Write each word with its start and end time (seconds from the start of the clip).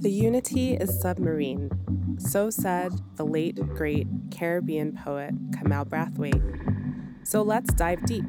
The 0.00 0.12
unity 0.12 0.74
is 0.74 1.00
submarine. 1.00 1.70
So 2.20 2.50
said 2.50 2.92
the 3.16 3.26
late, 3.26 3.56
great 3.74 4.06
Caribbean 4.30 4.96
poet 4.96 5.34
Kamau 5.50 5.84
Brathwaite. 5.88 7.26
So 7.26 7.42
let's 7.42 7.74
dive 7.74 8.06
deep. 8.06 8.24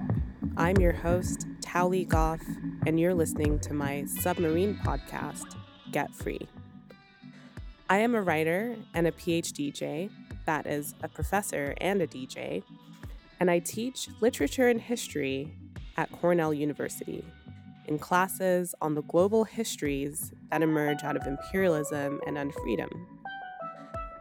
I'm 0.57 0.77
your 0.77 0.93
host, 0.93 1.45
Tao 1.61 1.89
Leigh 1.89 2.07
Goffe, 2.07 2.41
and 2.87 2.99
you're 2.99 3.13
listening 3.13 3.59
to 3.59 3.75
my 3.75 4.05
submarine 4.05 4.79
podcast, 4.83 5.45
Get 5.91 6.11
Free. 6.15 6.47
I 7.87 7.99
am 7.99 8.15
a 8.15 8.21
writer 8.23 8.75
and 8.95 9.05
a 9.05 9.11
PhD 9.11 9.71
DJ, 9.71 10.09
that 10.47 10.65
is, 10.65 10.95
a 11.03 11.07
professor 11.07 11.75
and 11.77 12.01
a 12.01 12.07
DJ, 12.07 12.63
and 13.39 13.51
I 13.51 13.59
teach 13.59 14.09
literature 14.21 14.69
and 14.69 14.81
history 14.81 15.53
at 15.97 16.11
Cornell 16.11 16.51
University 16.51 17.23
in 17.89 17.97
classes 17.97 18.75
on 18.81 18.93
the 18.93 19.01
global 19.01 19.43
histories 19.43 20.31
that 20.51 20.61
emerge 20.61 21.03
out 21.03 21.17
of 21.17 21.25
imperialism 21.25 22.21
and 22.27 22.37
unfreedom. 22.37 22.89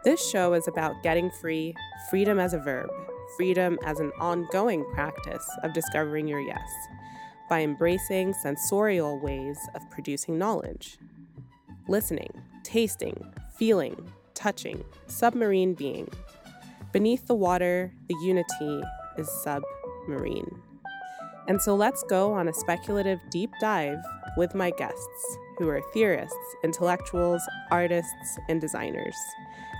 This 0.05 0.27
show 0.31 0.55
is 0.55 0.67
about 0.67 1.03
getting 1.03 1.31
free, 1.31 1.75
freedom 2.09 2.39
as 2.39 2.55
a 2.55 2.59
verb, 2.59 2.89
freedom 3.37 3.79
as 3.85 4.01
an 4.01 4.11
ongoing 4.19 4.87
practice 4.95 5.47
of 5.63 5.75
discovering 5.75 6.27
your 6.27 6.41
yes, 6.41 6.69
by 7.51 7.61
embracing 7.61 8.33
sensorial 8.33 9.21
ways 9.21 9.59
of 9.75 9.83
producing 9.91 10.39
knowledge. 10.39 10.97
Listening, 11.89 12.31
tasting, 12.65 13.35
feeling, 13.59 14.11
touching, 14.35 14.83
submarine 15.09 15.75
being. 15.75 16.09
Beneath 16.93 17.27
the 17.27 17.35
water, 17.35 17.93
the 18.09 18.17
unity 18.23 18.83
is 19.19 19.29
submarine. 19.43 20.63
And 21.49 21.63
so 21.63 21.75
let's 21.75 22.03
go 22.03 22.35
on 22.35 22.49
a 22.49 22.53
speculative 22.53 23.19
deep 23.31 23.51
dive 23.59 23.97
with 24.37 24.55
my 24.55 24.71
guests, 24.77 25.39
who 25.57 25.67
are 25.71 25.81
theorists, 25.95 26.37
intellectuals, 26.63 27.41
artists, 27.71 28.39
and 28.51 28.61
designers, 28.61 29.17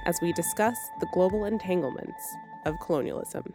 as 0.07 0.19
we 0.23 0.33
discuss 0.33 0.79
the 1.01 1.07
global 1.13 1.45
entanglements 1.45 2.35
of 2.65 2.75
colonialism. 2.81 3.53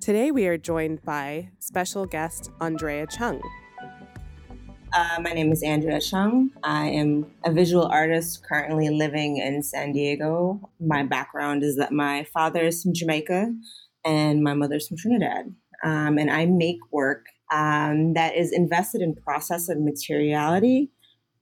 Today 0.00 0.32
we 0.32 0.48
are 0.48 0.58
joined 0.58 1.00
by 1.04 1.50
special 1.60 2.04
guest 2.04 2.50
Andrea 2.60 3.06
Chung. 3.06 3.40
Uh, 4.92 5.20
my 5.20 5.32
name 5.32 5.52
is 5.52 5.62
Andrea 5.62 6.00
Chung. 6.00 6.50
I 6.64 6.88
am 6.88 7.30
a 7.44 7.52
visual 7.52 7.86
artist 7.86 8.42
currently 8.42 8.88
living 8.88 9.36
in 9.36 9.62
San 9.62 9.92
Diego. 9.92 10.68
My 10.80 11.04
background 11.04 11.62
is 11.62 11.76
that 11.76 11.92
my 11.92 12.24
father 12.24 12.62
is 12.62 12.82
from 12.82 12.92
Jamaica 12.92 13.54
and 14.04 14.42
my 14.42 14.54
mother's 14.54 14.88
from 14.88 14.96
Trinidad 14.96 15.54
um, 15.84 16.18
and 16.18 16.30
I 16.30 16.46
make 16.46 16.78
work 16.90 17.26
um, 17.52 18.14
that 18.14 18.36
is 18.36 18.52
invested 18.52 19.00
in 19.00 19.14
process 19.14 19.68
and 19.68 19.84
materiality, 19.84 20.90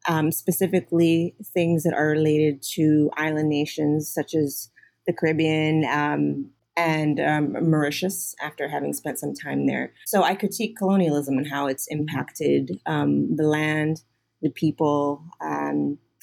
um, 0.08 0.30
specifically 0.30 1.34
things 1.54 1.82
that 1.82 1.94
are 1.94 2.08
related 2.08 2.62
to 2.74 3.10
island 3.16 3.48
nations 3.48 4.12
such 4.12 4.34
as 4.34 4.70
the 5.06 5.12
Caribbean 5.12 5.84
um, 5.84 6.50
and 6.76 7.18
um, 7.20 7.70
Mauritius 7.70 8.34
after 8.42 8.68
having 8.68 8.92
spent 8.92 9.18
some 9.18 9.34
time 9.34 9.66
there. 9.66 9.92
So 10.04 10.22
I 10.22 10.34
critique 10.34 10.76
colonialism 10.76 11.38
and 11.38 11.48
how 11.48 11.66
it's 11.66 11.86
impacted 11.88 12.78
um, 12.86 13.34
the 13.36 13.46
land, 13.46 14.02
the 14.42 14.50
people, 14.50 15.24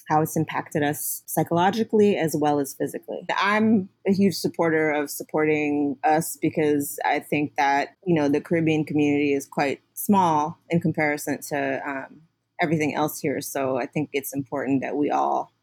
how 0.08 0.22
it's 0.22 0.36
impacted 0.36 0.84
us 0.84 1.23
psychologically 1.26 2.18
as 2.18 2.36
well 2.36 2.59
as 2.59 2.73
physically. 2.73 3.26
I'm 3.38 3.90
a 4.08 4.14
huge 4.14 4.36
supporter 4.36 4.92
of 4.92 5.09
supporting 5.09 5.98
us 6.04 6.38
because 6.42 7.00
I 7.06 7.20
think 7.20 7.56
that, 7.56 7.96
you 8.06 8.14
know, 8.14 8.28
the 8.28 8.42
Caribbean 8.42 8.86
community 8.86 9.34
is 9.34 9.46
quite 9.46 9.81
small 9.94 10.59
in 10.70 10.81
comparison 10.81 11.40
to 11.50 11.81
um, 11.88 12.22
everything 12.62 12.96
else 12.96 13.20
here. 13.20 13.42
So 13.42 13.78
I 13.78 13.86
think 13.86 14.09
it's 14.14 14.34
important 14.34 14.81
that 14.81 14.96
we 14.96 15.09
all 15.09 15.54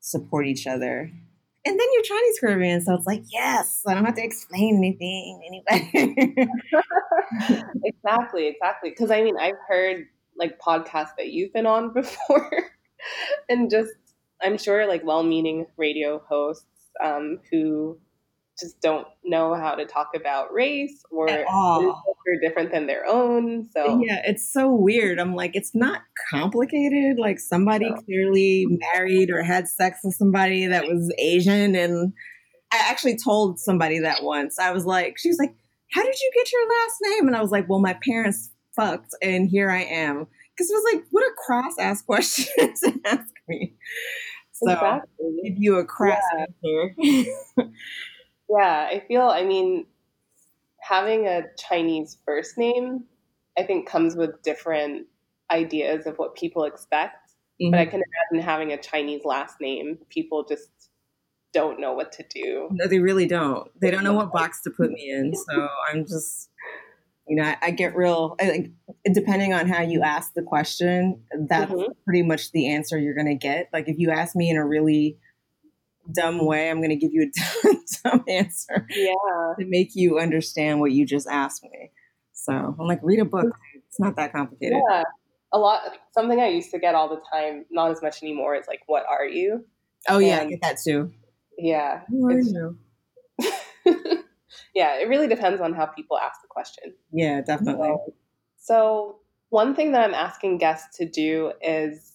support 0.00 0.46
each 0.46 0.66
other. 0.66 1.10
And 1.66 1.78
then 1.78 1.86
you're 1.92 2.02
Chinese 2.02 2.38
Caribbean, 2.40 2.80
so 2.80 2.94
it's 2.94 3.06
like, 3.06 3.22
yes, 3.30 3.82
I 3.86 3.92
don't 3.92 4.06
have 4.06 4.14
to 4.14 4.24
explain 4.24 4.78
anything 4.78 5.62
anybody. 5.70 6.48
exactly, 7.84 8.46
exactly. 8.46 8.88
Because 8.90 9.10
I 9.10 9.22
mean, 9.22 9.36
I've 9.38 9.58
heard 9.68 10.06
like 10.38 10.58
podcasts 10.58 11.16
that 11.18 11.28
you've 11.28 11.52
been 11.52 11.66
on 11.66 11.92
before 11.94 12.70
and 13.48 13.70
just 13.70 13.92
I'm 14.42 14.58
sure 14.58 14.86
like 14.86 15.04
well-meaning 15.04 15.66
radio 15.76 16.22
hosts 16.28 16.64
um, 17.02 17.40
who 17.50 17.98
just 18.58 18.80
don't 18.80 19.06
know 19.24 19.54
how 19.54 19.74
to 19.74 19.86
talk 19.86 20.10
about 20.14 20.52
race 20.52 21.02
or 21.10 21.28
are 21.30 22.40
different 22.42 22.70
than 22.70 22.86
their 22.86 23.06
own. 23.06 23.68
So 23.74 24.00
yeah, 24.04 24.20
it's 24.24 24.52
so 24.52 24.72
weird. 24.72 25.18
I'm 25.18 25.34
like, 25.34 25.52
it's 25.54 25.74
not 25.74 26.02
complicated. 26.30 27.18
Like 27.18 27.40
somebody 27.40 27.88
no. 27.88 27.96
clearly 27.96 28.66
married 28.92 29.30
or 29.30 29.42
had 29.42 29.66
sex 29.66 30.00
with 30.04 30.14
somebody 30.14 30.66
that 30.66 30.84
was 30.84 31.12
Asian, 31.18 31.74
and 31.74 32.12
I 32.72 32.78
actually 32.88 33.16
told 33.16 33.58
somebody 33.58 34.00
that 34.00 34.22
once. 34.22 34.58
I 34.58 34.72
was 34.72 34.84
like, 34.84 35.18
she 35.18 35.28
was 35.28 35.38
like, 35.38 35.54
"How 35.92 36.02
did 36.02 36.14
you 36.14 36.30
get 36.34 36.52
your 36.52 36.68
last 36.68 36.96
name?" 37.02 37.26
And 37.26 37.36
I 37.36 37.40
was 37.40 37.50
like, 37.50 37.68
"Well, 37.68 37.80
my 37.80 37.98
parents 38.04 38.50
fucked, 38.76 39.14
and 39.22 39.48
here 39.48 39.70
I 39.70 39.82
am." 39.82 40.26
Because 40.60 40.70
it 40.70 40.74
was 40.74 40.94
like, 40.94 41.04
what 41.10 41.22
a 41.22 41.32
cross 41.46 41.78
ass 41.78 42.02
question 42.02 42.46
to 42.84 43.00
ask 43.06 43.34
me. 43.48 43.72
So 44.52 44.70
exactly. 44.70 45.40
give 45.42 45.54
you 45.56 45.78
a 45.78 45.86
crass 45.86 46.22
yeah. 46.34 46.44
answer. 46.44 46.94
yeah, 48.50 48.88
I 48.90 49.02
feel. 49.08 49.22
I 49.22 49.42
mean, 49.42 49.86
having 50.82 51.26
a 51.26 51.44
Chinese 51.56 52.18
first 52.26 52.58
name, 52.58 53.04
I 53.58 53.62
think, 53.62 53.88
comes 53.88 54.16
with 54.16 54.42
different 54.42 55.06
ideas 55.50 56.06
of 56.06 56.18
what 56.18 56.34
people 56.34 56.64
expect. 56.64 57.30
Mm-hmm. 57.62 57.70
But 57.70 57.80
I 57.80 57.84
mm-hmm. 57.84 57.90
can 57.92 58.02
imagine 58.32 58.46
having 58.46 58.72
a 58.74 58.76
Chinese 58.76 59.24
last 59.24 59.62
name. 59.62 59.96
People 60.10 60.44
just 60.46 60.68
don't 61.54 61.80
know 61.80 61.94
what 61.94 62.12
to 62.12 62.24
do. 62.28 62.68
No, 62.70 62.86
they 62.86 62.98
really 62.98 63.26
don't. 63.26 63.70
They 63.80 63.90
don't 63.90 64.04
know 64.04 64.12
what 64.12 64.30
box 64.30 64.60
to 64.64 64.70
put 64.70 64.90
me 64.90 65.08
in. 65.08 65.34
So 65.34 65.68
I'm 65.90 66.04
just 66.04 66.50
you 67.30 67.36
know, 67.36 67.44
I, 67.44 67.56
I 67.62 67.70
get 67.70 67.94
real, 67.94 68.34
I 68.40 68.46
think, 68.46 68.72
depending 69.14 69.54
on 69.54 69.68
how 69.68 69.82
you 69.82 70.02
ask 70.02 70.34
the 70.34 70.42
question, 70.42 71.22
that's 71.48 71.70
mm-hmm. 71.70 71.92
pretty 72.04 72.24
much 72.24 72.50
the 72.50 72.66
answer 72.66 72.98
you're 72.98 73.14
going 73.14 73.28
to 73.28 73.36
get. 73.36 73.68
Like, 73.72 73.88
if 73.88 74.00
you 74.00 74.10
ask 74.10 74.34
me 74.34 74.50
in 74.50 74.56
a 74.56 74.66
really 74.66 75.16
dumb 76.12 76.44
way, 76.44 76.68
I'm 76.68 76.78
going 76.78 76.90
to 76.90 76.96
give 76.96 77.12
you 77.12 77.30
a 77.30 77.72
dumb 78.02 78.24
answer 78.26 78.84
yeah. 78.90 79.14
to 79.60 79.64
make 79.64 79.90
you 79.94 80.18
understand 80.18 80.80
what 80.80 80.90
you 80.90 81.06
just 81.06 81.28
asked 81.28 81.62
me. 81.62 81.92
So 82.32 82.52
I'm 82.52 82.86
like, 82.88 82.98
read 83.00 83.20
a 83.20 83.24
book. 83.24 83.46
It's 83.76 84.00
not 84.00 84.16
that 84.16 84.32
complicated. 84.32 84.80
Yeah. 84.90 85.04
A 85.52 85.58
lot, 85.58 85.82
something 86.10 86.40
I 86.40 86.48
used 86.48 86.72
to 86.72 86.80
get 86.80 86.96
all 86.96 87.08
the 87.08 87.20
time, 87.32 87.64
not 87.70 87.92
as 87.92 88.02
much 88.02 88.24
anymore, 88.24 88.56
is 88.56 88.66
like, 88.66 88.80
what 88.88 89.04
are 89.08 89.24
you? 89.24 89.64
Oh, 90.08 90.18
yeah, 90.18 90.40
and, 90.40 90.48
I 90.48 90.50
get 90.50 90.62
that 90.62 90.78
too. 90.82 91.12
Yeah. 91.56 92.00
Who 92.08 92.26
are 92.26 92.40
you? 92.40 92.78
yeah, 94.74 95.00
it 95.00 95.08
really 95.08 95.26
depends 95.26 95.60
on 95.60 95.72
how 95.72 95.86
people 95.86 96.18
ask 96.18 96.40
the 96.42 96.48
question. 96.48 96.94
Yeah, 97.12 97.40
definitely. 97.40 97.88
So, 97.88 98.14
so, 98.58 99.16
one 99.48 99.74
thing 99.74 99.92
that 99.92 100.02
I'm 100.02 100.14
asking 100.14 100.58
guests 100.58 100.96
to 100.98 101.08
do 101.08 101.52
is 101.60 102.12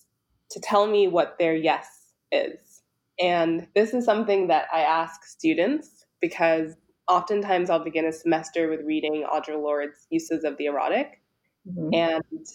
to 0.51 0.59
tell 0.59 0.87
me 0.87 1.07
what 1.07 1.37
their 1.37 1.55
yes 1.55 1.87
is. 2.31 2.81
And 3.19 3.67
this 3.75 3.93
is 3.93 4.05
something 4.05 4.47
that 4.47 4.67
I 4.73 4.81
ask 4.81 5.25
students 5.25 6.05
because 6.21 6.75
oftentimes 7.07 7.69
I'll 7.69 7.83
begin 7.83 8.05
a 8.05 8.11
semester 8.11 8.69
with 8.69 8.81
reading 8.85 9.25
Audre 9.31 9.61
Lorde's 9.61 10.07
Uses 10.09 10.43
of 10.43 10.57
the 10.57 10.65
Erotic. 10.65 11.21
Mm-hmm. 11.67 11.93
And 11.93 12.45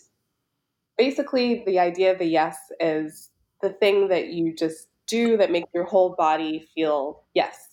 basically, 0.96 1.62
the 1.66 1.78
idea 1.78 2.12
of 2.12 2.18
the 2.18 2.26
yes 2.26 2.56
is 2.78 3.30
the 3.60 3.70
thing 3.70 4.08
that 4.08 4.28
you 4.28 4.54
just 4.54 4.88
do 5.06 5.36
that 5.36 5.50
makes 5.50 5.68
your 5.74 5.84
whole 5.84 6.14
body 6.16 6.68
feel 6.74 7.24
yes. 7.34 7.68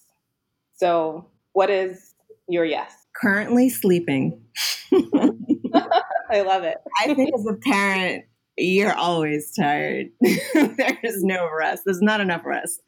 So, 0.75 1.27
what 1.53 1.69
is 1.69 2.13
your 2.47 2.65
yes? 2.65 2.93
Currently 3.15 3.69
sleeping. 3.69 4.41
I 4.93 6.41
love 6.41 6.63
it. 6.63 6.77
I 6.99 7.13
think 7.13 7.31
as 7.33 7.45
a 7.45 7.55
parent, 7.55 8.25
you're 8.57 8.93
always 8.93 9.53
tired. 9.57 10.07
There's 10.21 11.23
no 11.23 11.47
rest. 11.57 11.83
There's 11.85 12.01
not 12.01 12.21
enough 12.21 12.41
rest. 12.45 12.81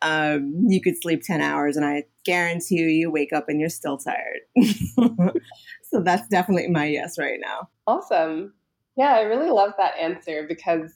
Um, 0.00 0.64
you 0.68 0.80
could 0.80 0.94
sleep 1.00 1.22
10 1.24 1.40
hours, 1.40 1.76
and 1.76 1.84
I 1.84 2.04
guarantee 2.24 2.76
you, 2.76 2.86
you 2.86 3.10
wake 3.10 3.32
up 3.32 3.46
and 3.48 3.58
you're 3.58 3.68
still 3.68 3.98
tired. 3.98 4.40
so 5.84 6.02
that's 6.02 6.28
definitely 6.28 6.68
my 6.68 6.86
yes 6.86 7.18
right 7.18 7.40
now. 7.40 7.68
Awesome. 7.86 8.54
Yeah, 8.96 9.14
I 9.14 9.22
really 9.22 9.50
love 9.50 9.72
that 9.78 9.96
answer 9.98 10.44
because 10.48 10.92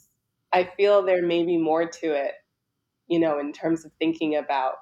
I 0.52 0.68
feel 0.76 1.04
there 1.04 1.26
may 1.26 1.44
be 1.44 1.56
more 1.56 1.88
to 1.88 2.12
it, 2.12 2.32
you 3.08 3.18
know, 3.18 3.38
in 3.38 3.52
terms 3.52 3.84
of 3.84 3.92
thinking 3.98 4.36
about 4.36 4.74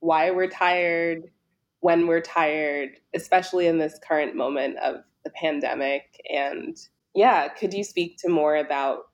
why 0.00 0.30
we're 0.30 0.50
tired, 0.50 1.22
when 1.80 2.06
we're 2.06 2.20
tired, 2.20 2.90
especially 3.14 3.66
in 3.66 3.78
this 3.78 3.98
current 4.06 4.34
moment 4.34 4.78
of 4.78 4.96
the 5.24 5.30
pandemic. 5.30 6.20
And 6.32 6.76
yeah, 7.14 7.48
could 7.48 7.74
you 7.74 7.84
speak 7.84 8.16
to 8.18 8.28
more 8.28 8.56
about 8.56 9.08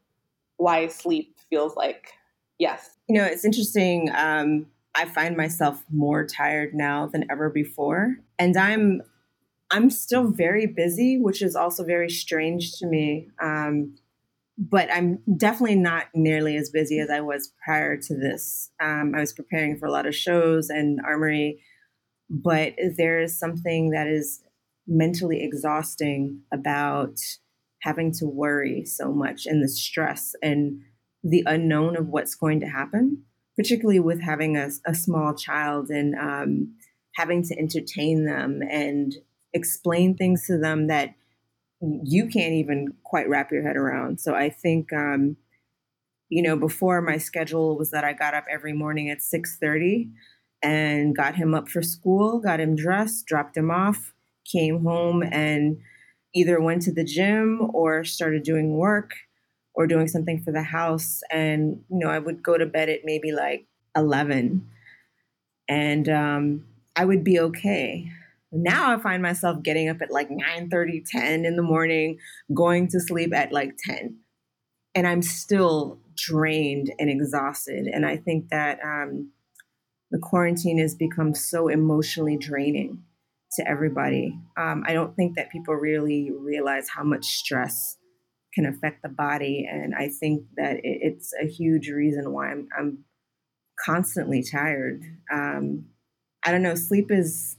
why 0.57 0.89
sleep 0.89 1.37
feels 1.51 1.77
like 1.77 2.13
yes? 2.59 2.91
You 3.09 3.17
know, 3.17 3.25
it's 3.25 3.45
interesting. 3.45 4.11
Um, 4.15 4.67
I 4.95 5.07
find 5.07 5.37
myself 5.37 5.83
more 5.91 6.27
tired 6.27 6.75
now 6.75 7.07
than 7.07 7.25
ever 7.31 7.49
before, 7.51 8.17
and 8.39 8.57
I'm 8.57 9.03
I'm 9.71 9.89
still 9.89 10.25
very 10.25 10.67
busy, 10.67 11.19
which 11.19 11.41
is 11.41 11.57
also 11.57 11.83
very 11.83 12.11
strange 12.11 12.73
to 12.75 12.87
me. 12.87 13.29
Um, 13.41 13.95
but 14.59 14.93
I'm 14.93 15.19
definitely 15.37 15.77
not 15.77 16.07
nearly 16.15 16.57
as 16.57 16.69
busy 16.69 16.99
as 17.01 17.09
I 17.09 17.21
was 17.21 17.53
prior 17.65 17.97
to 17.97 18.15
this. 18.15 18.71
Um, 18.81 19.15
I 19.15 19.21
was 19.21 19.33
preparing 19.33 19.79
for 19.79 19.87
a 19.87 19.91
lot 19.91 20.07
of 20.07 20.15
shows 20.15 20.69
and 20.69 21.01
armory, 21.05 21.61
but 22.33 22.73
there 22.97 23.21
is 23.21 23.39
something 23.39 23.91
that 23.91 24.07
is 24.07 24.43
mentally 24.87 25.45
exhausting 25.45 26.41
about 26.53 27.19
having 27.83 28.11
to 28.13 28.27
worry 28.27 28.85
so 28.87 29.13
much 29.13 29.45
and 29.45 29.63
the 29.63 29.69
stress 29.69 30.35
and 30.43 30.81
the 31.23 31.45
unknown 31.47 31.95
of 31.97 32.09
what's 32.09 32.35
going 32.35 32.59
to 32.61 32.67
happen, 32.67 33.23
particularly 33.57 34.01
with 34.01 34.21
having 34.23 34.57
a, 34.57 34.71
a 34.87 34.95
small 34.95 35.35
child 35.35 35.91
and 35.91 36.15
um, 36.15 36.75
having 37.17 37.43
to 37.43 37.59
entertain 37.59 38.25
them 38.25 38.61
and 38.71 39.17
explain 39.53 40.17
things 40.17 40.47
to 40.47 40.59
them 40.59 40.87
that 40.87 41.15
you 42.03 42.27
can't 42.29 42.55
even 42.55 42.95
quite 43.05 43.29
wrap 43.29 43.53
your 43.53 43.63
head 43.63 43.77
around. 43.77 44.21
So 44.21 44.35
I 44.35 44.49
think, 44.49 44.91
um, 44.93 45.37
you 46.31 46.43
know, 46.43 46.57
before 46.57 47.03
my 47.03 47.19
schedule 47.19 47.77
was 47.77 47.91
that 47.91 48.05
I 48.05 48.15
got 48.15 48.33
up 48.33 48.47
every 48.51 48.73
morning 48.73 49.11
at 49.11 49.21
six 49.21 49.59
thirty 49.61 50.09
and 50.63 51.17
got 51.17 51.35
him 51.35 51.55
up 51.55 51.69
for 51.69 51.83
school, 51.83 52.39
got 52.39 52.61
him 52.61 52.77
dressed, 52.77 53.27
dropped 53.27 53.57
him 53.57 53.71
off, 53.71 54.13
came 54.51 54.85
home, 54.85 55.23
and 55.23 55.79
either 56.35 56.61
went 56.61 56.83
to 56.83 56.93
the 56.93 57.05
gym 57.05 57.71
or 57.75 58.05
started 58.05 58.43
doing 58.43 58.77
work 58.77 59.13
or 59.75 59.87
doing 59.87 60.09
something 60.09 60.43
for 60.43 60.53
the 60.53 60.63
house. 60.63 61.21
And 61.31 61.83
you 61.91 61.99
know, 61.99 62.09
I 62.09 62.19
would 62.19 62.43
go 62.43 62.57
to 62.57 62.67
bed 62.67 62.89
at 62.89 63.01
maybe 63.05 63.33
like 63.33 63.67
eleven, 63.97 64.69
and 65.69 66.09
um, 66.09 66.65
I 66.97 67.05
would 67.05 67.25
be 67.25 67.41
okay. 67.41 68.11
Now 68.53 68.95
I 68.95 69.01
find 69.01 69.23
myself 69.23 69.63
getting 69.63 69.89
up 69.89 70.03
at 70.03 70.11
like 70.11 70.31
9 70.31 70.69
30, 70.69 71.03
10 71.07 71.45
in 71.47 71.57
the 71.57 71.63
morning, 71.63 72.19
going 72.53 72.87
to 72.89 73.01
sleep 73.01 73.33
at 73.35 73.51
like 73.51 73.77
10. 73.79 74.19
And 74.95 75.07
I'm 75.07 75.23
still 75.23 75.99
drained 76.15 76.93
and 76.99 77.09
exhausted. 77.09 77.87
And 77.87 78.05
I 78.05 78.19
think 78.19 78.51
that 78.51 78.79
um, 78.85 79.31
the 80.13 80.19
quarantine 80.19 80.79
has 80.79 80.95
become 80.95 81.35
so 81.35 81.69
emotionally 81.69 82.37
draining 82.37 83.03
to 83.57 83.67
everybody. 83.67 84.39
Um, 84.59 84.85
I 84.87 84.93
don't 84.93 85.17
think 85.17 85.37
that 85.37 85.51
people 85.51 85.75
really 85.75 86.31
realize 86.31 86.89
how 86.95 87.03
much 87.03 87.25
stress 87.25 87.97
can 88.55 88.67
affect 88.67 89.03
the 89.03 89.09
body. 89.09 89.67
And 89.71 89.95
I 89.95 90.09
think 90.09 90.45
that 90.57 90.77
it, 90.77 90.99
it's 91.01 91.33
a 91.43 91.47
huge 91.47 91.89
reason 91.89 92.31
why 92.31 92.51
I'm, 92.51 92.69
I'm 92.79 93.05
constantly 93.83 94.43
tired. 94.43 95.03
Um, 95.33 95.87
I 96.45 96.53
don't 96.53 96.63
know, 96.63 96.75
sleep 96.75 97.11
is 97.11 97.57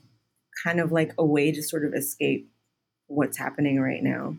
kind 0.64 0.80
of 0.80 0.92
like 0.92 1.12
a 1.18 1.26
way 1.26 1.52
to 1.52 1.64
sort 1.64 1.84
of 1.86 1.96
escape 1.96 2.52
what's 3.08 3.38
happening 3.38 3.80
right 3.80 4.04
now. 4.04 4.36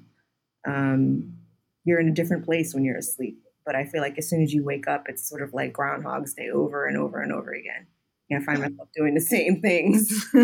Um, 0.66 1.38
you're 1.84 2.00
in 2.00 2.08
a 2.08 2.14
different 2.14 2.44
place 2.44 2.74
when 2.74 2.84
you're 2.84 2.96
asleep, 2.96 3.40
but 3.66 3.74
I 3.74 3.84
feel 3.84 4.00
like 4.00 4.18
as 4.18 4.30
soon 4.30 4.42
as 4.42 4.54
you 4.54 4.64
wake 4.64 4.86
up, 4.86 5.06
it's 5.08 5.28
sort 5.28 5.42
of 5.42 5.52
like 5.52 5.72
Groundhog's 5.72 6.34
Day 6.34 6.48
over 6.50 6.86
and 6.86 6.96
over 6.96 7.20
and 7.20 7.32
over 7.32 7.52
again. 7.52 7.88
I 8.32 8.40
find 8.40 8.60
myself 8.60 8.88
doing 8.96 9.14
the 9.14 9.20
same 9.20 9.60
things. 9.60 10.26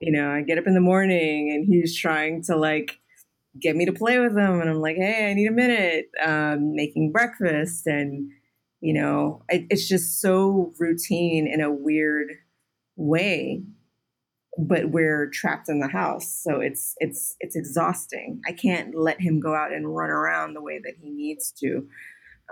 you 0.00 0.12
know, 0.12 0.30
I 0.30 0.42
get 0.42 0.58
up 0.58 0.66
in 0.66 0.74
the 0.74 0.80
morning 0.80 1.50
and 1.52 1.66
he's 1.66 1.98
trying 1.98 2.42
to 2.44 2.56
like 2.56 2.98
get 3.60 3.74
me 3.76 3.84
to 3.86 3.92
play 3.92 4.18
with 4.18 4.36
him, 4.36 4.60
and 4.60 4.70
I'm 4.70 4.80
like, 4.80 4.96
hey, 4.96 5.30
I 5.30 5.34
need 5.34 5.48
a 5.48 5.52
minute, 5.52 6.10
um, 6.22 6.74
making 6.74 7.10
breakfast, 7.12 7.86
and 7.86 8.30
you 8.80 8.94
know, 8.94 9.42
it, 9.48 9.66
it's 9.70 9.88
just 9.88 10.20
so 10.20 10.72
routine 10.78 11.46
in 11.46 11.60
a 11.60 11.70
weird 11.72 12.28
way 12.96 13.62
but 14.58 14.90
we're 14.90 15.30
trapped 15.30 15.68
in 15.68 15.80
the 15.80 15.88
house 15.88 16.40
so 16.42 16.60
it's 16.60 16.94
it's 16.98 17.36
it's 17.40 17.56
exhausting. 17.56 18.40
I 18.46 18.52
can't 18.52 18.94
let 18.94 19.20
him 19.20 19.40
go 19.40 19.54
out 19.54 19.72
and 19.72 19.94
run 19.94 20.10
around 20.10 20.54
the 20.54 20.62
way 20.62 20.80
that 20.82 20.94
he 21.00 21.10
needs 21.10 21.52
to. 21.60 21.86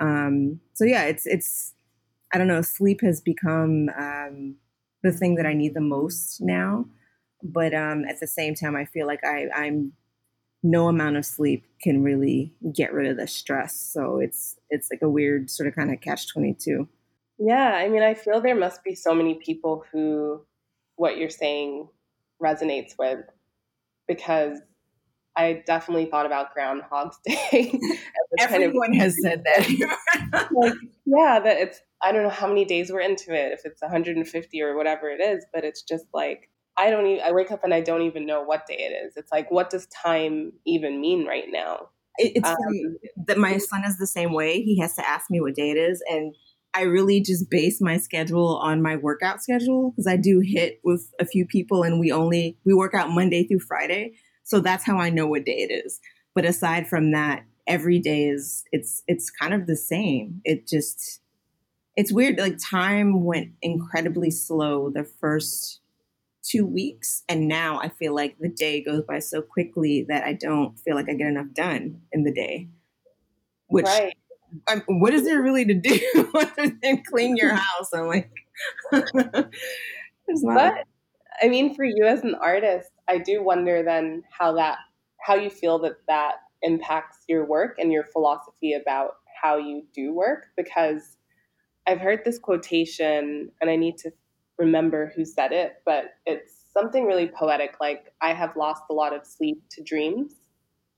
Um 0.01 0.61
so 0.75 0.85
yeah 0.85 1.05
it's 1.05 1.27
it's 1.27 1.75
i 2.33 2.39
don't 2.39 2.49
know 2.49 2.63
sleep 2.63 3.01
has 3.03 3.21
become 3.21 3.89
um 3.99 4.57
the 5.03 5.13
thing 5.13 5.35
that 5.35 5.47
i 5.47 5.53
need 5.53 5.75
the 5.75 5.81
most 5.81 6.41
now 6.41 6.85
but 7.43 7.75
um 7.75 8.05
at 8.05 8.21
the 8.21 8.27
same 8.27 8.55
time 8.55 8.77
i 8.77 8.85
feel 8.85 9.07
like 9.07 9.21
i 9.25 9.47
i'm 9.55 9.93
no 10.63 10.89
amount 10.89 11.17
of 11.17 11.25
sleep 11.25 11.65
can 11.81 12.03
really 12.03 12.53
get 12.75 12.93
rid 12.93 13.11
of 13.11 13.17
the 13.17 13.27
stress 13.27 13.75
so 13.75 14.19
it's 14.19 14.57
it's 14.71 14.89
like 14.91 15.03
a 15.03 15.09
weird 15.09 15.49
sort 15.49 15.69
of 15.69 15.75
kind 15.75 15.93
of 15.93 16.01
catch 16.01 16.33
22 16.33 16.89
yeah 17.39 17.75
i 17.75 17.89
mean 17.89 18.03
i 18.03 18.15
feel 18.15 18.41
there 18.41 18.57
must 18.57 18.83
be 18.83 18.95
so 18.95 19.15
many 19.15 19.35
people 19.35 19.85
who 19.93 20.45
what 20.97 21.17
you're 21.17 21.31
saying 21.31 21.89
resonates 22.43 22.95
with 22.99 23.21
because 24.09 24.59
I 25.37 25.63
definitely 25.67 26.07
thought 26.07 26.27
about 26.27 26.53
Groundhog's 26.53 27.19
Day. 27.25 27.79
Everyone 28.41 28.89
kind 28.89 28.95
of, 28.95 29.01
has 29.01 29.17
said 29.23 29.45
that. 29.45 30.49
like, 30.53 30.75
yeah, 31.07 31.41
that 31.41 31.59
it's, 31.59 31.81
I 32.03 32.13
don't 32.13 32.25
know 32.25 32.29
how 32.29 32.49
many 32.49 32.65
days 32.65 32.91
we're 32.91 33.01
into 33.01 33.33
it, 33.33 33.53
if 33.53 33.61
it's 33.65 33.81
150 33.81 34.63
or 34.63 34.77
whatever 34.77 35.09
it 35.11 35.21
is, 35.21 35.47
but 35.53 35.65
it's 35.65 35.83
just 35.83 36.07
like, 36.13 36.51
I 36.77 36.91
don't 36.91 37.07
even, 37.07 37.25
I 37.25 37.33
wake 37.33 37.51
up 37.51 37.65
and 37.65 37.73
I 37.75 37.81
don't 37.81 38.03
even 38.03 38.27
know 38.27 38.43
what 38.43 38.67
day 38.67 38.79
it 38.79 39.07
is. 39.07 39.17
It's 39.17 39.33
like, 39.33 39.51
what 39.51 39.71
does 39.71 39.87
time 39.87 40.53
even 40.65 41.01
mean 41.01 41.27
right 41.27 41.47
now? 41.49 41.91
It's 42.19 42.49
um, 42.49 42.57
that 43.27 43.39
my 43.39 43.59
son 43.59 43.85
is 43.85 43.99
the 43.99 44.07
same 44.07 44.33
way. 44.33 44.63
He 44.63 44.79
has 44.81 44.95
to 44.97 45.09
ask 45.09 45.31
me 45.31 45.41
what 45.41 45.55
day 45.55 45.71
it 45.71 45.77
is. 45.77 46.03
And 46.11 46.35
I 46.75 46.83
really 46.83 47.21
just 47.21 47.51
base 47.51 47.81
my 47.81 47.97
schedule 47.97 48.59
on 48.59 48.83
my 48.83 48.97
workout 48.97 49.43
schedule 49.43 49.91
because 49.91 50.07
I 50.07 50.17
do 50.17 50.41
HIIT 50.41 50.79
with 50.85 51.11
a 51.21 51.25
few 51.25 51.47
people 51.47 51.83
and 51.83 51.99
we 51.99 52.13
only 52.13 52.59
we 52.65 52.75
work 52.75 52.95
out 52.95 53.11
Monday 53.11 53.47
through 53.47 53.61
Friday. 53.61 54.13
So 54.49 54.61
that's 54.61 54.85
how 54.85 54.97
I 54.97 55.11
know 55.11 55.27
what 55.27 55.45
day 55.45 55.67
it 55.69 55.71
is. 55.71 56.01
But 56.35 56.47
aside 56.47 56.89
from 56.89 57.13
that, 57.13 57.45
every 57.67 57.99
day 57.99 58.29
is 58.29 58.65
it's 58.73 59.03
it's 59.07 59.31
kind 59.31 59.53
of 59.53 59.67
the 59.67 59.77
same. 59.77 60.41
It 60.43 60.67
just 60.67 61.21
it's 61.97 62.11
weird 62.11 62.39
like 62.39 62.57
time 62.59 63.25
went 63.25 63.51
incredibly 63.61 64.31
slow 64.31 64.89
the 64.89 65.05
first 65.05 65.81
2 66.45 66.65
weeks 66.65 67.25
and 67.29 67.47
now 67.47 67.79
I 67.79 67.91
feel 67.91 68.15
like 68.15 68.39
the 68.39 68.49
day 68.49 68.83
goes 68.83 69.03
by 69.03 69.19
so 69.19 69.43
quickly 69.43 70.07
that 70.09 70.25
I 70.25 70.33
don't 70.33 70.79
feel 70.79 70.95
like 70.95 71.11
I 71.11 71.13
get 71.13 71.27
enough 71.27 71.53
done 71.53 72.01
in 72.11 72.25
the 72.25 72.33
day. 72.33 72.69
Which 73.67 73.85
right 73.85 74.15
I'm, 74.67 74.81
what 74.87 75.13
is 75.13 75.25
there 75.25 75.43
really 75.43 75.67
to 75.67 75.75
do 75.75 76.01
other 76.35 76.73
than 76.83 77.03
clean 77.07 77.37
your 77.37 77.55
house? 77.55 77.91
I'm 77.93 78.07
like, 78.07 78.31
there's 78.93 80.43
not. 80.43 80.55
But 80.55 80.85
I 81.43 81.49
mean, 81.49 81.75
for 81.75 81.85
you 81.85 82.05
as 82.07 82.23
an 82.23 82.35
artist, 82.35 82.91
I 83.09 83.19
do 83.19 83.43
wonder 83.43 83.83
then 83.83 84.23
how 84.31 84.53
that, 84.55 84.79
how 85.21 85.35
you 85.35 85.51
feel 85.51 85.79
that 85.81 85.97
that 86.09 86.37
impacts 86.63 87.19
your 87.29 87.45
work 87.47 87.77
and 87.79 87.93
your 87.93 88.05
philosophy 88.05 88.73
about 88.75 89.17
how 89.41 89.57
you 89.57 89.85
do 89.95 90.13
work. 90.13 90.47
Because 90.57 91.17
I've 91.87 92.01
heard 92.01 92.25
this 92.25 92.39
quotation, 92.39 93.51
and 93.61 93.71
I 93.71 93.77
need 93.77 93.99
to 93.99 94.13
remember 94.59 95.13
who 95.15 95.25
said 95.25 95.53
it, 95.53 95.83
but 95.85 96.15
it's 96.27 96.53
something 96.73 97.07
really 97.07 97.29
poetic. 97.29 97.77
Like, 97.81 98.13
I 98.21 98.33
have 98.33 98.57
lost 98.57 98.83
a 98.91 98.95
lot 98.95 99.15
of 99.15 99.27
sleep 99.27 99.63
to 99.71 99.83
dreams. 99.83 100.33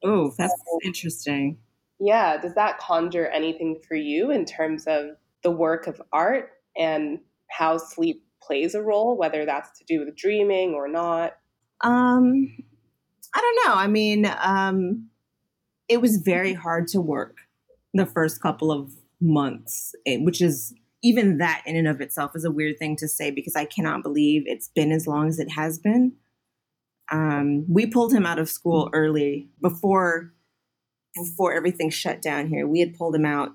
Oh, 0.02 0.32
that's 0.38 0.52
so, 0.52 0.78
interesting 0.84 1.58
yeah, 2.00 2.38
does 2.38 2.54
that 2.54 2.78
conjure 2.78 3.28
anything 3.28 3.78
for 3.86 3.94
you 3.94 4.30
in 4.30 4.46
terms 4.46 4.86
of 4.86 5.10
the 5.42 5.50
work 5.50 5.86
of 5.86 6.00
art 6.12 6.50
and 6.76 7.20
how 7.50 7.76
sleep 7.76 8.24
plays 8.42 8.74
a 8.74 8.82
role, 8.82 9.16
whether 9.16 9.44
that's 9.44 9.78
to 9.78 9.84
do 9.84 10.04
with 10.04 10.16
dreaming 10.16 10.74
or 10.74 10.88
not? 10.88 11.36
Um, 11.82 12.56
I 13.34 13.40
don't 13.40 13.68
know. 13.68 13.74
I 13.74 13.86
mean, 13.86 14.30
um, 14.40 15.08
it 15.88 16.00
was 16.00 16.18
very 16.18 16.52
hard 16.52 16.88
to 16.88 17.00
work 17.00 17.36
the 17.94 18.06
first 18.06 18.40
couple 18.40 18.70
of 18.70 18.92
months, 19.20 19.94
eh, 20.06 20.18
which 20.18 20.40
is 20.40 20.74
even 21.02 21.38
that 21.38 21.62
in 21.66 21.76
and 21.76 21.88
of 21.88 22.00
itself 22.00 22.32
is 22.34 22.44
a 22.44 22.50
weird 22.50 22.78
thing 22.78 22.96
to 22.96 23.08
say 23.08 23.30
because 23.30 23.56
I 23.56 23.64
cannot 23.64 24.02
believe 24.02 24.42
it's 24.46 24.68
been 24.68 24.92
as 24.92 25.06
long 25.06 25.28
as 25.28 25.38
it 25.38 25.50
has 25.52 25.78
been. 25.78 26.12
Um, 27.10 27.64
we 27.68 27.86
pulled 27.86 28.12
him 28.12 28.26
out 28.26 28.38
of 28.38 28.48
school 28.48 28.90
early 28.92 29.48
before 29.60 30.32
before 31.16 31.52
everything 31.52 31.90
shut 31.90 32.22
down 32.22 32.46
here. 32.46 32.68
We 32.68 32.80
had 32.80 32.94
pulled 32.94 33.16
him 33.16 33.24
out. 33.24 33.50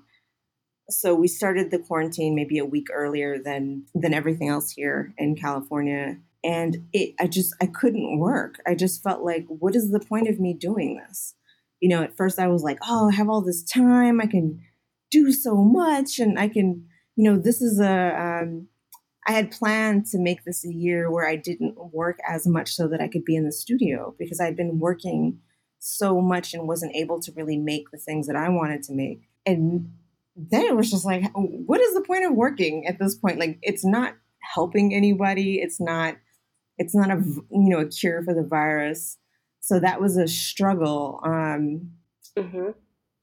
So 0.88 1.14
we 1.14 1.28
started 1.28 1.70
the 1.70 1.78
quarantine 1.78 2.34
maybe 2.34 2.58
a 2.58 2.64
week 2.64 2.86
earlier 2.92 3.38
than 3.38 3.86
than 3.94 4.14
everything 4.14 4.48
else 4.48 4.70
here 4.70 5.12
in 5.18 5.36
California. 5.36 6.18
And 6.44 6.88
it 6.92 7.14
I 7.18 7.26
just 7.26 7.54
I 7.60 7.66
couldn't 7.66 8.18
work. 8.18 8.60
I 8.66 8.74
just 8.74 9.02
felt 9.02 9.22
like, 9.22 9.46
what 9.48 9.74
is 9.74 9.90
the 9.90 10.00
point 10.00 10.28
of 10.28 10.38
me 10.38 10.54
doing 10.54 10.96
this? 10.96 11.34
You 11.80 11.88
know, 11.88 12.02
at 12.02 12.16
first 12.16 12.38
I 12.38 12.48
was 12.48 12.62
like, 12.62 12.78
oh, 12.86 13.10
I 13.10 13.14
have 13.14 13.28
all 13.28 13.42
this 13.42 13.62
time. 13.62 14.20
I 14.20 14.26
can 14.26 14.62
do 15.10 15.32
so 15.32 15.56
much 15.56 16.18
and 16.18 16.38
I 16.38 16.48
can, 16.48 16.86
you 17.16 17.30
know, 17.30 17.38
this 17.38 17.60
is 17.60 17.80
a 17.80 18.42
um, 18.42 18.68
I 19.26 19.32
had 19.32 19.50
planned 19.50 20.06
to 20.06 20.18
make 20.18 20.44
this 20.44 20.64
a 20.64 20.72
year 20.72 21.10
where 21.10 21.28
I 21.28 21.34
didn't 21.34 21.74
work 21.92 22.18
as 22.26 22.46
much 22.46 22.72
so 22.72 22.86
that 22.88 23.00
I 23.00 23.08
could 23.08 23.24
be 23.24 23.34
in 23.34 23.44
the 23.44 23.52
studio 23.52 24.14
because 24.18 24.40
I'd 24.40 24.56
been 24.56 24.78
working 24.78 25.40
so 25.80 26.20
much 26.20 26.54
and 26.54 26.68
wasn't 26.68 26.94
able 26.94 27.20
to 27.22 27.32
really 27.32 27.56
make 27.58 27.90
the 27.90 27.98
things 27.98 28.28
that 28.28 28.36
I 28.36 28.48
wanted 28.48 28.84
to 28.84 28.92
make. 28.92 29.28
And 29.44 29.92
then 30.36 30.66
it 30.66 30.76
was 30.76 30.90
just 30.90 31.04
like, 31.04 31.24
what 31.34 31.80
is 31.80 31.94
the 31.94 32.02
point 32.02 32.24
of 32.26 32.34
working 32.34 32.86
at 32.86 32.98
this 32.98 33.16
point? 33.16 33.40
Like, 33.40 33.58
it's 33.62 33.84
not 33.84 34.14
helping 34.54 34.94
anybody. 34.94 35.60
It's 35.60 35.80
not, 35.80 36.16
it's 36.78 36.94
not 36.94 37.10
a, 37.10 37.22
you 37.50 37.68
know, 37.68 37.80
a 37.80 37.88
cure 37.88 38.22
for 38.22 38.34
the 38.34 38.46
virus. 38.46 39.18
So 39.60 39.80
that 39.80 40.00
was 40.00 40.16
a 40.16 40.28
struggle. 40.28 41.20
Um, 41.24 41.90
mm-hmm. 42.38 42.70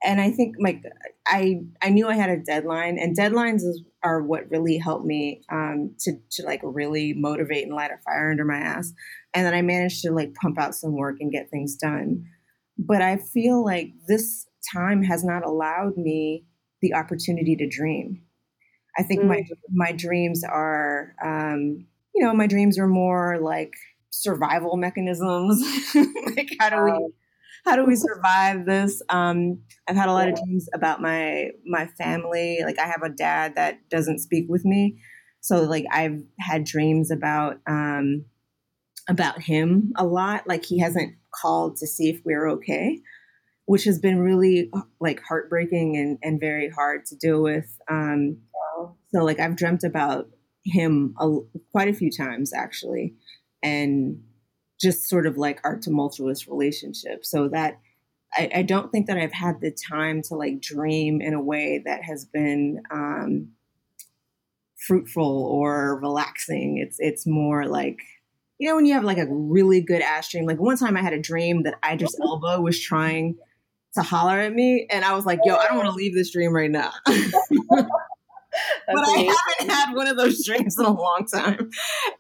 and 0.04 0.20
I 0.20 0.32
think 0.32 0.56
like 0.60 0.84
I 1.26 1.62
I 1.82 1.90
knew 1.90 2.08
I 2.08 2.16
had 2.16 2.30
a 2.30 2.38
deadline, 2.38 3.00
and 3.00 3.18
deadlines 3.18 3.58
is, 3.58 3.82
are 4.04 4.22
what 4.22 4.50
really 4.52 4.78
helped 4.78 5.06
me 5.06 5.42
um, 5.52 5.96
to 6.02 6.14
to 6.32 6.44
like 6.44 6.60
really 6.64 7.14
motivate 7.14 7.66
and 7.66 7.74
light 7.74 7.92
a 7.92 7.98
fire 8.04 8.30
under 8.32 8.44
my 8.44 8.58
ass. 8.58 8.92
And 9.34 9.46
then 9.46 9.54
I 9.54 9.62
managed 9.62 10.02
to 10.02 10.12
like 10.12 10.34
pump 10.36 10.60
out 10.60 10.76
some 10.76 10.98
work 10.98 11.18
and 11.20 11.32
get 11.32 11.50
things 11.50 11.76
done. 11.76 12.26
But 12.78 13.02
I 13.02 13.18
feel 13.18 13.64
like 13.64 13.94
this 14.08 14.46
time 14.74 15.04
has 15.04 15.24
not 15.24 15.46
allowed 15.46 15.96
me 15.96 16.46
the 16.84 16.94
opportunity 16.94 17.56
to 17.56 17.68
dream. 17.68 18.22
I 18.98 19.02
think 19.02 19.22
mm. 19.22 19.28
my 19.30 19.44
my 19.72 19.92
dreams 19.92 20.44
are, 20.44 21.16
um, 21.24 21.88
you 22.14 22.24
know, 22.24 22.34
my 22.34 22.46
dreams 22.46 22.78
are 22.78 22.88
more 22.88 23.40
like 23.42 23.74
survival 24.12 24.78
mechanisms. 24.78 25.64
like 26.36 26.50
how 26.60 26.70
do 26.70 26.84
we 26.84 27.14
how 27.66 27.76
do 27.78 27.86
we 27.86 27.96
survive 27.96 28.66
this? 28.66 29.02
Um, 29.10 29.62
I've 29.88 29.96
had 29.96 30.10
a 30.10 30.14
lot 30.14 30.28
of 30.28 30.36
dreams 30.36 30.68
about 30.74 31.02
my 31.02 31.52
my 31.66 31.88
family. 31.88 32.60
Like 32.64 32.78
I 32.78 32.86
have 32.86 33.02
a 33.04 33.10
dad 33.10 33.56
that 33.56 33.90
doesn't 33.90 34.20
speak 34.20 34.46
with 34.50 34.66
me, 34.66 35.00
so 35.40 35.64
like 35.64 35.86
I've 35.92 36.22
had 36.40 36.66
dreams 36.66 37.10
about 37.10 37.58
um, 37.66 38.26
about 39.10 39.42
him 39.42 39.94
a 39.98 40.06
lot. 40.06 40.48
Like 40.48 40.66
he 40.66 40.80
hasn't 40.80 41.16
called 41.42 41.78
to 41.78 41.88
see 41.88 42.10
if 42.10 42.22
we're 42.26 42.48
okay, 42.50 43.02
which 43.66 43.86
has 43.86 44.00
been 44.00 44.20
really 44.20 44.70
like 45.00 45.22
heartbreaking 45.22 45.98
and 45.98 46.18
and 46.22 46.40
very 46.40 46.70
hard 46.70 47.06
to 47.06 47.16
deal 47.16 47.42
with. 47.42 47.80
Um, 47.90 48.38
so 49.14 49.24
like 49.24 49.40
I've 49.40 49.56
dreamt 49.56 49.84
about 49.84 50.30
him 50.66 51.16
a, 51.20 51.38
quite 51.72 51.88
a 51.88 51.94
few 51.94 52.12
times 52.12 52.54
actually, 52.54 53.16
and 53.62 54.22
just 54.82 55.08
sort 55.08 55.26
of 55.28 55.38
like 55.38 55.60
our 55.64 55.78
tumultuous 55.78 56.48
relationship. 56.48 57.26
So 57.26 57.48
that 57.50 57.80
I, 58.36 58.50
I, 58.56 58.62
don't 58.64 58.92
think 58.92 59.08
that 59.08 59.18
I've 59.18 59.32
had 59.32 59.62
the 59.62 59.72
time 59.72 60.22
to 60.24 60.36
like 60.36 60.60
dream 60.60 61.22
in 61.22 61.34
a 61.34 61.42
way 61.42 61.84
that 61.86 62.04
has 62.04 62.26
been 62.26 62.82
um, 62.92 63.50
fruitful 64.88 65.46
or 65.46 66.00
relaxing. 66.02 66.78
It's 66.78 66.98
it's 67.00 67.28
more 67.28 67.66
like 67.68 68.00
you 68.58 68.68
know 68.68 68.76
when 68.76 68.86
you 68.86 68.94
have 68.94 69.04
like 69.04 69.20
a 69.20 69.28
really 69.30 69.82
good 69.82 70.02
ass 70.02 70.30
dream. 70.30 70.46
Like 70.46 70.60
one 70.60 70.78
time 70.78 70.98
I 70.98 71.02
had 71.02 71.14
a 71.14 71.22
dream 71.22 71.64
that 71.64 71.76
Idris 71.90 72.20
Elba 72.22 72.62
was 72.62 72.82
trying 72.82 73.38
to 73.96 74.02
holler 74.02 74.40
at 74.40 74.54
me, 74.54 74.88
and 74.90 75.06
I 75.06 75.16
was 75.16 75.26
like, 75.26 75.40
"Yo, 75.44 75.56
I 75.56 75.68
don't 75.68 75.78
want 75.78 75.90
to 75.90 75.96
leave 75.96 76.14
this 76.14 76.32
dream 76.32 76.54
right 76.54 76.72
now." 76.72 76.92
but 78.88 79.08
I 79.08 79.36
haven't 79.60 79.74
had 79.74 79.94
one 79.96 80.08
of 80.08 80.18
those 80.18 80.46
dreams 80.46 80.78
in 80.78 80.86
a 80.86 80.92
long 80.92 81.26
time. 81.32 81.70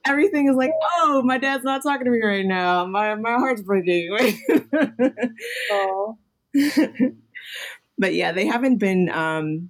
Everything 0.05 0.47
is 0.47 0.55
like, 0.55 0.71
oh, 0.97 1.21
my 1.23 1.37
dad's 1.37 1.63
not 1.63 1.83
talking 1.83 2.05
to 2.05 2.11
me 2.11 2.21
right 2.23 2.45
now. 2.45 2.85
My 2.85 3.15
my 3.15 3.33
heart's 3.33 3.61
breaking. 3.61 4.17
oh. 5.71 6.17
but 7.97 8.13
yeah, 8.13 8.31
they 8.31 8.45
haven't 8.45 8.77
been 8.77 9.09
um, 9.09 9.69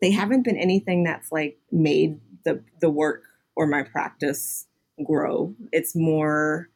they 0.00 0.10
haven't 0.10 0.42
been 0.42 0.56
anything 0.56 1.04
that's 1.04 1.32
like 1.32 1.58
made 1.70 2.20
the 2.44 2.62
the 2.80 2.90
work 2.90 3.22
or 3.54 3.66
my 3.66 3.82
practice 3.82 4.66
grow. 5.04 5.54
It's 5.72 5.94
more 5.94 6.68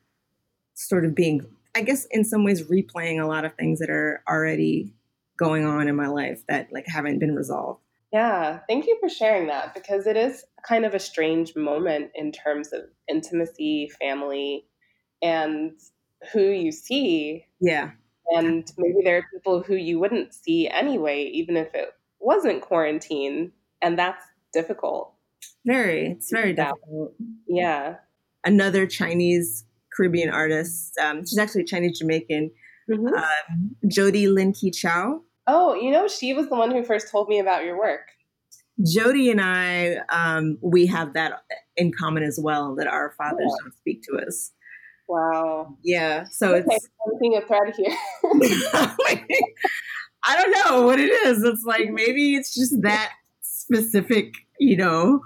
sort 0.75 1.05
of 1.05 1.15
being, 1.15 1.43
I 1.75 1.83
guess, 1.83 2.07
in 2.11 2.25
some 2.25 2.45
ways, 2.45 2.63
replaying 2.65 3.23
a 3.23 3.27
lot 3.27 3.45
of 3.45 3.55
things 3.55 3.79
that 3.79 3.91
are 3.91 4.23
already 4.29 4.95
going 5.39 5.65
on 5.65 5.89
in 5.89 5.97
my 5.97 6.09
life 6.09 6.43
that 6.49 6.69
like 6.73 6.87
haven't 6.87 7.19
been 7.19 7.35
resolved. 7.35 7.81
Yeah, 8.13 8.59
thank 8.69 8.87
you 8.87 8.97
for 9.01 9.09
sharing 9.09 9.47
that 9.47 9.73
because 9.73 10.07
it 10.07 10.17
is 10.17 10.45
kind 10.67 10.85
of 10.85 10.95
a 10.95 10.99
strange 10.99 11.55
moment 11.55 12.11
in 12.15 12.33
terms 12.33 12.73
of 12.73 12.83
intimacy, 13.09 13.89
family, 14.01 14.67
and 15.23 15.79
who 16.33 16.43
you 16.43 16.73
see. 16.73 17.47
Yeah. 17.61 17.93
And 18.37 18.71
maybe 18.77 19.03
there 19.05 19.19
are 19.19 19.27
people 19.33 19.63
who 19.63 19.75
you 19.75 19.99
wouldn't 20.01 20.35
see 20.35 20.69
anyway, 20.69 21.25
even 21.25 21.57
if 21.57 21.75
it 21.75 21.91
wasn't 22.19 22.63
quarantine. 22.63 23.53
And 23.81 23.99
that's 23.99 24.25
difficult. 24.53 25.15
Very. 25.65 26.11
It's 26.11 26.31
very 26.31 26.53
difficult. 26.53 27.15
Yeah. 27.49 27.97
Another 28.45 28.87
Chinese 28.87 29.65
Caribbean 29.97 30.31
artist, 30.31 30.97
um, 30.99 31.21
she's 31.21 31.39
actually 31.39 31.65
Chinese 31.65 31.99
Jamaican, 31.99 32.51
mm-hmm. 32.91 33.07
um, 33.07 33.77
Jodie 33.87 34.33
Lyn-Kee-Chow. 34.33 35.21
Oh, 35.47 35.75
you 35.75 35.91
know, 35.91 36.07
she 36.07 36.33
was 36.33 36.49
the 36.49 36.57
one 36.57 36.71
who 36.71 36.85
first 36.85 37.11
told 37.11 37.29
me 37.29 37.39
about 37.39 37.65
your 37.65 37.79
work. 37.79 38.03
Jodie 38.81 39.31
and 39.31 39.41
I, 39.41 39.97
um, 40.09 40.59
we 40.63 40.87
have 40.87 41.15
that 41.15 41.43
in 41.77 41.93
common 41.93 42.23
as 42.23 42.39
well 42.41 42.75
that 42.77 42.87
our 42.87 43.13
fathers 43.19 43.41
yeah. 43.41 43.57
don't 43.63 43.75
speak 43.75 44.03
to 44.05 44.25
us. 44.27 44.53
Wow. 45.09 45.77
Yeah. 45.83 46.25
So 46.31 46.55
okay, 46.55 46.65
it's 46.69 46.89
I'm 47.05 47.19
seeing 47.19 47.37
a 47.37 47.41
thread 47.41 47.75
here. 47.77 47.97
I 50.23 50.37
don't 50.37 50.51
know 50.53 50.83
what 50.83 51.01
it 51.01 51.11
is. 51.27 51.43
It's 51.43 51.65
like 51.65 51.91
maybe 51.91 52.37
it's 52.37 52.55
just 52.55 52.81
that 52.83 53.11
specific, 53.43 54.35
you 54.61 54.77
know, 54.77 55.21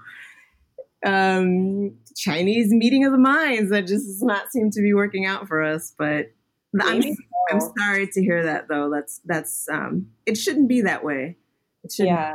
um, 1.05 1.97
Chinese 2.17 2.71
meeting 2.71 3.05
of 3.05 3.13
the 3.13 3.19
minds 3.19 3.71
that 3.71 3.87
just 3.87 4.07
does 4.07 4.23
not 4.23 4.51
seem 4.53 4.71
to 4.71 4.81
be 4.81 4.95
working 4.95 5.27
out 5.27 5.49
for 5.49 5.63
us. 5.63 5.95
But 5.97 6.33
I'm, 6.81 7.03
I'm 7.51 7.61
sorry 7.79 8.07
to 8.09 8.23
hear 8.23 8.45
that 8.45 8.69
though. 8.69 8.91
That's 8.91 9.21
that's 9.25 9.69
um 9.69 10.09
it 10.27 10.37
shouldn't 10.37 10.69
be 10.69 10.83
that 10.83 11.05
way. 11.05 11.37
It 11.83 11.93
shouldn't 11.93 12.17
yeah. 12.17 12.35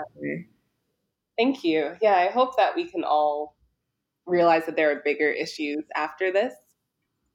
Thank 1.37 1.63
you. 1.63 1.95
Yeah, 2.01 2.15
I 2.15 2.27
hope 2.27 2.57
that 2.57 2.75
we 2.75 2.85
can 2.85 3.03
all 3.03 3.55
realize 4.25 4.65
that 4.65 4.75
there 4.75 4.91
are 4.91 5.01
bigger 5.03 5.31
issues 5.31 5.83
after 5.95 6.31
this. 6.31 6.53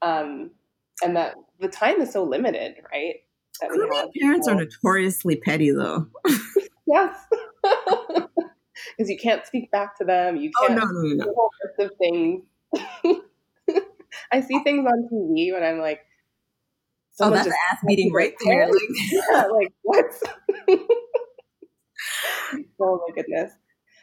Um 0.03 0.51
and 1.03 1.17
that 1.17 1.35
the 1.61 1.69
time 1.69 2.01
is 2.01 2.13
so 2.13 2.25
limited, 2.25 2.77
right? 2.93 3.17
That 3.61 4.11
parents 4.21 4.49
are 4.49 4.55
notoriously 4.55 5.37
petty 5.37 5.71
though. 5.71 6.07
yes. 6.87 7.17
Because 8.97 9.11
you 9.11 9.19
can't 9.19 9.47
speak 9.47 9.71
back 9.71 9.97
to 9.99 10.05
them. 10.05 10.37
You 10.37 10.51
oh, 10.61 10.67
can't 10.67 10.81
oh, 10.81 10.87
no, 10.87 11.01
no, 11.01 11.25
no. 11.25 11.33
whole 11.33 11.51
list 11.63 11.93
of 11.93 11.99
things. 11.99 12.43
I 14.33 14.41
see 14.41 14.59
things 14.65 14.87
on 14.87 15.09
TV 15.13 15.53
when 15.53 15.63
I'm 15.63 15.79
like, 15.79 16.01
oh, 17.21 17.31
that's 17.31 17.47
an 17.47 17.53
ass 17.73 17.79
meeting 17.85 18.13
right 18.13 18.35
there. 18.45 18.67
Like, 18.67 18.83
yeah, 19.13 19.45
like 19.47 19.73
what? 19.83 20.07
oh 22.81 23.05
my 23.07 23.15
goodness. 23.15 23.53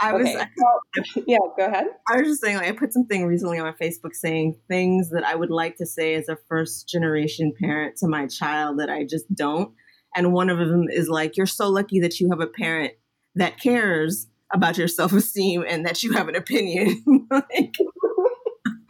I 0.03 0.13
was, 0.13 0.27
okay. 0.27 1.23
yeah, 1.27 1.37
go 1.55 1.67
ahead. 1.67 1.85
I 2.09 2.17
was 2.17 2.27
just 2.27 2.41
saying, 2.41 2.57
like, 2.57 2.69
I 2.69 2.71
put 2.71 2.91
something 2.91 3.27
recently 3.27 3.59
on 3.59 3.65
my 3.65 3.73
Facebook 3.73 4.15
saying 4.15 4.57
things 4.67 5.11
that 5.11 5.23
I 5.23 5.35
would 5.35 5.51
like 5.51 5.75
to 5.77 5.85
say 5.85 6.15
as 6.15 6.27
a 6.27 6.37
first 6.49 6.89
generation 6.89 7.53
parent 7.59 7.97
to 7.97 8.07
my 8.07 8.25
child 8.25 8.79
that 8.79 8.89
I 8.89 9.03
just 9.03 9.31
don't. 9.35 9.73
And 10.15 10.33
one 10.33 10.49
of 10.49 10.57
them 10.57 10.87
is 10.89 11.07
like, 11.07 11.37
you're 11.37 11.45
so 11.45 11.69
lucky 11.69 11.99
that 11.99 12.19
you 12.19 12.29
have 12.31 12.41
a 12.41 12.47
parent 12.47 12.93
that 13.35 13.59
cares 13.59 14.27
about 14.53 14.77
your 14.77 14.88
self 14.88 15.13
esteem 15.13 15.63
and 15.67 15.86
that 15.86 16.03
you 16.03 16.13
have 16.13 16.27
an 16.27 16.36
opinion. 16.36 17.03
like, 17.31 17.75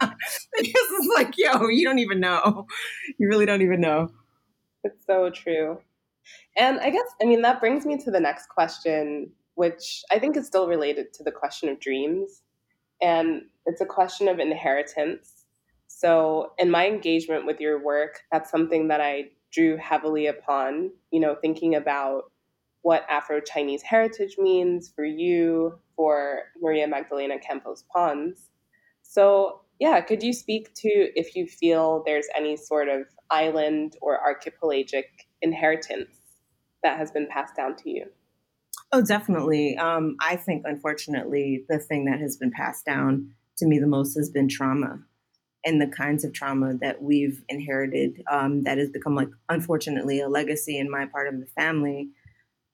because 0.00 0.16
it's 0.58 1.14
like, 1.14 1.34
yo, 1.36 1.68
you 1.68 1.84
don't 1.84 1.98
even 1.98 2.20
know. 2.20 2.66
You 3.18 3.28
really 3.28 3.46
don't 3.46 3.62
even 3.62 3.80
know. 3.80 4.10
It's 4.84 5.06
so 5.06 5.30
true. 5.30 5.78
And 6.56 6.80
I 6.80 6.90
guess, 6.90 7.06
I 7.22 7.26
mean, 7.26 7.42
that 7.42 7.60
brings 7.60 7.86
me 7.86 7.96
to 7.98 8.10
the 8.10 8.20
next 8.20 8.48
question, 8.48 9.30
which 9.54 10.02
I 10.10 10.18
think 10.18 10.36
is 10.36 10.46
still 10.46 10.68
related 10.68 11.12
to 11.14 11.24
the 11.24 11.32
question 11.32 11.68
of 11.68 11.80
dreams. 11.80 12.42
And 13.00 13.42
it's 13.66 13.80
a 13.80 13.86
question 13.86 14.28
of 14.28 14.38
inheritance. 14.38 15.44
So, 15.88 16.52
in 16.58 16.70
my 16.70 16.86
engagement 16.86 17.46
with 17.46 17.60
your 17.60 17.82
work, 17.82 18.20
that's 18.32 18.50
something 18.50 18.88
that 18.88 19.00
I 19.00 19.26
drew 19.52 19.76
heavily 19.76 20.26
upon, 20.26 20.90
you 21.10 21.20
know, 21.20 21.36
thinking 21.40 21.74
about 21.74 22.31
what 22.82 23.06
Afro 23.08 23.40
Chinese 23.40 23.82
heritage 23.82 24.36
means 24.38 24.92
for 24.94 25.04
you, 25.04 25.78
for 25.96 26.42
Maria 26.60 26.86
Magdalena 26.86 27.38
Campos 27.38 27.84
Pons. 27.92 28.50
So, 29.02 29.60
yeah, 29.78 30.00
could 30.00 30.22
you 30.22 30.32
speak 30.32 30.74
to 30.74 30.88
if 30.88 31.34
you 31.34 31.46
feel 31.46 32.02
there's 32.06 32.26
any 32.36 32.56
sort 32.56 32.88
of 32.88 33.02
island 33.30 33.96
or 34.00 34.20
archipelagic 34.20 35.06
inheritance 35.40 36.16
that 36.82 36.98
has 36.98 37.10
been 37.10 37.28
passed 37.28 37.56
down 37.56 37.76
to 37.76 37.90
you? 37.90 38.06
Oh, 38.92 39.02
definitely. 39.02 39.76
Um, 39.76 40.16
I 40.20 40.36
think, 40.36 40.64
unfortunately, 40.66 41.64
the 41.68 41.78
thing 41.78 42.04
that 42.06 42.20
has 42.20 42.36
been 42.36 42.50
passed 42.50 42.84
down 42.84 43.30
to 43.58 43.66
me 43.66 43.78
the 43.78 43.86
most 43.86 44.14
has 44.16 44.28
been 44.28 44.48
trauma 44.48 44.98
and 45.64 45.80
the 45.80 45.86
kinds 45.86 46.24
of 46.24 46.32
trauma 46.32 46.74
that 46.80 47.02
we've 47.02 47.42
inherited 47.48 48.22
um, 48.30 48.64
that 48.64 48.78
has 48.78 48.90
become, 48.90 49.14
like, 49.14 49.30
unfortunately, 49.48 50.20
a 50.20 50.28
legacy 50.28 50.78
in 50.78 50.90
my 50.90 51.06
part 51.06 51.32
of 51.32 51.40
the 51.40 51.46
family. 51.46 52.10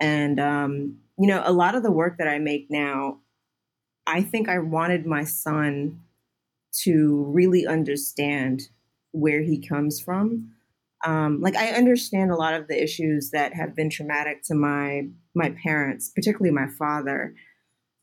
And, 0.00 0.38
um, 0.38 0.98
you 1.18 1.26
know, 1.26 1.42
a 1.44 1.52
lot 1.52 1.74
of 1.74 1.82
the 1.82 1.90
work 1.90 2.18
that 2.18 2.28
I 2.28 2.38
make 2.38 2.66
now, 2.70 3.18
I 4.06 4.22
think 4.22 4.48
I 4.48 4.58
wanted 4.58 5.06
my 5.06 5.24
son 5.24 6.00
to 6.84 7.24
really 7.28 7.66
understand 7.66 8.62
where 9.12 9.42
he 9.42 9.60
comes 9.60 10.00
from. 10.00 10.52
Um, 11.04 11.40
like 11.40 11.56
I 11.56 11.70
understand 11.70 12.30
a 12.30 12.36
lot 12.36 12.54
of 12.54 12.68
the 12.68 12.82
issues 12.82 13.30
that 13.30 13.54
have 13.54 13.74
been 13.74 13.90
traumatic 13.90 14.42
to 14.44 14.54
my 14.54 15.08
my 15.34 15.50
parents, 15.62 16.10
particularly 16.14 16.50
my 16.50 16.68
father. 16.76 17.34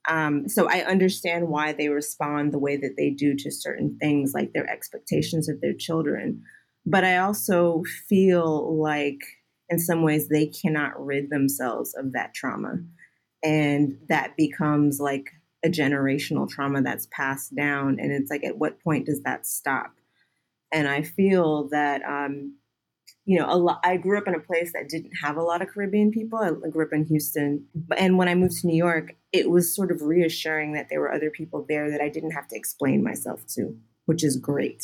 Um, 0.08 0.48
so 0.48 0.70
I 0.70 0.86
understand 0.86 1.50
why 1.50 1.74
they 1.74 1.90
respond 1.90 2.54
the 2.54 2.60
way 2.60 2.78
that 2.78 2.96
they 2.96 3.10
do 3.10 3.36
to 3.36 3.52
certain 3.52 3.98
things, 4.00 4.34
like 4.34 4.54
their 4.54 4.70
expectations 4.70 5.50
of 5.50 5.60
their 5.62 5.74
children. 5.74 6.44
But 6.86 7.04
I 7.04 7.18
also 7.18 7.84
feel 8.08 8.80
like 8.80 9.20
in 9.70 9.80
some 9.80 10.04
ways 10.04 10.28
they 10.28 10.48
cannot 10.48 11.04
rid 11.04 11.30
themselves 11.30 11.94
of 11.96 12.14
that 12.14 12.34
trauma 12.34 12.78
and 13.44 13.98
that 14.10 14.36
becomes 14.38 15.00
like 15.00 15.32
a 15.64 15.70
generational 15.70 16.50
trauma 16.50 16.82
that's 16.82 17.08
passed 17.12 17.56
down 17.56 17.98
and 18.00 18.12
it's 18.12 18.30
like 18.30 18.44
at 18.44 18.58
what 18.58 18.82
point 18.84 19.06
does 19.06 19.22
that 19.24 19.46
stop 19.46 19.94
and 20.72 20.88
i 20.88 21.02
feel 21.02 21.68
that 21.70 22.02
um, 22.04 22.54
you 23.26 23.40
know, 23.40 23.48
a 23.50 23.58
lot, 23.58 23.80
I 23.84 23.98
grew 23.98 24.20
up 24.20 24.28
in 24.28 24.36
a 24.36 24.40
place 24.40 24.72
that 24.74 24.88
didn't 24.88 25.14
have 25.24 25.36
a 25.36 25.42
lot 25.42 25.62
of 25.62 25.70
Caribbean 25.70 26.12
people. 26.12 26.38
I 26.40 26.70
grew 26.70 26.86
up 26.86 26.94
in 26.94 27.06
Houston. 27.06 27.66
And 27.98 28.18
when 28.18 28.28
I 28.28 28.36
moved 28.36 28.62
to 28.62 28.68
New 28.68 28.78
York, 28.78 29.16
it 29.32 29.50
was 29.50 29.76
sort 29.76 29.92
of 29.92 30.04
reassuring 30.04 30.74
that 30.74 30.88
there 30.90 31.00
were 31.00 31.12
other 31.12 31.32
people 31.32 31.66
there 31.68 31.90
that 31.90 32.02
I 32.02 32.10
didn't 32.10 32.32
have 32.32 32.48
to 32.50 32.56
explain 32.56 33.04
myself 33.04 33.42
to, 33.56 33.76
which 34.06 34.24
is 34.24 34.38
great. 34.38 34.84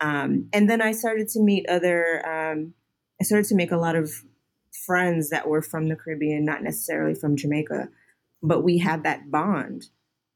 Um, 0.00 0.48
and 0.52 0.70
then 0.70 0.80
I 0.80 0.92
started 0.92 1.28
to 1.28 1.40
meet 1.40 1.68
other, 1.68 2.26
um, 2.26 2.72
I 3.20 3.24
started 3.24 3.48
to 3.48 3.54
make 3.54 3.72
a 3.72 3.76
lot 3.76 3.96
of 3.96 4.10
friends 4.86 5.30
that 5.30 5.48
were 5.48 5.62
from 5.62 5.88
the 5.88 5.96
Caribbean, 5.96 6.44
not 6.44 6.62
necessarily 6.62 7.14
from 7.14 7.36
Jamaica, 7.36 7.88
but 8.42 8.62
we 8.62 8.78
had 8.78 9.02
that 9.04 9.30
bond, 9.30 9.86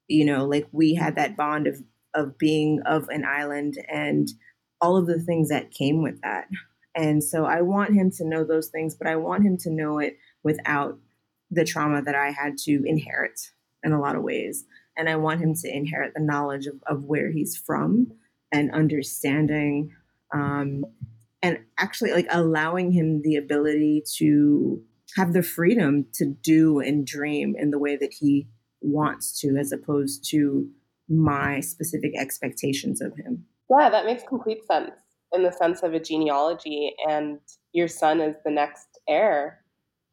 you 0.08 0.24
know, 0.24 0.44
like 0.44 0.66
we 0.72 0.94
had 0.94 1.16
that 1.16 1.36
bond 1.36 1.66
of, 1.66 1.82
of 2.14 2.38
being 2.38 2.80
of 2.84 3.08
an 3.08 3.24
island 3.24 3.78
and 3.88 4.28
all 4.80 4.96
of 4.96 5.06
the 5.06 5.20
things 5.20 5.48
that 5.48 5.70
came 5.70 6.02
with 6.02 6.20
that. 6.22 6.48
And 6.94 7.22
so 7.22 7.44
I 7.44 7.62
want 7.62 7.94
him 7.94 8.10
to 8.12 8.26
know 8.26 8.44
those 8.44 8.68
things, 8.68 8.94
but 8.94 9.06
I 9.06 9.16
want 9.16 9.44
him 9.44 9.56
to 9.58 9.70
know 9.70 9.98
it 9.98 10.18
without 10.42 10.98
the 11.50 11.64
trauma 11.64 12.02
that 12.02 12.14
I 12.14 12.30
had 12.30 12.58
to 12.64 12.82
inherit 12.84 13.40
in 13.82 13.92
a 13.92 14.00
lot 14.00 14.16
of 14.16 14.22
ways. 14.22 14.64
And 14.96 15.08
I 15.08 15.16
want 15.16 15.40
him 15.40 15.54
to 15.54 15.74
inherit 15.74 16.14
the 16.14 16.20
knowledge 16.20 16.66
of, 16.66 16.82
of 16.86 17.04
where 17.04 17.30
he's 17.30 17.56
from 17.56 18.12
and 18.50 18.70
understanding 18.72 19.94
um, 20.34 20.84
and 21.42 21.58
actually 21.78 22.12
like 22.12 22.26
allowing 22.30 22.92
him 22.92 23.22
the 23.22 23.36
ability 23.36 24.04
to 24.18 24.80
have 25.16 25.32
the 25.32 25.42
freedom 25.42 26.06
to 26.14 26.26
do 26.26 26.78
and 26.78 27.06
dream 27.06 27.54
in 27.58 27.70
the 27.70 27.78
way 27.78 27.96
that 27.96 28.14
he 28.18 28.48
wants 28.80 29.38
to, 29.40 29.56
as 29.58 29.72
opposed 29.72 30.28
to 30.30 30.68
my 31.08 31.60
specific 31.60 32.12
expectations 32.18 33.00
of 33.00 33.14
him. 33.16 33.44
Yeah, 33.70 33.90
that 33.90 34.06
makes 34.06 34.22
complete 34.22 34.64
sense 34.64 34.92
in 35.32 35.42
the 35.42 35.52
sense 35.52 35.82
of 35.82 35.94
a 35.94 36.00
genealogy 36.00 36.94
and 37.08 37.38
your 37.72 37.88
son 37.88 38.20
is 38.20 38.36
the 38.44 38.50
next 38.50 39.00
heir. 39.08 39.60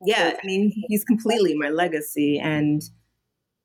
Yeah, 0.05 0.33
I 0.41 0.45
mean, 0.45 0.71
he's 0.87 1.03
completely 1.03 1.55
my 1.55 1.69
legacy. 1.69 2.39
And, 2.39 2.81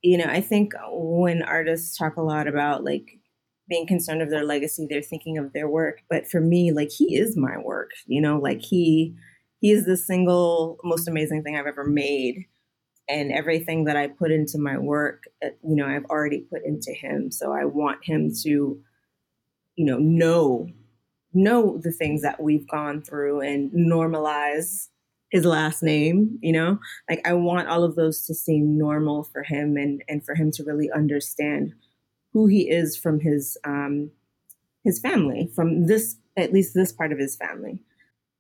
you 0.03 0.19
know, 0.19 0.27
I 0.27 0.41
think 0.41 0.73
when 0.91 1.43
artists 1.43 1.97
talk 1.97 2.17
a 2.17 2.23
lot 2.23 2.49
about 2.49 2.83
like 2.83 3.21
being 3.69 3.87
concerned 3.87 4.23
of 4.23 4.31
their 4.31 4.45
legacy, 4.45 4.87
they're 4.89 5.03
thinking 5.03 5.39
of 5.39 5.53
their 5.53 5.69
work. 5.69 6.03
But 6.11 6.27
for 6.27 6.41
me, 6.41 6.73
like, 6.73 6.91
he 6.91 7.17
is 7.17 7.37
my 7.37 7.59
work, 7.59 7.91
you 8.07 8.21
know, 8.21 8.39
like 8.39 8.63
he, 8.63 9.15
he 9.61 9.71
is 9.71 9.87
the 9.87 9.97
single 9.97 10.79
most 10.85 11.09
amazing 11.09 11.43
thing 11.43 11.57
I've 11.57 11.67
ever 11.67 11.85
made. 11.85 12.47
And 13.09 13.33
everything 13.33 13.85
that 13.85 13.97
I 13.97 14.09
put 14.09 14.31
into 14.31 14.59
my 14.59 14.79
work, 14.79 15.25
uh, 15.45 15.49
you 15.63 15.77
know, 15.77 15.87
I've 15.87 16.07
already 16.07 16.41
put 16.51 16.65
into 16.65 16.93
him. 16.93 17.31
So 17.31 17.53
I 17.53 17.67
want 17.67 17.99
him 18.03 18.33
to, 18.43 18.81
you 19.77 19.85
know, 19.85 19.99
know 19.99 20.69
know 21.35 21.79
the 21.83 21.91
things 21.91 22.23
that 22.23 22.41
we've 22.41 22.69
gone 22.69 23.03
through 23.03 23.41
and 23.41 23.71
normalize 23.73 24.89
his 25.31 25.45
last 25.45 25.83
name 25.83 26.39
you 26.43 26.53
know 26.53 26.79
like 27.11 27.21
i 27.27 27.33
want 27.33 27.69
all 27.69 27.83
of 27.83 27.97
those 27.97 28.25
to 28.25 28.33
seem 28.33 28.79
normal 28.79 29.25
for 29.25 29.43
him 29.43 29.77
and 29.77 30.03
and 30.09 30.25
for 30.25 30.35
him 30.35 30.51
to 30.53 30.63
really 30.65 30.89
understand 30.93 31.75
who 32.35 32.47
he 32.47 32.69
is 32.69 32.97
from 32.97 33.21
his 33.21 33.57
um 33.65 34.11
his 34.85 35.01
family 35.01 35.51
from 35.55 35.87
this 35.87 36.17
at 36.37 36.53
least 36.53 36.75
this 36.75 36.93
part 36.93 37.13
of 37.13 37.19
his 37.19 37.37
family 37.37 37.81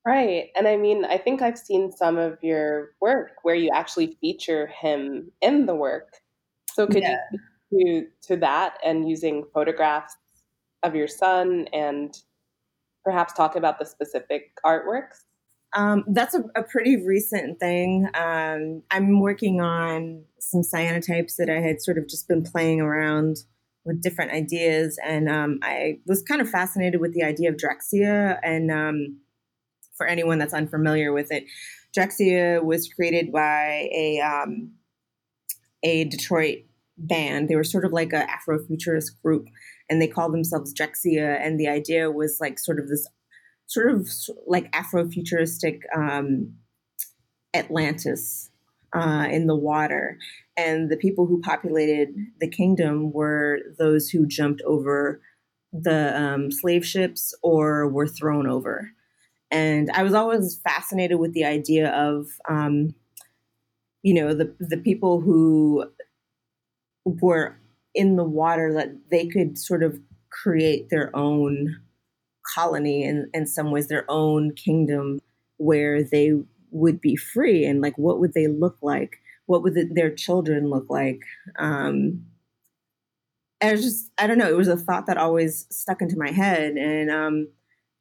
right 0.06 0.50
and 0.54 0.68
i 0.68 0.76
mean 0.76 1.06
i 1.06 1.16
think 1.16 1.40
i've 1.40 1.58
seen 1.58 1.90
some 1.90 2.18
of 2.18 2.36
your 2.42 2.90
work 3.00 3.36
where 3.42 3.54
you 3.54 3.70
actually 3.72 4.18
feature 4.20 4.66
him 4.66 5.30
in 5.40 5.64
the 5.64 5.74
work 5.74 6.18
so 6.74 6.86
could 6.86 7.02
yeah. 7.02 7.16
you 7.32 7.38
to 7.75 8.06
to 8.23 8.36
that 8.36 8.76
and 8.84 9.08
using 9.08 9.45
photographs 9.54 10.16
of 10.82 10.95
your 10.95 11.08
son 11.08 11.66
and 11.73 12.19
perhaps 13.04 13.32
talk 13.32 13.56
about 13.56 13.78
the 13.78 13.84
specific 13.84 14.52
artworks? 14.64 15.23
Um, 15.76 16.04
that's 16.08 16.34
a, 16.34 16.45
a, 16.54 16.62
pretty 16.62 17.04
recent 17.04 17.58
thing. 17.58 18.08
Um, 18.14 18.82
I'm 18.92 19.19
working 19.19 19.60
on 19.60 20.23
some 20.38 20.62
cyanotypes 20.62 21.34
that 21.36 21.50
I 21.50 21.58
had 21.58 21.82
sort 21.82 21.99
of 21.99 22.08
just 22.08 22.28
been 22.28 22.45
playing 22.45 22.80
around 22.80 23.38
with 23.84 24.02
different 24.02 24.32
ideas, 24.32 24.99
and 25.04 25.28
um, 25.28 25.58
I 25.62 25.99
was 26.06 26.23
kind 26.23 26.40
of 26.40 26.49
fascinated 26.49 27.00
with 27.00 27.12
the 27.12 27.23
idea 27.23 27.50
of 27.50 27.56
Drexciya. 27.56 28.38
And 28.42 28.70
um, 28.70 29.20
for 29.97 30.06
anyone 30.06 30.38
that's 30.38 30.54
unfamiliar 30.54 31.12
with 31.12 31.30
it, 31.30 31.44
Drexciya 31.97 32.64
was 32.64 32.88
created 32.88 33.30
by 33.30 33.88
a 33.94 34.20
um, 34.20 34.73
a 35.82 36.04
Detroit 36.04 36.64
band. 36.97 37.49
They 37.49 37.56
were 37.56 37.64
sort 37.64 37.84
of 37.84 37.92
like 37.92 38.12
a 38.12 38.26
Afrofuturist 38.26 39.20
group 39.23 39.49
and 39.88 40.00
they 40.00 40.08
called 40.08 40.32
themselves 40.32 40.75
Drexciya. 40.75 41.38
And 41.40 41.58
the 41.58 41.68
idea 41.68 42.10
was 42.10 42.38
like 42.40 42.58
sort 42.58 42.78
of 42.78 42.88
this 42.88 43.06
sort 43.66 43.90
of 43.90 44.08
like 44.47 44.73
Afrofuturistic 44.73 45.80
um, 45.97 46.54
Atlantis 47.54 48.50
uh, 48.94 49.26
in 49.30 49.47
the 49.47 49.56
water. 49.56 50.18
And 50.56 50.90
the 50.90 50.97
people 50.97 51.26
who 51.26 51.40
populated 51.40 52.14
the 52.40 52.49
kingdom 52.49 53.12
were 53.12 53.58
those 53.78 54.08
who 54.08 54.26
jumped 54.26 54.62
over 54.62 55.21
the 55.73 56.17
um, 56.17 56.52
slave 56.52 56.86
ships 56.86 57.34
or 57.43 57.88
were 57.88 58.06
thrown 58.06 58.49
over. 58.49 58.90
And 59.50 59.90
I 59.93 60.02
was 60.02 60.14
always 60.14 60.60
fascinated 60.62 61.19
with 61.19 61.32
the 61.32 61.45
idea 61.45 61.90
of, 61.90 62.26
um, 62.49 62.95
you 64.02 64.14
know, 64.14 64.34
the 64.34 64.54
the 64.60 64.76
people 64.76 65.21
who 65.21 65.84
were 67.04 67.56
in 67.95 68.17
the 68.17 68.25
water 68.25 68.73
that 68.75 68.97
they 69.10 69.26
could 69.26 69.58
sort 69.58 69.82
of 69.82 69.99
create 70.30 70.88
their 70.90 71.14
own 71.17 71.76
colony 72.54 73.04
and 73.04 73.28
in 73.32 73.47
some 73.47 73.71
ways 73.71 73.88
their 73.88 74.04
own 74.08 74.52
kingdom 74.54 75.21
where 75.56 76.02
they 76.02 76.32
would 76.71 77.00
be 77.00 77.17
free 77.17 77.64
and 77.64 77.80
like 77.80 77.97
what 77.97 78.19
would 78.19 78.34
they 78.34 78.49
look 78.49 78.76
like 78.82 79.21
what 79.47 79.63
would 79.63 79.75
the, 79.75 79.89
their 79.93 80.15
children 80.15 80.69
look 80.69 80.87
like 80.89 81.21
um 81.59 82.25
it 83.61 83.73
was 83.73 83.83
just 83.83 84.11
i 84.19 84.26
don't 84.26 84.39
know 84.39 84.49
it 84.49 84.57
was 84.57 84.69
a 84.69 84.76
thought 84.76 85.07
that 85.07 85.17
always 85.17 85.67
stuck 85.71 86.00
into 86.02 86.19
my 86.19 86.30
head 86.30 86.76
and 86.76 87.11
um 87.11 87.49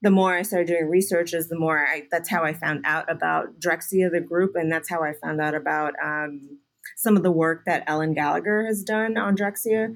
the 0.02 0.12
more 0.12 0.36
i 0.36 0.42
started 0.42 0.68
doing 0.68 0.90
research 0.90 1.34
is 1.34 1.50
the 1.50 1.60
more 1.60 1.86
i 1.88 2.04
that's 2.12 2.30
how 2.30 2.44
i 2.44 2.54
found 2.54 2.82
out 2.86 3.10
about 3.10 3.60
Drexciya, 3.60 4.12
the 4.12 4.22
group 4.22 4.56
and 4.56 4.72
that's 4.72 4.90
how 4.90 5.04
i 5.04 5.14
found 5.22 5.42
out 5.42 5.56
about 5.56 5.94
um 6.04 6.60
some 6.96 7.18
of 7.18 7.24
the 7.24 7.32
work 7.32 7.64
that 7.66 7.84
Ellen 7.88 8.14
Gallagher 8.14 8.66
has 8.66 8.84
done 8.84 9.18
on 9.18 9.36
Drexciya. 9.36 9.94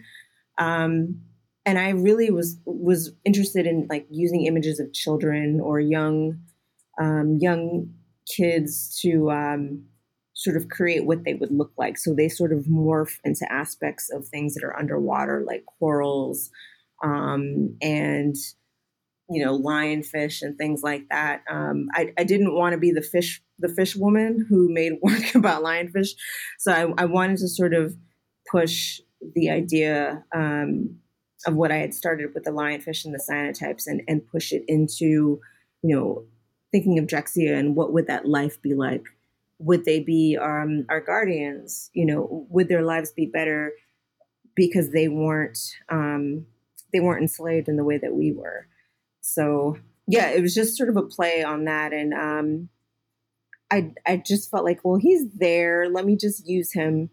Um, 0.58 1.22
and 1.66 1.78
I 1.78 1.90
really 1.90 2.32
was 2.32 2.60
was 2.66 3.12
interested 3.26 3.68
in 3.68 3.88
like 3.90 4.08
using 4.10 4.46
images 4.46 4.80
of 4.80 4.94
children 4.94 5.60
or 5.60 5.80
young 5.80 6.40
um, 7.00 7.38
young 7.40 7.94
kids 8.26 8.98
to 9.02 9.30
um, 9.32 9.84
sort 10.38 10.56
of 10.56 10.70
create 10.70 11.04
what 11.04 11.24
they 11.24 11.34
would 11.34 11.52
look 11.52 11.72
like. 11.80 11.98
So 11.98 12.14
they 12.14 12.30
sort 12.30 12.54
of 12.54 12.66
morph 12.66 13.18
into 13.24 13.52
aspects 13.52 14.12
of 14.12 14.28
things 14.28 14.54
that 14.54 14.64
are 14.64 14.78
underwater, 14.78 15.44
like 15.46 15.66
corals 15.80 16.52
um, 17.04 17.76
and 17.82 18.36
you 19.30 19.44
know 19.44 19.60
lionfish 19.60 20.44
and 20.44 20.56
things 20.56 20.84
like 20.84 21.10
that. 21.10 21.42
Um, 21.50 21.88
I, 21.94 22.14
I 22.20 22.24
didn't 22.24 22.54
want 22.54 22.74
to 22.74 22.78
be 22.78 22.92
the 22.92 23.02
fish 23.02 23.42
the 23.58 23.68
fish 23.68 23.96
woman 23.96 24.46
who 24.48 24.72
made 24.72 24.94
work 25.02 25.34
about 25.34 25.64
lionfish. 25.64 26.10
So 26.60 26.72
I, 26.72 27.02
I 27.02 27.06
wanted 27.06 27.40
to 27.40 27.48
sort 27.48 27.74
of 27.74 27.96
push 28.50 29.02
the 29.34 29.50
idea 29.50 30.24
um, 30.36 30.98
of 31.48 31.56
what 31.56 31.72
I 31.72 31.78
had 31.78 31.96
started 31.96 32.36
with 32.36 32.44
the 32.44 32.52
lionfish 32.52 33.06
and 33.06 33.14
the 33.14 33.26
cyanotypes 33.28 33.88
and, 33.88 34.04
and 34.08 34.26
push 34.28 34.52
it 34.52 34.64
into, 34.68 35.42
you 35.82 35.96
know, 35.96 36.26
thinking 36.72 37.00
of 37.00 37.08
Drexciya 37.08 37.58
and 37.58 37.76
what 37.76 37.92
would 37.92 38.06
that 38.06 38.28
life 38.28 38.62
be 38.62 38.76
like? 38.76 39.04
Would 39.60 39.86
they 39.86 40.00
be 40.00 40.38
um, 40.40 40.86
our 40.90 41.02
guardians? 41.02 41.90
You 41.94 42.06
know, 42.06 42.48
would 42.50 42.68
their 42.68 42.84
lives 42.84 43.12
be 43.12 43.26
better 43.26 43.74
because 44.56 44.92
they 44.92 45.08
weren't 45.08 45.60
um, 45.90 46.46
they 46.94 47.00
weren't 47.00 47.22
enslaved 47.22 47.68
in 47.68 47.78
the 47.78 47.84
way 47.84 47.98
that 47.98 48.14
we 48.14 48.32
were? 48.32 48.68
So 49.22 49.78
yeah, 50.08 50.30
it 50.30 50.42
was 50.42 50.54
just 50.54 50.78
sort 50.78 50.90
of 50.90 50.98
a 50.98 51.04
play 51.04 51.44
on 51.44 51.66
that, 51.66 51.94
and 51.94 52.14
um, 52.14 52.70
I 53.72 53.94
I 54.06 54.18
just 54.18 54.50
felt 54.50 54.64
like, 54.64 54.84
well, 54.84 54.98
he's 54.98 55.26
there. 55.34 55.90
Let 55.90 56.06
me 56.06 56.16
just 56.16 56.48
use 56.48 56.74
him 56.74 57.10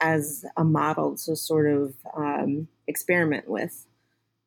as 0.00 0.44
a 0.56 0.64
model 0.64 1.16
to 1.16 1.36
sort 1.36 1.70
of 1.70 1.94
um, 2.16 2.68
experiment 2.86 3.48
with. 3.48 3.86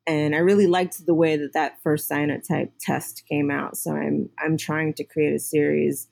And 0.08 0.34
I 0.34 0.40
really 0.40 0.68
liked 0.68 1.06
the 1.06 1.14
way 1.14 1.38
that 1.38 1.54
that 1.54 1.82
first 1.84 2.10
cyanotype 2.10 2.72
test 2.80 3.24
came 3.30 3.52
out. 3.52 3.78
So 3.78 3.92
I'm 3.92 4.30
I'm 4.40 4.58
trying 4.58 4.94
to 4.96 5.04
create 5.04 5.34
a 5.34 5.40
series 5.40 6.08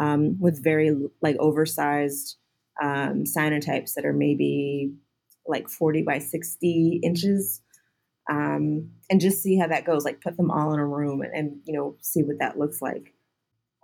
um, 0.00 0.40
with 0.40 0.62
very 0.62 0.96
like 1.22 1.36
oversized 1.38 2.36
um, 2.82 3.24
cyanotypes 3.24 3.94
that 3.94 4.06
are 4.06 4.12
maybe 4.12 4.92
like 5.46 5.68
40 5.68 6.02
by 6.02 6.18
60 6.18 7.00
inches 7.04 7.60
um, 8.30 8.90
and 9.10 9.20
just 9.20 9.42
see 9.42 9.58
how 9.58 9.66
that 9.66 9.84
goes 9.84 10.04
like 10.04 10.20
put 10.20 10.36
them 10.36 10.50
all 10.50 10.72
in 10.72 10.80
a 10.80 10.86
room 10.86 11.20
and, 11.20 11.32
and 11.34 11.60
you 11.64 11.74
know 11.74 11.96
see 12.00 12.22
what 12.22 12.38
that 12.38 12.58
looks 12.58 12.80
like 12.80 13.12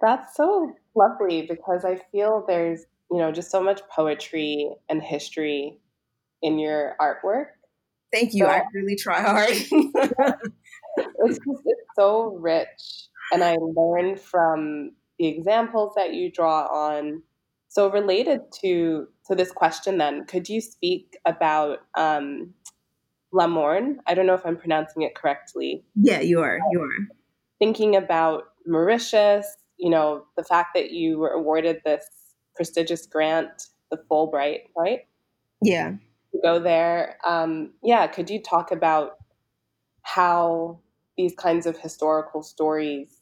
That's 0.00 0.36
so 0.36 0.72
lovely 0.94 1.42
because 1.42 1.84
I 1.84 2.00
feel 2.12 2.44
there's, 2.46 2.84
you 3.10 3.18
know, 3.18 3.32
just 3.32 3.50
so 3.50 3.62
much 3.62 3.80
poetry 3.90 4.70
and 4.88 5.02
history 5.02 5.78
in 6.42 6.58
your 6.58 6.96
artwork. 7.00 7.46
Thank 8.12 8.34
you. 8.34 8.44
So, 8.44 8.50
I 8.50 8.62
really 8.74 8.96
try 8.96 9.20
hard. 9.20 9.48
it's 10.96 11.38
just 11.38 11.62
it's 11.64 11.88
so 11.96 12.36
rich 12.38 13.08
and 13.32 13.42
I 13.42 13.56
learn 13.56 14.16
from 14.16 14.92
the 15.18 15.26
examples 15.26 15.92
that 15.96 16.14
you 16.14 16.30
draw 16.30 16.66
on. 16.66 17.22
So 17.68 17.90
related 17.90 18.40
to 18.60 19.08
to 19.26 19.34
this 19.34 19.52
question 19.52 19.98
then, 19.98 20.24
could 20.24 20.48
you 20.48 20.60
speak 20.60 21.16
about 21.24 21.80
um 21.96 22.54
La 23.32 23.46
Morne? 23.46 24.00
I 24.06 24.14
don't 24.14 24.26
know 24.26 24.34
if 24.34 24.46
I'm 24.46 24.56
pronouncing 24.56 25.02
it 25.02 25.14
correctly. 25.14 25.84
Yeah, 25.94 26.20
you 26.20 26.40
are. 26.40 26.58
You 26.70 26.82
are. 26.82 27.08
Thinking 27.58 27.96
about 27.96 28.44
Mauritius, 28.66 29.46
you 29.78 29.90
know, 29.90 30.24
the 30.36 30.44
fact 30.44 30.70
that 30.74 30.90
you 30.90 31.18
were 31.18 31.30
awarded 31.30 31.80
this 31.84 32.04
prestigious 32.54 33.06
grant, 33.06 33.68
the 33.90 33.98
Fulbright, 34.10 34.60
right? 34.76 35.00
Yeah. 35.62 35.92
To 36.32 36.38
go 36.42 36.58
there. 36.58 37.18
Um, 37.26 37.72
yeah, 37.82 38.06
could 38.06 38.30
you 38.30 38.42
talk 38.42 38.72
about 38.72 39.16
how 40.02 40.80
these 41.16 41.34
kinds 41.34 41.66
of 41.66 41.78
historical 41.78 42.42
stories 42.42 43.15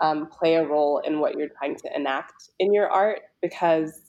um, 0.00 0.28
play 0.28 0.54
a 0.54 0.66
role 0.66 1.02
in 1.04 1.20
what 1.20 1.36
you're 1.36 1.50
trying 1.58 1.76
to 1.76 1.90
enact 1.94 2.50
in 2.58 2.72
your 2.72 2.88
art? 2.88 3.20
Because 3.40 4.00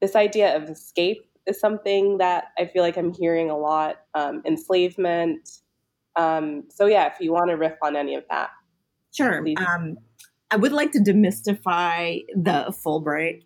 this 0.00 0.14
idea 0.14 0.56
of 0.56 0.68
escape 0.68 1.26
is 1.46 1.60
something 1.60 2.18
that 2.18 2.48
I 2.58 2.66
feel 2.66 2.82
like 2.82 2.96
I'm 2.96 3.12
hearing 3.12 3.50
a 3.50 3.56
lot. 3.56 3.96
Um, 4.14 4.42
enslavement. 4.46 5.48
Um, 6.16 6.64
so 6.70 6.86
yeah, 6.86 7.06
if 7.06 7.20
you 7.20 7.32
want 7.32 7.50
to 7.50 7.56
riff 7.56 7.76
on 7.82 7.96
any 7.96 8.14
of 8.14 8.24
that. 8.30 8.50
Sure. 9.12 9.44
Um, 9.58 9.96
I 10.50 10.56
would 10.56 10.72
like 10.72 10.92
to 10.92 11.00
demystify 11.00 12.24
the 12.34 12.72
Fulbright 12.84 13.42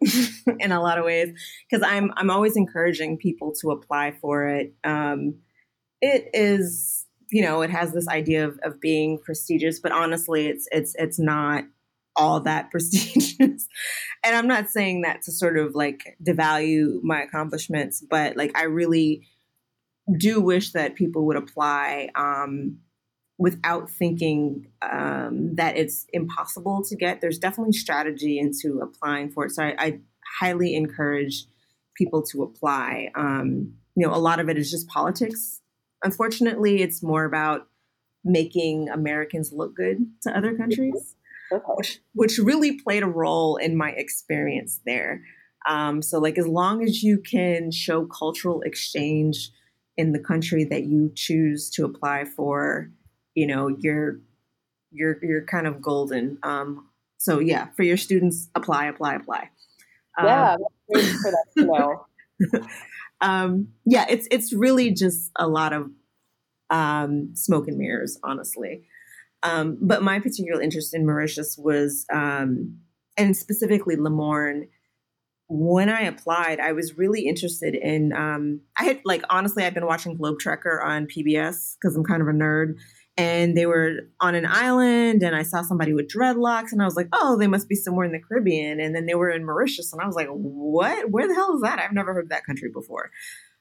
in 0.60 0.72
a 0.72 0.80
lot 0.80 0.98
of 0.98 1.04
ways 1.04 1.30
because 1.68 1.86
I'm 1.86 2.12
I'm 2.16 2.30
always 2.30 2.56
encouraging 2.56 3.16
people 3.16 3.54
to 3.60 3.70
apply 3.70 4.12
for 4.20 4.46
it. 4.46 4.74
Um, 4.84 5.36
it 6.00 6.28
is 6.34 7.06
you 7.30 7.42
know 7.42 7.62
it 7.62 7.70
has 7.70 7.92
this 7.92 8.08
idea 8.08 8.46
of, 8.46 8.58
of 8.62 8.80
being 8.80 9.18
prestigious, 9.24 9.80
but 9.80 9.92
honestly, 9.92 10.48
it's 10.48 10.68
it's 10.70 10.94
it's 10.98 11.18
not 11.18 11.64
all 12.18 12.40
that 12.40 12.70
prestigious. 12.70 13.68
and 14.24 14.36
I'm 14.36 14.48
not 14.48 14.68
saying 14.68 15.02
that 15.02 15.22
to 15.22 15.32
sort 15.32 15.56
of 15.56 15.74
like 15.74 16.16
devalue 16.22 17.02
my 17.02 17.22
accomplishments, 17.22 18.04
but 18.08 18.36
like 18.36 18.56
I 18.56 18.64
really 18.64 19.26
do 20.16 20.40
wish 20.40 20.72
that 20.72 20.94
people 20.94 21.26
would 21.26 21.36
apply 21.36 22.10
um, 22.14 22.78
without 23.38 23.90
thinking 23.90 24.66
um, 24.82 25.54
that 25.54 25.76
it's 25.76 26.06
impossible 26.12 26.82
to 26.84 26.96
get. 26.96 27.20
There's 27.20 27.38
definitely 27.38 27.72
strategy 27.72 28.38
into 28.38 28.80
applying 28.80 29.30
for 29.30 29.46
it. 29.46 29.52
So 29.52 29.62
I, 29.62 29.74
I 29.78 30.00
highly 30.40 30.74
encourage 30.74 31.44
people 31.94 32.22
to 32.22 32.42
apply. 32.42 33.10
Um, 33.14 33.74
you 33.94 34.06
know, 34.06 34.14
a 34.14 34.18
lot 34.18 34.40
of 34.40 34.48
it 34.48 34.56
is 34.56 34.70
just 34.70 34.88
politics. 34.88 35.60
Unfortunately, 36.02 36.80
it's 36.82 37.02
more 37.02 37.24
about 37.24 37.68
making 38.24 38.88
Americans 38.88 39.52
look 39.52 39.74
good 39.74 39.98
to 40.22 40.36
other 40.36 40.56
countries, 40.56 41.16
okay. 41.52 41.64
which, 41.76 42.00
which 42.14 42.38
really 42.38 42.80
played 42.80 43.02
a 43.02 43.06
role 43.06 43.56
in 43.56 43.76
my 43.76 43.90
experience 43.90 44.80
there. 44.86 45.22
Um, 45.68 46.02
so, 46.02 46.18
like, 46.18 46.38
as 46.38 46.46
long 46.46 46.82
as 46.82 47.02
you 47.02 47.18
can 47.18 47.70
show 47.70 48.06
cultural 48.06 48.62
exchange 48.62 49.50
in 49.96 50.12
the 50.12 50.20
country 50.20 50.64
that 50.64 50.84
you 50.84 51.10
choose 51.14 51.68
to 51.70 51.84
apply 51.84 52.24
for, 52.24 52.90
you 53.38 53.46
know 53.46 53.68
you're 53.68 54.18
you're 54.90 55.16
you're 55.22 55.44
kind 55.44 55.68
of 55.68 55.80
golden 55.80 56.38
um 56.42 56.88
so 57.18 57.38
yeah 57.38 57.68
for 57.76 57.84
your 57.84 57.96
students 57.96 58.48
apply 58.56 58.86
apply 58.86 59.14
apply 59.14 59.48
yeah 60.24 60.54
um, 60.54 60.58
for 60.88 61.30
that 61.30 61.46
to 61.56 61.64
know 61.64 62.06
um 63.20 63.68
yeah 63.84 64.06
it's 64.10 64.26
it's 64.32 64.52
really 64.52 64.90
just 64.90 65.30
a 65.38 65.46
lot 65.46 65.72
of 65.72 65.88
um 66.70 67.30
smoke 67.34 67.68
and 67.68 67.78
mirrors 67.78 68.18
honestly 68.24 68.82
um 69.42 69.78
but 69.80 70.02
my 70.02 70.18
particular 70.18 70.60
interest 70.60 70.94
in 70.94 71.06
mauritius 71.06 71.56
was 71.58 72.04
um 72.12 72.78
and 73.16 73.36
specifically 73.36 73.96
Le 73.96 74.10
Morne 74.10 74.68
when 75.50 75.88
I 75.88 76.02
applied, 76.02 76.60
I 76.60 76.72
was 76.72 76.98
really 76.98 77.22
interested 77.22 77.74
in. 77.74 78.12
Um, 78.12 78.60
I 78.78 78.84
had 78.84 79.00
like 79.06 79.22
honestly, 79.30 79.64
I've 79.64 79.72
been 79.72 79.86
watching 79.86 80.14
Globe 80.14 80.36
Trekker 80.44 80.84
on 80.84 81.06
PBS 81.06 81.76
because 81.80 81.96
I'm 81.96 82.04
kind 82.04 82.20
of 82.20 82.28
a 82.28 82.32
nerd, 82.32 82.74
and 83.18 83.56
they 83.56 83.66
were 83.66 84.08
on 84.20 84.36
an 84.36 84.46
island 84.46 85.24
and 85.24 85.34
I 85.34 85.42
saw 85.42 85.62
somebody 85.62 85.92
with 85.92 86.08
dreadlocks 86.08 86.70
and 86.70 86.80
I 86.80 86.84
was 86.84 86.94
like, 86.94 87.08
oh, 87.12 87.36
they 87.36 87.48
must 87.48 87.68
be 87.68 87.74
somewhere 87.74 88.06
in 88.06 88.12
the 88.12 88.20
Caribbean. 88.20 88.78
And 88.78 88.94
then 88.94 89.06
they 89.06 89.16
were 89.16 89.28
in 89.28 89.44
Mauritius 89.44 89.92
and 89.92 90.00
I 90.00 90.06
was 90.06 90.14
like, 90.14 90.28
what? 90.28 91.10
Where 91.10 91.26
the 91.26 91.34
hell 91.34 91.56
is 91.56 91.62
that? 91.62 91.80
I've 91.80 91.92
never 91.92 92.14
heard 92.14 92.26
of 92.26 92.30
that 92.30 92.46
country 92.46 92.70
before. 92.72 93.10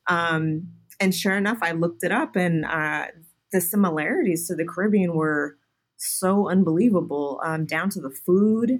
Um, 0.07 0.67
and 0.99 1.13
sure 1.13 1.35
enough, 1.35 1.57
I 1.63 1.71
looked 1.71 2.03
it 2.03 2.11
up 2.11 2.35
and 2.35 2.65
uh, 2.65 3.07
the 3.51 3.59
similarities 3.59 4.47
to 4.47 4.55
the 4.55 4.63
Caribbean 4.63 5.15
were 5.15 5.57
so 5.97 6.49
unbelievable, 6.49 7.41
um, 7.43 7.65
down 7.65 7.89
to 7.91 8.01
the 8.01 8.12
food. 8.12 8.79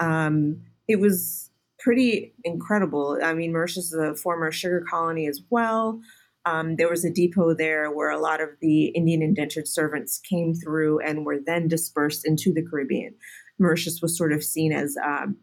Um, 0.00 0.62
it 0.88 1.00
was 1.00 1.50
pretty 1.78 2.34
incredible. 2.44 3.18
I 3.22 3.34
mean, 3.34 3.52
Mauritius 3.52 3.92
is 3.92 3.94
a 3.94 4.14
former 4.16 4.50
sugar 4.50 4.84
colony 4.88 5.26
as 5.26 5.42
well. 5.50 6.00
Um, 6.44 6.76
there 6.76 6.88
was 6.88 7.04
a 7.04 7.10
depot 7.10 7.54
there 7.54 7.90
where 7.90 8.10
a 8.10 8.20
lot 8.20 8.40
of 8.40 8.50
the 8.60 8.86
Indian 8.88 9.20
indentured 9.20 9.66
servants 9.66 10.20
came 10.20 10.54
through 10.54 11.00
and 11.00 11.26
were 11.26 11.38
then 11.44 11.66
dispersed 11.66 12.26
into 12.26 12.52
the 12.52 12.64
Caribbean. 12.64 13.14
Mauritius 13.58 14.00
was 14.00 14.16
sort 14.16 14.32
of 14.32 14.44
seen 14.44 14.72
as 14.72 14.96
um, 15.04 15.36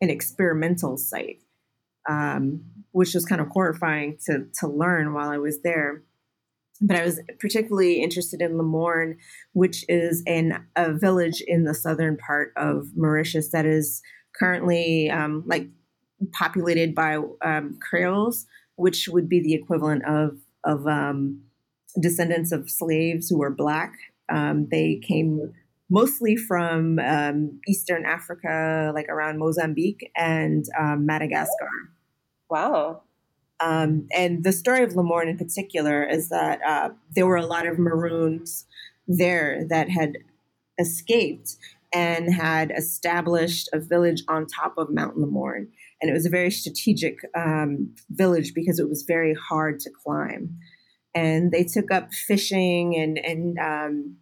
an 0.00 0.10
experimental 0.10 0.98
site, 0.98 1.42
um, 2.08 2.62
which 2.92 3.14
was 3.14 3.24
kind 3.24 3.40
of 3.40 3.48
horrifying 3.48 4.18
to, 4.26 4.46
to 4.60 4.68
learn 4.68 5.14
while 5.14 5.30
I 5.30 5.38
was 5.38 5.62
there. 5.62 6.02
But 6.80 6.96
I 6.96 7.04
was 7.04 7.20
particularly 7.38 8.02
interested 8.02 8.42
in 8.42 8.56
Le 8.56 8.64
Morne, 8.64 9.16
which 9.52 9.84
is 9.88 10.22
an, 10.26 10.66
a 10.76 10.92
village 10.92 11.42
in 11.46 11.64
the 11.64 11.74
southern 11.74 12.16
part 12.16 12.52
of 12.56 12.88
Mauritius 12.96 13.50
that 13.52 13.64
is 13.64 14.02
currently 14.36 15.08
um, 15.08 15.44
like 15.46 15.68
populated 16.32 16.94
by 16.94 17.18
um, 17.44 17.78
Creoles 17.80 18.46
which 18.76 19.08
would 19.08 19.28
be 19.28 19.40
the 19.40 19.54
equivalent 19.54 20.04
of 20.04 20.38
of 20.64 20.86
um, 20.86 21.42
descendants 22.00 22.52
of 22.52 22.70
slaves 22.70 23.28
who 23.28 23.38
were 23.38 23.54
black. 23.54 23.92
Um, 24.32 24.68
they 24.70 25.00
came 25.06 25.52
mostly 25.90 26.36
from 26.36 26.98
um, 26.98 27.60
Eastern 27.68 28.06
Africa, 28.06 28.90
like 28.94 29.08
around 29.08 29.38
Mozambique 29.38 30.10
and 30.16 30.64
um, 30.78 31.04
Madagascar. 31.04 31.68
Wow. 32.48 33.02
Um, 33.60 34.08
and 34.14 34.44
the 34.44 34.52
story 34.52 34.82
of 34.82 34.94
Le 34.94 35.02
Morne 35.02 35.28
in 35.28 35.38
particular 35.38 36.04
is 36.04 36.28
that 36.28 36.60
uh, 36.62 36.90
there 37.14 37.26
were 37.26 37.36
a 37.36 37.46
lot 37.46 37.66
of 37.66 37.78
Maroons 37.78 38.66
there 39.06 39.64
that 39.68 39.88
had 39.88 40.18
escaped 40.78 41.56
and 41.94 42.34
had 42.34 42.72
established 42.76 43.68
a 43.72 43.78
village 43.78 44.24
on 44.28 44.46
top 44.46 44.76
of 44.76 44.90
Mount 44.90 45.16
Le 45.16 45.26
Morne 45.26 45.68
and 46.04 46.10
it 46.10 46.14
was 46.14 46.26
a 46.26 46.30
very 46.30 46.50
strategic 46.50 47.20
um, 47.34 47.94
village 48.10 48.52
because 48.52 48.78
it 48.78 48.90
was 48.90 49.04
very 49.04 49.32
hard 49.32 49.80
to 49.80 49.90
climb. 49.90 50.58
And 51.14 51.50
they 51.50 51.64
took 51.64 51.90
up 51.90 52.12
fishing 52.12 52.94
and 52.94 53.18
and 53.18 53.58
um, 53.58 54.16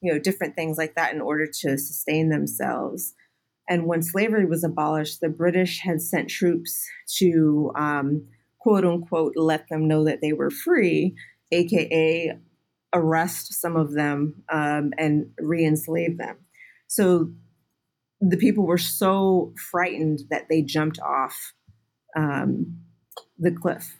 you 0.00 0.12
know 0.12 0.20
different 0.20 0.54
things 0.54 0.78
like 0.78 0.94
that 0.94 1.12
in 1.12 1.20
order 1.20 1.46
to 1.46 1.76
sustain 1.76 2.28
themselves. 2.28 3.14
And 3.68 3.86
when 3.86 4.00
slavery 4.00 4.46
was 4.46 4.62
abolished, 4.62 5.20
the 5.20 5.28
British 5.28 5.80
had 5.80 6.00
sent 6.02 6.30
troops 6.30 6.86
to 7.18 7.72
um, 7.74 8.28
quote 8.64 8.84
unquote 8.86 9.34
let 9.36 9.68
them 9.68 9.86
know 9.86 10.04
that 10.04 10.20
they 10.22 10.32
were 10.32 10.50
free, 10.50 11.14
aka 11.52 12.32
arrest 12.94 13.60
some 13.60 13.76
of 13.76 13.92
them 13.92 14.42
um, 14.50 14.92
and 14.96 15.26
re-enslave 15.38 16.16
them. 16.16 16.36
So 16.86 17.30
the 18.20 18.38
people 18.38 18.66
were 18.66 18.78
so 18.78 19.52
frightened 19.70 20.20
that 20.30 20.46
they 20.48 20.62
jumped 20.62 20.98
off 21.00 21.52
um, 22.16 22.78
the 23.38 23.50
cliff. 23.50 23.98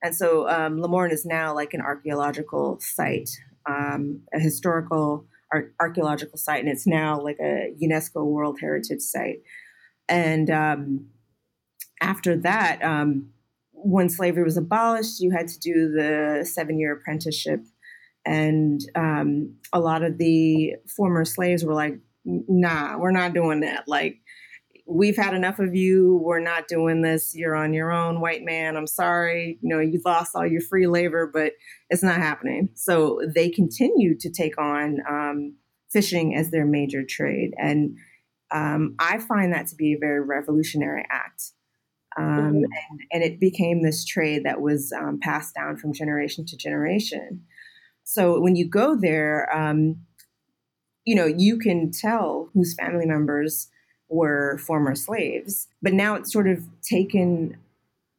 And 0.00 0.14
so 0.14 0.48
um, 0.48 0.80
Le 0.80 0.86
Morne 0.88 1.10
is 1.10 1.24
now 1.24 1.52
like 1.52 1.74
an 1.74 1.80
archaeological 1.80 2.78
site, 2.80 3.30
um, 3.68 4.20
a 4.32 4.38
historical 4.38 5.26
ar- 5.52 5.72
archaeological 5.80 6.38
site, 6.38 6.60
and 6.60 6.68
it's 6.68 6.86
now 6.86 7.20
like 7.20 7.38
a 7.40 7.74
UNESCO 7.82 8.24
World 8.24 8.58
Heritage 8.60 9.00
Site. 9.00 9.40
And 10.08 10.50
um, 10.50 11.06
after 12.00 12.36
that, 12.36 12.84
um, 12.84 13.30
when 13.84 14.08
slavery 14.08 14.44
was 14.44 14.56
abolished, 14.56 15.20
you 15.20 15.30
had 15.30 15.48
to 15.48 15.58
do 15.58 15.90
the 15.90 16.44
seven 16.44 16.78
year 16.78 16.92
apprenticeship. 16.92 17.60
And 18.24 18.80
um, 18.94 19.56
a 19.72 19.80
lot 19.80 20.02
of 20.02 20.18
the 20.18 20.74
former 20.96 21.24
slaves 21.24 21.64
were 21.64 21.74
like, 21.74 21.94
nah, 22.24 22.98
we're 22.98 23.10
not 23.10 23.34
doing 23.34 23.60
that. 23.60 23.88
Like, 23.88 24.20
we've 24.86 25.16
had 25.16 25.34
enough 25.34 25.58
of 25.58 25.74
you. 25.74 26.20
We're 26.22 26.40
not 26.40 26.68
doing 26.68 27.02
this. 27.02 27.34
You're 27.34 27.56
on 27.56 27.72
your 27.72 27.92
own, 27.92 28.20
white 28.20 28.42
man. 28.44 28.76
I'm 28.76 28.86
sorry. 28.86 29.58
You 29.60 29.68
know, 29.68 29.80
you 29.80 30.00
lost 30.04 30.36
all 30.36 30.46
your 30.46 30.60
free 30.60 30.86
labor, 30.86 31.30
but 31.32 31.52
it's 31.90 32.02
not 32.02 32.16
happening. 32.16 32.68
So 32.74 33.20
they 33.34 33.50
continued 33.50 34.20
to 34.20 34.30
take 34.30 34.58
on 34.58 34.98
um, 35.08 35.56
fishing 35.90 36.34
as 36.34 36.50
their 36.50 36.66
major 36.66 37.02
trade. 37.04 37.52
And 37.58 37.96
Um, 38.54 38.96
I 38.98 39.18
find 39.18 39.52
that 39.54 39.68
to 39.68 39.76
be 39.76 39.94
a 39.94 39.98
very 39.98 40.20
revolutionary 40.20 41.06
act. 41.10 41.52
Um, 42.16 42.64
and, 42.64 43.00
and, 43.12 43.22
it 43.22 43.40
became 43.40 43.82
this 43.82 44.04
trade 44.04 44.44
that 44.44 44.60
was 44.60 44.92
um, 44.92 45.18
passed 45.20 45.54
down 45.54 45.76
from 45.76 45.92
generation 45.92 46.44
to 46.46 46.56
generation. 46.56 47.42
So 48.04 48.40
when 48.40 48.56
you 48.56 48.68
go 48.68 48.96
there, 48.96 49.54
um, 49.56 49.96
you 51.04 51.14
know, 51.14 51.26
you 51.26 51.58
can 51.58 51.90
tell 51.90 52.50
whose 52.54 52.74
family 52.74 53.06
members 53.06 53.68
were 54.08 54.58
former 54.58 54.94
slaves, 54.94 55.68
but 55.80 55.92
now 55.92 56.14
it's 56.14 56.32
sort 56.32 56.48
of 56.48 56.64
taken 56.82 57.56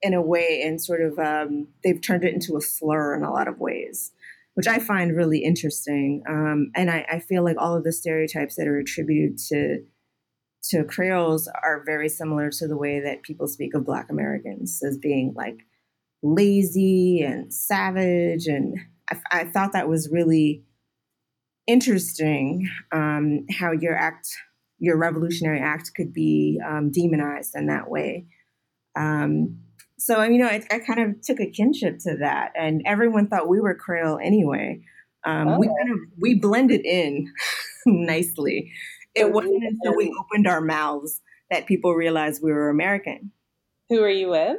in 0.02 0.14
a 0.14 0.22
way 0.22 0.62
and 0.66 0.82
sort 0.82 1.02
of 1.02 1.18
um, 1.18 1.68
they've 1.84 2.02
turned 2.02 2.24
it 2.24 2.34
into 2.34 2.58
a 2.58 2.62
slur 2.62 3.16
in 3.16 3.24
a 3.24 3.32
lot 3.32 3.48
of 3.48 3.60
ways, 3.60 4.12
which 4.56 4.68
I 4.68 4.80
find 4.80 5.16
really 5.16 5.40
interesting. 5.40 6.24
Um, 6.28 6.72
and 6.76 6.92
I, 6.92 7.06
I, 7.10 7.20
feel 7.20 7.44
like 7.44 7.56
all 7.58 7.76
of 7.76 7.86
the 7.86 7.94
stereotypes 7.94 8.56
that 8.56 8.68
are 8.68 8.78
attributed 8.78 9.38
to 9.50 9.86
to 10.70 10.84
Creoles 10.84 11.48
are 11.48 11.84
very 11.86 12.10
similar 12.10 12.50
to 12.52 12.68
the 12.68 12.78
way 12.78 13.00
that 13.02 13.24
people 13.24 13.48
speak 13.48 13.74
of 13.74 13.86
Black 13.86 14.10
Americans 14.10 14.82
as 14.84 14.98
being 14.98 15.34
like 15.36 15.66
lazy 16.22 17.22
and 17.22 17.54
savage. 17.54 18.48
And 18.48 18.78
I, 19.10 19.18
I 19.32 19.44
thought 19.46 19.74
that 19.74 19.90
was 19.90 20.10
really 20.12 20.64
interesting 21.68 22.70
um, 22.92 23.46
how 23.52 23.72
your 23.72 23.96
act, 23.96 24.30
your 24.80 24.98
revolutionary 24.98 25.60
act, 25.60 25.92
could 25.96 26.14
be 26.14 26.60
um, 26.66 26.92
demonized 26.92 27.56
in 27.56 27.68
that 27.68 27.90
way. 27.90 28.26
Um, 28.96 29.60
so, 29.98 30.22
you 30.24 30.38
know, 30.38 30.48
I, 30.48 30.64
I, 30.70 30.80
kind 30.80 31.00
of 31.00 31.22
took 31.22 31.40
a 31.40 31.50
kinship 31.50 32.00
to 32.00 32.18
that, 32.18 32.52
and 32.56 32.82
everyone 32.86 33.28
thought 33.28 33.48
we 33.48 33.62
were 33.62 33.74
Creole 33.74 34.20
anyway. 34.22 34.82
Um, 35.26 35.58
we 35.58 35.68
oh. 35.68 35.76
kind 35.76 35.92
of 35.94 36.00
we 36.20 36.36
blended 36.36 36.86
in 36.86 37.32
nicely. 37.86 38.72
It 39.16 39.32
wasn't 39.32 39.64
until 39.64 39.96
we 39.96 40.14
opened 40.20 40.48
our 40.48 40.62
mouths 40.62 41.22
that 41.50 41.68
people 41.68 41.94
realized 41.94 42.42
we 42.42 42.52
were 42.52 42.70
American. 42.70 43.32
Who 43.90 44.02
are 44.02 44.10
you 44.10 44.30
with? 44.30 44.58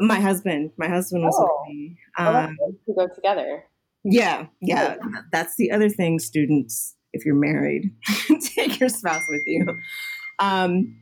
My 0.00 0.20
husband. 0.20 0.72
My 0.76 0.88
husband 0.88 1.24
was 1.24 1.36
oh. 1.38 1.64
with 1.66 1.74
me. 1.74 1.98
Um, 2.18 2.56
to 2.86 2.94
go 2.94 3.08
together. 3.14 3.64
Yeah, 4.04 4.46
yeah. 4.60 4.96
That's 5.32 5.56
the 5.56 5.72
other 5.72 5.88
thing, 5.88 6.18
students. 6.18 6.94
If 7.12 7.24
you're 7.24 7.34
married, 7.34 7.94
take 8.54 8.78
your 8.78 8.88
spouse 8.88 9.24
with 9.28 9.42
you. 9.46 9.78
Um, 10.38 10.96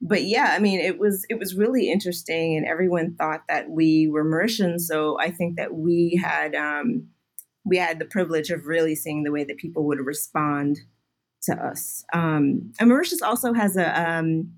but 0.00 0.24
yeah, 0.24 0.52
I 0.52 0.58
mean, 0.58 0.78
it 0.78 0.98
was 0.98 1.26
it 1.28 1.38
was 1.38 1.54
really 1.56 1.90
interesting, 1.90 2.56
and 2.56 2.66
everyone 2.66 3.16
thought 3.16 3.42
that 3.48 3.68
we 3.70 4.08
were 4.08 4.24
Mauritians. 4.24 4.80
So 4.80 5.18
I 5.18 5.30
think 5.30 5.56
that 5.56 5.74
we 5.74 6.20
had 6.22 6.54
um, 6.54 7.08
we 7.64 7.78
had 7.78 7.98
the 7.98 8.04
privilege 8.04 8.50
of 8.50 8.66
really 8.66 8.94
seeing 8.94 9.24
the 9.24 9.32
way 9.32 9.44
that 9.44 9.56
people 9.56 9.84
would 9.86 9.98
respond 9.98 10.78
to 11.46 11.54
us. 11.54 12.04
Um, 12.12 12.72
and 12.78 12.88
Mauritius 12.88 13.22
also 13.22 13.52
has 13.52 13.76
a 13.76 14.00
um, 14.00 14.52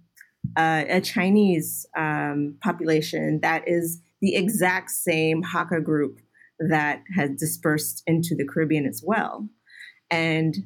a 0.57 1.01
Chinese 1.01 1.87
um, 1.97 2.57
population 2.63 3.41
that 3.43 3.65
is 3.67 4.01
the 4.21 4.35
exact 4.35 4.91
same 4.91 5.43
Hakka 5.43 5.83
group 5.83 6.21
that 6.59 7.03
has 7.15 7.31
dispersed 7.39 8.03
into 8.07 8.35
the 8.35 8.47
Caribbean 8.47 8.87
as 8.87 9.03
well. 9.05 9.49
And 10.11 10.57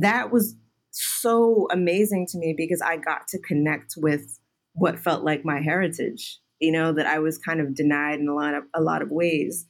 that 0.00 0.30
was 0.30 0.54
so 0.90 1.66
amazing 1.70 2.26
to 2.28 2.38
me 2.38 2.54
because 2.56 2.82
I 2.82 2.96
got 2.96 3.26
to 3.28 3.38
connect 3.40 3.94
with 3.96 4.38
what 4.74 4.98
felt 4.98 5.24
like 5.24 5.44
my 5.44 5.60
heritage, 5.60 6.38
you 6.60 6.70
know, 6.70 6.92
that 6.92 7.06
I 7.06 7.18
was 7.18 7.38
kind 7.38 7.60
of 7.60 7.74
denied 7.74 8.20
in 8.20 8.28
a 8.28 8.34
lot 8.34 8.54
of 8.54 8.64
a 8.74 8.80
lot 8.80 9.02
of 9.02 9.10
ways. 9.10 9.66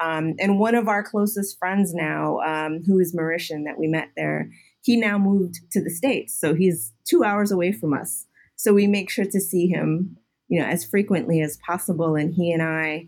Um, 0.00 0.34
and 0.38 0.58
one 0.58 0.74
of 0.74 0.88
our 0.88 1.02
closest 1.02 1.58
friends 1.58 1.92
now, 1.92 2.38
um, 2.40 2.80
who 2.86 2.98
is 2.98 3.14
Mauritian 3.14 3.64
that 3.66 3.78
we 3.78 3.86
met 3.86 4.08
there, 4.16 4.50
he 4.82 4.96
now 4.96 5.18
moved 5.18 5.60
to 5.72 5.82
the 5.82 5.90
States. 5.90 6.38
So 6.38 6.54
he's 6.54 6.92
two 7.08 7.24
hours 7.24 7.52
away 7.52 7.72
from 7.72 7.92
us. 7.92 8.26
So 8.56 8.72
we 8.72 8.86
make 8.86 9.10
sure 9.10 9.24
to 9.24 9.40
see 9.40 9.68
him, 9.68 10.16
you 10.48 10.60
know, 10.60 10.66
as 10.66 10.84
frequently 10.84 11.40
as 11.40 11.58
possible. 11.66 12.14
And 12.14 12.34
he 12.34 12.52
and 12.52 12.62
I, 12.62 13.06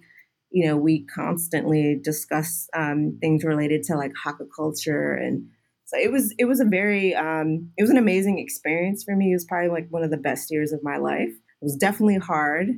you 0.50 0.66
know, 0.66 0.76
we 0.76 1.04
constantly 1.06 1.98
discuss 2.02 2.68
um, 2.74 3.18
things 3.20 3.44
related 3.44 3.82
to 3.84 3.96
like 3.96 4.12
Hakka 4.24 4.46
culture. 4.54 5.14
And 5.14 5.48
so 5.86 5.98
it 5.98 6.12
was, 6.12 6.34
it 6.38 6.44
was 6.44 6.60
a 6.60 6.64
very, 6.64 7.14
um, 7.14 7.70
it 7.76 7.82
was 7.82 7.90
an 7.90 7.98
amazing 7.98 8.38
experience 8.38 9.02
for 9.02 9.16
me. 9.16 9.30
It 9.30 9.34
was 9.34 9.44
probably 9.44 9.70
like 9.70 9.88
one 9.90 10.02
of 10.02 10.10
the 10.10 10.16
best 10.16 10.50
years 10.50 10.72
of 10.72 10.82
my 10.82 10.98
life. 10.98 11.30
It 11.30 11.64
was 11.64 11.76
definitely 11.76 12.18
hard. 12.18 12.68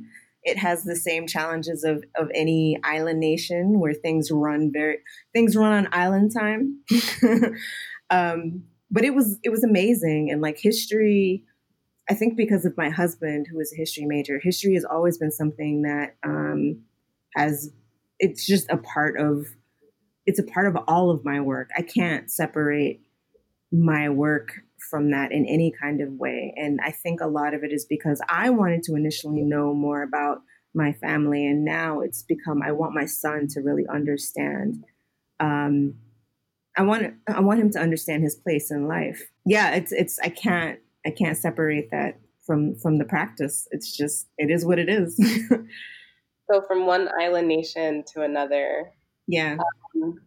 It 0.43 0.57
has 0.57 0.83
the 0.83 0.95
same 0.95 1.27
challenges 1.27 1.83
of, 1.83 2.03
of 2.15 2.29
any 2.33 2.77
island 2.83 3.19
nation 3.19 3.79
where 3.79 3.93
things 3.93 4.31
run 4.31 4.71
very, 4.71 4.99
things 5.33 5.55
run 5.55 5.73
on 5.73 5.89
island 5.91 6.31
time. 6.33 6.81
um, 8.09 8.63
but 8.91 9.03
it 9.03 9.13
was 9.13 9.39
it 9.43 9.49
was 9.49 9.63
amazing. 9.63 10.29
And 10.31 10.41
like 10.41 10.57
history 10.59 11.43
i 12.07 12.13
think 12.13 12.37
because 12.37 12.65
of 12.65 12.77
my 12.77 12.89
husband 12.89 13.47
who 13.49 13.59
is 13.59 13.73
a 13.73 13.75
history 13.75 14.05
major 14.05 14.39
history 14.39 14.75
has 14.75 14.85
always 14.85 15.17
been 15.17 15.31
something 15.31 15.81
that 15.81 16.15
um 16.23 16.79
has 17.35 17.71
it's 18.19 18.45
just 18.45 18.69
a 18.69 18.77
part 18.77 19.19
of 19.19 19.47
it's 20.25 20.39
a 20.39 20.43
part 20.43 20.67
of 20.67 20.75
all 20.87 21.11
of 21.11 21.23
my 21.23 21.39
work. 21.39 21.69
I 21.77 21.83
can't 21.83 22.31
separate 22.31 23.01
my 23.71 24.09
work 24.09 24.53
from 24.89 25.11
that 25.11 25.31
in 25.31 25.45
any 25.45 25.71
kind 25.79 26.01
of 26.01 26.13
way. 26.13 26.53
And 26.55 26.79
i 26.83 26.91
think 26.91 27.21
a 27.21 27.27
lot 27.27 27.53
of 27.53 27.63
it 27.63 27.71
is 27.71 27.85
because 27.85 28.21
i 28.29 28.49
wanted 28.49 28.83
to 28.83 28.95
initially 28.95 29.41
know 29.41 29.73
more 29.73 30.03
about 30.03 30.41
my 30.73 30.93
family 30.93 31.45
and 31.47 31.63
now 31.65 32.01
it's 32.01 32.21
become 32.21 32.61
i 32.61 32.71
want 32.71 32.93
my 32.93 33.05
son 33.05 33.47
to 33.47 33.61
really 33.61 33.85
understand 33.87 34.83
um, 35.39 35.95
I 36.77 36.83
want 36.83 37.13
I 37.27 37.39
want 37.39 37.59
him 37.59 37.71
to 37.71 37.79
understand 37.79 38.23
his 38.23 38.35
place 38.35 38.71
in 38.71 38.87
life. 38.87 39.21
Yeah, 39.45 39.75
it's 39.75 39.91
it's 39.91 40.19
I 40.19 40.29
can't 40.29 40.79
I 41.05 41.09
can't 41.11 41.37
separate 41.37 41.89
that 41.91 42.19
from 42.45 42.75
from 42.75 42.97
the 42.97 43.05
practice. 43.05 43.67
It's 43.71 43.95
just 43.95 44.27
it 44.37 44.49
is 44.49 44.65
what 44.65 44.79
it 44.79 44.89
is. 44.89 45.15
so 46.51 46.61
from 46.67 46.85
one 46.85 47.09
island 47.19 47.47
nation 47.47 48.03
to 48.13 48.23
another. 48.23 48.91
Yeah. 49.27 49.57
Um, 49.95 50.19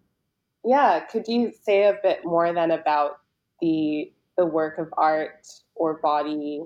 yeah, 0.64 1.00
could 1.00 1.28
you 1.28 1.52
say 1.62 1.84
a 1.84 1.98
bit 2.02 2.24
more 2.24 2.52
then 2.52 2.70
about 2.70 3.20
the 3.60 4.12
the 4.36 4.46
work 4.46 4.78
of 4.78 4.88
art 4.96 5.46
or 5.74 5.98
body 5.98 6.62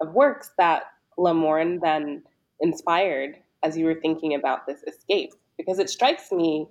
of 0.00 0.12
works 0.12 0.50
that 0.58 0.84
Le 1.16 1.32
Morne 1.32 1.78
then 1.80 2.22
inspired 2.60 3.36
as 3.62 3.76
you 3.76 3.84
were 3.84 3.94
thinking 4.00 4.34
about 4.34 4.66
this 4.66 4.82
escape? 4.86 5.32
Because 5.56 5.78
it 5.78 5.90
strikes 5.90 6.32
me 6.32 6.66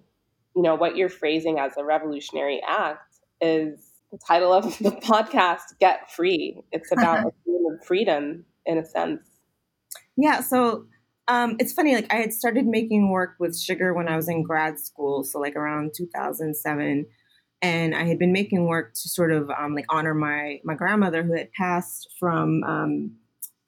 you 0.56 0.62
know, 0.62 0.76
what 0.76 0.96
you're 0.96 1.10
phrasing 1.10 1.60
as 1.60 1.78
a 1.78 1.84
revolutionary 1.84 2.62
act 2.68 3.18
is 3.40 3.80
the 4.12 4.20
title 4.28 4.54
of 4.54 4.64
the 4.80 4.92
podcast, 4.92 5.78
Get 5.80 6.12
Free. 6.12 6.62
It's 6.72 6.92
about 6.92 7.34
freedom 7.86 8.46
in 8.66 8.78
a 8.78 8.86
sense. 8.86 9.22
Yeah. 10.18 10.42
So 10.42 10.86
um, 11.28 11.56
it's 11.60 11.74
funny, 11.74 11.96
like 11.96 12.12
I 12.14 12.18
had 12.18 12.34
started 12.34 12.66
making 12.66 13.10
work 13.10 13.36
with 13.40 13.58
sugar 13.58 13.94
when 13.94 14.08
I 14.08 14.16
was 14.16 14.28
in 14.28 14.44
grad 14.44 14.80
school. 14.80 15.24
So 15.24 15.40
like 15.40 15.56
around 15.56 15.94
2007 15.96 17.06
and 17.62 17.96
I 17.96 18.06
had 18.06 18.18
been 18.18 18.32
making 18.32 18.66
work 18.66 18.94
to 18.94 19.10
sort 19.10 19.32
of 19.32 19.50
um, 19.52 19.76
like 19.76 19.86
honor 19.90 20.14
my 20.14 20.60
my 20.64 20.74
grandmother 20.74 21.24
who 21.24 21.34
had 21.34 21.52
passed 21.54 22.10
from 22.20 22.64
um, 22.64 23.12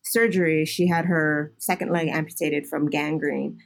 surgery. 0.03 0.65
She 0.65 0.87
had 0.87 1.05
her 1.05 1.53
second 1.59 1.91
leg 1.91 2.07
amputated 2.07 2.67
from 2.67 2.89
gangrene, 2.89 3.59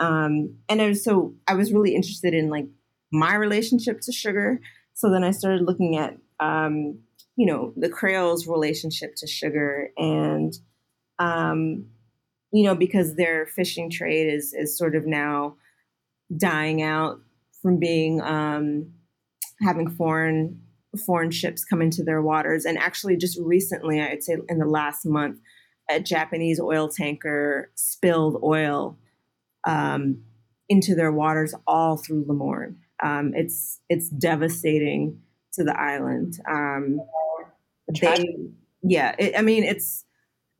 um, 0.00 0.56
and 0.68 0.80
was, 0.80 1.04
so 1.04 1.34
I 1.46 1.54
was 1.54 1.72
really 1.72 1.94
interested 1.94 2.34
in 2.34 2.50
like 2.50 2.66
my 3.12 3.34
relationship 3.34 4.00
to 4.02 4.12
sugar. 4.12 4.60
So 4.94 5.10
then 5.10 5.24
I 5.24 5.30
started 5.30 5.62
looking 5.62 5.96
at, 5.96 6.16
um, 6.40 6.98
you 7.36 7.46
know, 7.46 7.72
the 7.76 7.88
Creoles' 7.88 8.46
relationship 8.46 9.14
to 9.16 9.26
sugar, 9.26 9.90
and 9.96 10.52
um, 11.18 11.86
you 12.52 12.64
know, 12.64 12.74
because 12.74 13.16
their 13.16 13.46
fishing 13.46 13.90
trade 13.90 14.32
is 14.32 14.52
is 14.52 14.76
sort 14.78 14.94
of 14.94 15.06
now 15.06 15.56
dying 16.36 16.82
out 16.82 17.18
from 17.60 17.78
being 17.78 18.20
um, 18.20 18.92
having 19.62 19.90
foreign 19.90 20.60
foreign 21.04 21.32
ships 21.32 21.64
come 21.64 21.82
into 21.82 22.04
their 22.04 22.22
waters, 22.22 22.64
and 22.64 22.78
actually, 22.78 23.16
just 23.16 23.38
recently, 23.40 24.00
I'd 24.00 24.22
say 24.22 24.36
in 24.48 24.58
the 24.58 24.66
last 24.66 25.04
month, 25.04 25.40
a 25.90 25.98
Japanese 25.98 26.60
oil 26.60 26.88
tanker 26.88 27.72
spilled 27.74 28.40
oil 28.44 28.96
um, 29.66 30.22
into 30.68 30.94
their 30.94 31.12
waters 31.12 31.54
all 31.66 31.96
through 31.96 32.24
Le 32.26 32.34
Morne. 32.34 32.78
Um, 33.02 33.32
it's 33.34 33.80
it's 33.88 34.08
devastating 34.08 35.20
to 35.54 35.64
the 35.64 35.78
island. 35.78 36.38
Um, 36.48 37.00
they, 38.00 38.24
yeah, 38.82 39.14
it, 39.18 39.34
I 39.36 39.42
mean 39.42 39.64
it's 39.64 40.04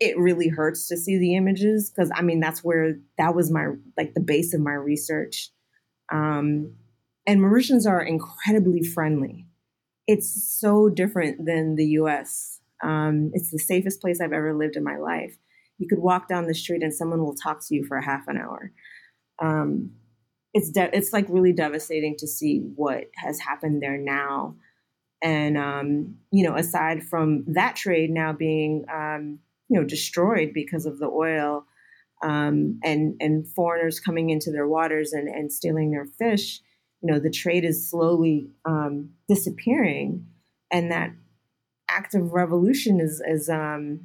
it 0.00 0.18
really 0.18 0.48
hurts 0.48 0.88
to 0.88 0.96
see 0.96 1.18
the 1.18 1.36
images 1.36 1.90
because 1.90 2.10
I 2.14 2.22
mean 2.22 2.40
that's 2.40 2.62
where 2.62 2.98
that 3.18 3.34
was 3.34 3.50
my 3.50 3.68
like 3.96 4.14
the 4.14 4.20
base 4.20 4.52
of 4.54 4.60
my 4.60 4.74
research. 4.74 5.50
Um, 6.12 6.74
and 7.26 7.40
Mauritians 7.40 7.86
are 7.88 8.02
incredibly 8.02 8.82
friendly. 8.82 9.46
It's 10.06 10.58
so 10.60 10.90
different 10.90 11.46
than 11.46 11.76
the 11.76 11.86
U.S. 11.86 12.60
Um, 12.82 13.30
it's 13.32 13.50
the 13.50 13.58
safest 13.58 14.02
place 14.02 14.20
I've 14.20 14.34
ever 14.34 14.52
lived 14.54 14.76
in 14.76 14.84
my 14.84 14.98
life. 14.98 15.38
You 15.78 15.88
could 15.88 16.00
walk 16.00 16.28
down 16.28 16.46
the 16.46 16.54
street 16.54 16.82
and 16.82 16.92
someone 16.92 17.20
will 17.20 17.34
talk 17.34 17.66
to 17.66 17.74
you 17.74 17.84
for 17.84 17.96
a 17.96 18.04
half 18.04 18.28
an 18.28 18.36
hour 18.36 18.72
um, 19.40 19.90
it's 20.52 20.70
de- 20.70 20.96
it's 20.96 21.12
like 21.12 21.26
really 21.28 21.52
devastating 21.52 22.14
to 22.18 22.26
see 22.26 22.58
what 22.76 23.10
has 23.16 23.40
happened 23.40 23.82
there 23.82 23.98
now. 23.98 24.56
And 25.22 25.58
um, 25.58 26.16
you 26.30 26.44
know, 26.44 26.56
aside 26.56 27.02
from 27.02 27.44
that 27.48 27.76
trade 27.76 28.10
now 28.10 28.32
being 28.32 28.84
um, 28.92 29.40
you 29.68 29.80
know 29.80 29.86
destroyed 29.86 30.52
because 30.54 30.86
of 30.86 30.98
the 30.98 31.08
oil 31.08 31.64
um, 32.22 32.78
and 32.84 33.16
and 33.20 33.46
foreigners 33.46 34.00
coming 34.00 34.30
into 34.30 34.50
their 34.50 34.68
waters 34.68 35.12
and, 35.12 35.28
and 35.28 35.52
stealing 35.52 35.90
their 35.90 36.06
fish, 36.06 36.60
you 37.02 37.12
know, 37.12 37.18
the 37.18 37.30
trade 37.30 37.64
is 37.64 37.90
slowly 37.90 38.48
um, 38.64 39.10
disappearing, 39.28 40.26
and 40.70 40.90
that 40.90 41.10
act 41.90 42.14
of 42.14 42.32
revolution 42.32 43.00
is 43.00 43.22
is 43.26 43.48
um, 43.48 44.00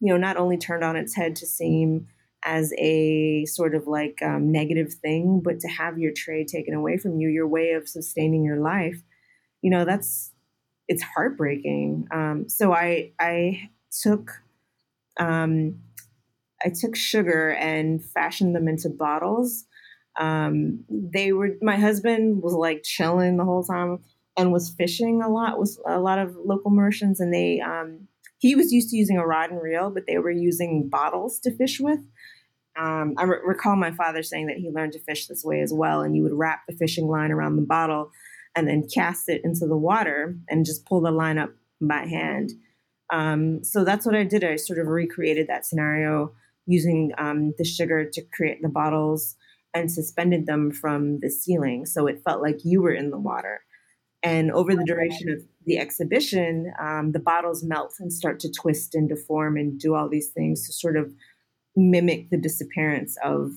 you 0.00 0.12
know 0.12 0.18
not 0.18 0.36
only 0.36 0.56
turned 0.56 0.84
on 0.84 0.96
its 0.96 1.16
head 1.16 1.34
to 1.36 1.46
seem 1.46 2.06
as 2.44 2.72
a 2.78 3.44
sort 3.46 3.74
of 3.74 3.86
like 3.86 4.18
um, 4.22 4.52
negative 4.52 4.92
thing, 4.94 5.40
but 5.42 5.60
to 5.60 5.68
have 5.68 5.98
your 5.98 6.12
trade 6.12 6.48
taken 6.48 6.74
away 6.74 6.98
from 6.98 7.18
you, 7.18 7.28
your 7.28 7.48
way 7.48 7.72
of 7.72 7.88
sustaining 7.88 8.44
your 8.44 8.58
life, 8.58 9.00
you 9.62 9.70
know, 9.70 9.84
that's 9.84 10.32
it's 10.88 11.02
heartbreaking. 11.02 12.06
Um, 12.10 12.48
so 12.48 12.72
I 12.72 13.12
I 13.18 13.70
took 14.02 14.30
um, 15.18 15.80
I 16.64 16.70
took 16.70 16.96
sugar 16.96 17.52
and 17.52 18.04
fashioned 18.04 18.54
them 18.54 18.68
into 18.68 18.88
bottles. 18.88 19.64
Um, 20.18 20.84
they 20.88 21.32
were 21.32 21.56
my 21.62 21.76
husband 21.76 22.42
was 22.42 22.54
like 22.54 22.82
chilling 22.82 23.36
the 23.36 23.44
whole 23.44 23.64
time 23.64 24.00
and 24.36 24.52
was 24.52 24.70
fishing 24.70 25.22
a 25.22 25.28
lot 25.28 25.58
with 25.58 25.78
a 25.86 25.98
lot 25.98 26.18
of 26.18 26.36
local 26.36 26.70
Mauritians, 26.70 27.20
and 27.20 27.32
they 27.32 27.60
um, 27.60 28.08
he 28.44 28.54
was 28.54 28.72
used 28.72 28.90
to 28.90 28.96
using 28.98 29.16
a 29.16 29.26
rod 29.26 29.50
and 29.50 29.62
reel, 29.62 29.88
but 29.88 30.04
they 30.06 30.18
were 30.18 30.30
using 30.30 30.86
bottles 30.90 31.40
to 31.40 31.56
fish 31.56 31.80
with. 31.80 32.00
Um, 32.78 33.14
I 33.16 33.22
re- 33.22 33.38
recall 33.42 33.74
my 33.74 33.90
father 33.90 34.22
saying 34.22 34.48
that 34.48 34.58
he 34.58 34.68
learned 34.68 34.92
to 34.92 34.98
fish 34.98 35.28
this 35.28 35.42
way 35.42 35.62
as 35.62 35.72
well, 35.72 36.02
and 36.02 36.14
you 36.14 36.22
would 36.24 36.34
wrap 36.34 36.60
the 36.68 36.76
fishing 36.76 37.08
line 37.08 37.32
around 37.32 37.56
the 37.56 37.62
bottle 37.62 38.10
and 38.54 38.68
then 38.68 38.86
cast 38.94 39.30
it 39.30 39.40
into 39.44 39.66
the 39.66 39.78
water 39.78 40.36
and 40.50 40.66
just 40.66 40.84
pull 40.84 41.00
the 41.00 41.10
line 41.10 41.38
up 41.38 41.52
by 41.80 42.04
hand. 42.04 42.50
Um, 43.10 43.64
so 43.64 43.82
that's 43.82 44.04
what 44.04 44.14
I 44.14 44.24
did. 44.24 44.44
I 44.44 44.56
sort 44.56 44.78
of 44.78 44.88
recreated 44.88 45.46
that 45.46 45.64
scenario 45.64 46.34
using 46.66 47.12
um, 47.16 47.54
the 47.56 47.64
sugar 47.64 48.04
to 48.04 48.22
create 48.34 48.60
the 48.60 48.68
bottles 48.68 49.36
and 49.72 49.90
suspended 49.90 50.44
them 50.44 50.70
from 50.70 51.20
the 51.20 51.30
ceiling. 51.30 51.86
So 51.86 52.06
it 52.06 52.20
felt 52.22 52.42
like 52.42 52.58
you 52.62 52.82
were 52.82 52.92
in 52.92 53.08
the 53.08 53.18
water. 53.18 53.62
And 54.24 54.50
over 54.52 54.74
the 54.74 54.84
duration 54.84 55.28
of 55.28 55.44
the 55.66 55.78
exhibition, 55.78 56.72
um, 56.80 57.12
the 57.12 57.20
bottles 57.20 57.62
melt 57.62 57.94
and 58.00 58.10
start 58.10 58.40
to 58.40 58.50
twist 58.50 58.94
and 58.94 59.06
deform 59.06 59.58
and 59.58 59.78
do 59.78 59.94
all 59.94 60.08
these 60.08 60.28
things 60.28 60.66
to 60.66 60.72
sort 60.72 60.96
of 60.96 61.12
mimic 61.76 62.30
the 62.30 62.38
disappearance 62.38 63.18
of 63.22 63.50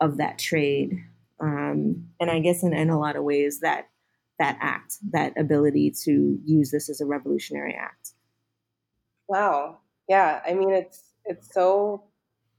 of 0.00 0.18
that 0.18 0.38
trade. 0.38 0.92
Um, 1.40 2.08
and 2.20 2.30
I 2.30 2.40
guess 2.40 2.62
in, 2.62 2.74
in 2.74 2.90
a 2.90 2.98
lot 2.98 3.16
of 3.16 3.24
ways 3.24 3.60
that 3.60 3.88
that 4.38 4.58
act, 4.60 4.98
that 5.12 5.32
ability 5.40 5.92
to 6.04 6.38
use 6.44 6.70
this 6.70 6.88
as 6.90 7.00
a 7.00 7.06
revolutionary 7.06 7.74
act. 7.74 8.12
Wow. 9.26 9.78
Yeah. 10.08 10.40
I 10.46 10.54
mean, 10.54 10.70
it's 10.70 11.02
it's 11.24 11.52
so 11.52 12.04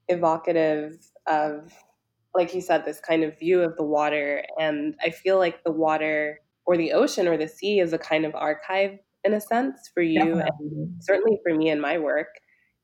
evocative 0.08 0.98
of, 1.28 1.72
like 2.34 2.56
you 2.56 2.62
said, 2.62 2.86
this 2.86 3.00
kind 3.00 3.24
of 3.24 3.38
view 3.38 3.62
of 3.62 3.76
the 3.78 3.84
water, 3.84 4.44
and 4.60 4.96
I 5.04 5.12
feel 5.12 5.38
like 5.38 5.64
the 5.64 5.72
water 5.72 6.42
or 6.70 6.78
the 6.78 6.92
ocean 6.92 7.28
or 7.28 7.36
the 7.36 7.48
sea 7.48 7.80
is 7.80 7.94
a 7.94 7.98
kind 7.98 8.26
of 8.26 8.36
archive 8.36 8.92
in 9.24 9.34
a 9.34 9.42
sense 9.42 9.90
for 9.92 10.04
you 10.04 10.20
Definitely. 10.20 10.46
and 10.62 11.04
certainly 11.04 11.40
for 11.44 11.56
me 11.56 11.72
in 11.72 11.82
my 11.82 11.98
work. 11.98 12.28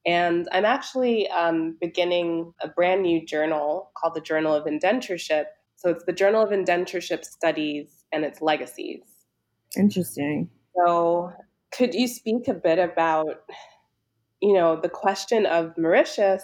And 0.08 0.48
I'm 0.52 0.66
actually 0.66 1.30
um, 1.30 1.78
beginning 1.80 2.52
a 2.64 2.68
brand 2.68 3.04
new 3.04 3.24
journal 3.24 3.92
called 3.96 4.16
the 4.16 4.22
Journal 4.22 4.56
of 4.56 4.66
Indentureship. 4.66 5.44
So 5.76 5.92
it's 5.92 6.04
the 6.04 6.14
Journal 6.14 6.42
of 6.42 6.50
Indentureship 6.50 7.24
Studies 7.24 8.06
and 8.12 8.26
its 8.26 8.42
legacies. 8.42 9.04
Interesting. 9.78 10.50
So 10.76 11.32
could 11.72 11.94
you 11.94 12.08
speak 12.08 12.48
a 12.48 12.56
bit 12.56 12.80
about, 12.80 13.44
you 14.42 14.54
know, 14.54 14.82
the 14.82 14.90
question 14.90 15.46
of 15.46 15.78
Mauritius 15.78 16.44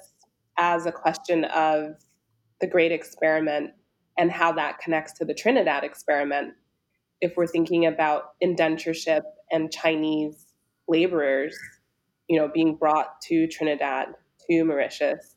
as 0.59 0.85
a 0.85 0.91
question 0.91 1.45
of 1.45 1.95
the 2.59 2.67
Great 2.67 2.91
Experiment 2.91 3.71
and 4.15 4.31
how 4.31 4.51
that 4.51 4.77
connects 4.77 5.13
to 5.13 5.25
the 5.25 5.33
Trinidad 5.33 5.83
experiment 5.83 6.53
if 7.21 7.37
we're 7.37 7.47
thinking 7.47 7.85
about 7.85 8.39
indentureship 8.43 9.21
and 9.51 9.71
Chinese 9.71 10.47
laborers, 10.87 11.57
you 12.27 12.39
know, 12.39 12.49
being 12.53 12.75
brought 12.75 13.21
to 13.21 13.47
Trinidad, 13.47 14.07
to 14.49 14.63
Mauritius, 14.63 15.35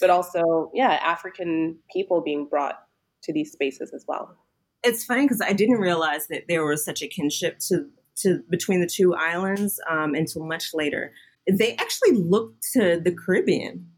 but 0.00 0.10
also, 0.10 0.70
yeah, 0.74 0.98
African 1.02 1.78
people 1.92 2.20
being 2.20 2.46
brought 2.46 2.80
to 3.22 3.32
these 3.32 3.52
spaces 3.52 3.92
as 3.94 4.04
well. 4.06 4.36
It's 4.82 5.04
funny 5.04 5.22
because 5.22 5.40
I 5.40 5.52
didn't 5.52 5.78
realize 5.78 6.26
that 6.28 6.44
there 6.48 6.64
was 6.64 6.84
such 6.84 7.00
a 7.02 7.08
kinship 7.08 7.58
to 7.68 7.88
to 8.16 8.42
between 8.48 8.80
the 8.80 8.86
two 8.86 9.14
islands 9.14 9.80
um, 9.90 10.14
until 10.14 10.44
much 10.44 10.72
later. 10.72 11.12
They 11.50 11.74
actually 11.76 12.12
looked 12.12 12.64
to 12.74 13.00
the 13.00 13.12
Caribbean 13.12 13.88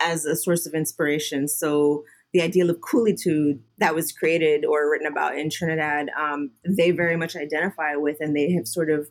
as 0.00 0.24
a 0.24 0.36
source 0.36 0.66
of 0.66 0.74
inspiration. 0.74 1.46
So 1.48 2.04
the 2.32 2.42
ideal 2.42 2.70
of 2.70 2.80
coolitude 2.80 3.62
that 3.78 3.94
was 3.94 4.12
created 4.12 4.64
or 4.64 4.90
written 4.90 5.06
about 5.06 5.38
in 5.38 5.48
Trinidad, 5.48 6.10
um, 6.18 6.50
they 6.68 6.90
very 6.90 7.16
much 7.16 7.36
identify 7.36 7.96
with, 7.96 8.16
and 8.20 8.36
they 8.36 8.52
have 8.52 8.66
sort 8.66 8.90
of 8.90 9.08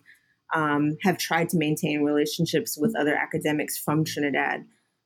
um, 0.54 0.98
have 1.02 1.18
tried 1.18 1.50
to 1.50 1.58
maintain 1.58 2.04
relationships 2.04 2.78
with 2.80 2.96
other 2.96 3.16
academics 3.16 3.78
from 3.78 4.04
Trinidad, 4.04 4.66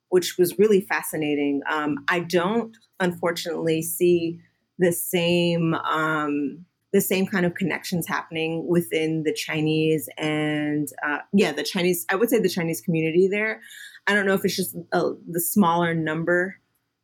which 0.09 0.37
was 0.37 0.59
really 0.59 0.81
fascinating. 0.81 1.61
Um, 1.69 2.03
I 2.09 2.19
don't, 2.19 2.75
unfortunately, 2.99 3.81
see 3.81 4.39
the 4.77 4.91
same 4.91 5.73
um, 5.75 6.65
the 6.91 7.01
same 7.01 7.27
kind 7.27 7.45
of 7.45 7.53
connections 7.53 8.07
happening 8.07 8.65
within 8.67 9.23
the 9.23 9.33
Chinese 9.33 10.09
and 10.17 10.87
uh, 11.05 11.19
yeah, 11.33 11.51
the 11.51 11.63
Chinese. 11.63 12.05
I 12.09 12.15
would 12.15 12.29
say 12.29 12.39
the 12.39 12.49
Chinese 12.49 12.81
community 12.81 13.27
there. 13.27 13.61
I 14.07 14.15
don't 14.15 14.25
know 14.25 14.33
if 14.33 14.43
it's 14.43 14.55
just 14.55 14.75
a, 14.91 15.11
the 15.27 15.39
smaller 15.39 15.93
number 15.93 16.55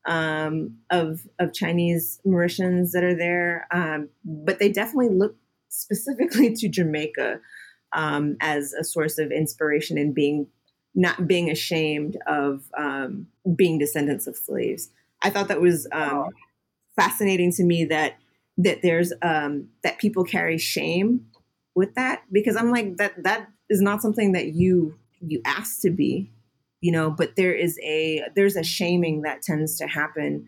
um, 0.06 0.78
of 0.90 1.22
of 1.40 1.54
Chinese 1.54 2.20
Mauritians 2.26 2.92
that 2.92 3.04
are 3.04 3.16
there, 3.16 3.68
um, 3.72 4.10
but 4.24 4.60
they 4.60 4.70
definitely 4.70 5.10
look 5.10 5.36
specifically 5.70 6.54
to 6.56 6.70
Jamaica 6.70 7.40
um, 7.94 8.38
as 8.42 8.74
a 8.74 8.84
source 8.84 9.18
of 9.18 9.32
inspiration 9.32 9.98
and 9.98 10.14
being 10.14 10.48
not 10.94 11.28
being 11.28 11.50
ashamed 11.50 12.18
of 12.28 12.64
um, 12.78 13.28
being 13.56 13.78
descendants 13.78 14.28
of 14.28 14.36
slaves. 14.36 14.90
I 15.22 15.30
thought 15.30 15.50
that 15.50 15.62
was 15.62 15.88
um, 15.92 16.30
fascinating 16.96 17.52
to 17.54 17.64
me 17.64 17.86
that 17.86 18.16
that 18.58 18.82
there's 18.82 19.12
um, 19.22 19.70
that 19.84 20.00
people 20.00 20.24
carry 20.24 20.58
shame 20.58 21.28
with 21.76 21.96
that 21.96 22.24
because 22.32 22.56
I'm 22.56 22.72
like 22.72 22.98
that 22.98 23.24
that 23.24 23.50
is 23.70 23.82
not 23.82 24.02
something 24.02 24.32
that 24.34 24.54
you 24.54 24.98
you 25.20 25.42
ask 25.46 25.82
to 25.82 25.90
be 25.90 26.32
you 26.86 26.92
know 26.92 27.10
but 27.10 27.36
there 27.36 27.52
is 27.52 27.80
a 27.84 28.22
there's 28.36 28.56
a 28.56 28.64
shaming 28.64 29.24
that 29.24 29.42
tends 29.42 29.76
to 29.76 29.88
happen 29.88 30.48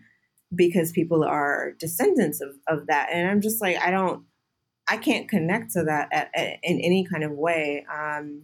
because 0.54 0.92
people 0.92 1.24
are 1.24 1.72
descendants 1.80 2.40
of, 2.40 2.50
of 2.68 2.86
that. 2.86 3.08
And 3.12 3.28
i'm 3.28 3.40
just 3.40 3.60
like 3.60 3.76
i 3.78 3.90
don't 3.90 4.22
i 4.88 4.96
can't 4.96 5.28
connect 5.28 5.72
to 5.72 5.82
that 5.82 6.08
at, 6.12 6.30
at, 6.34 6.58
in 6.62 6.80
any 6.80 7.04
kind 7.04 7.24
of 7.24 7.32
way. 7.32 7.84
Um, 7.92 8.42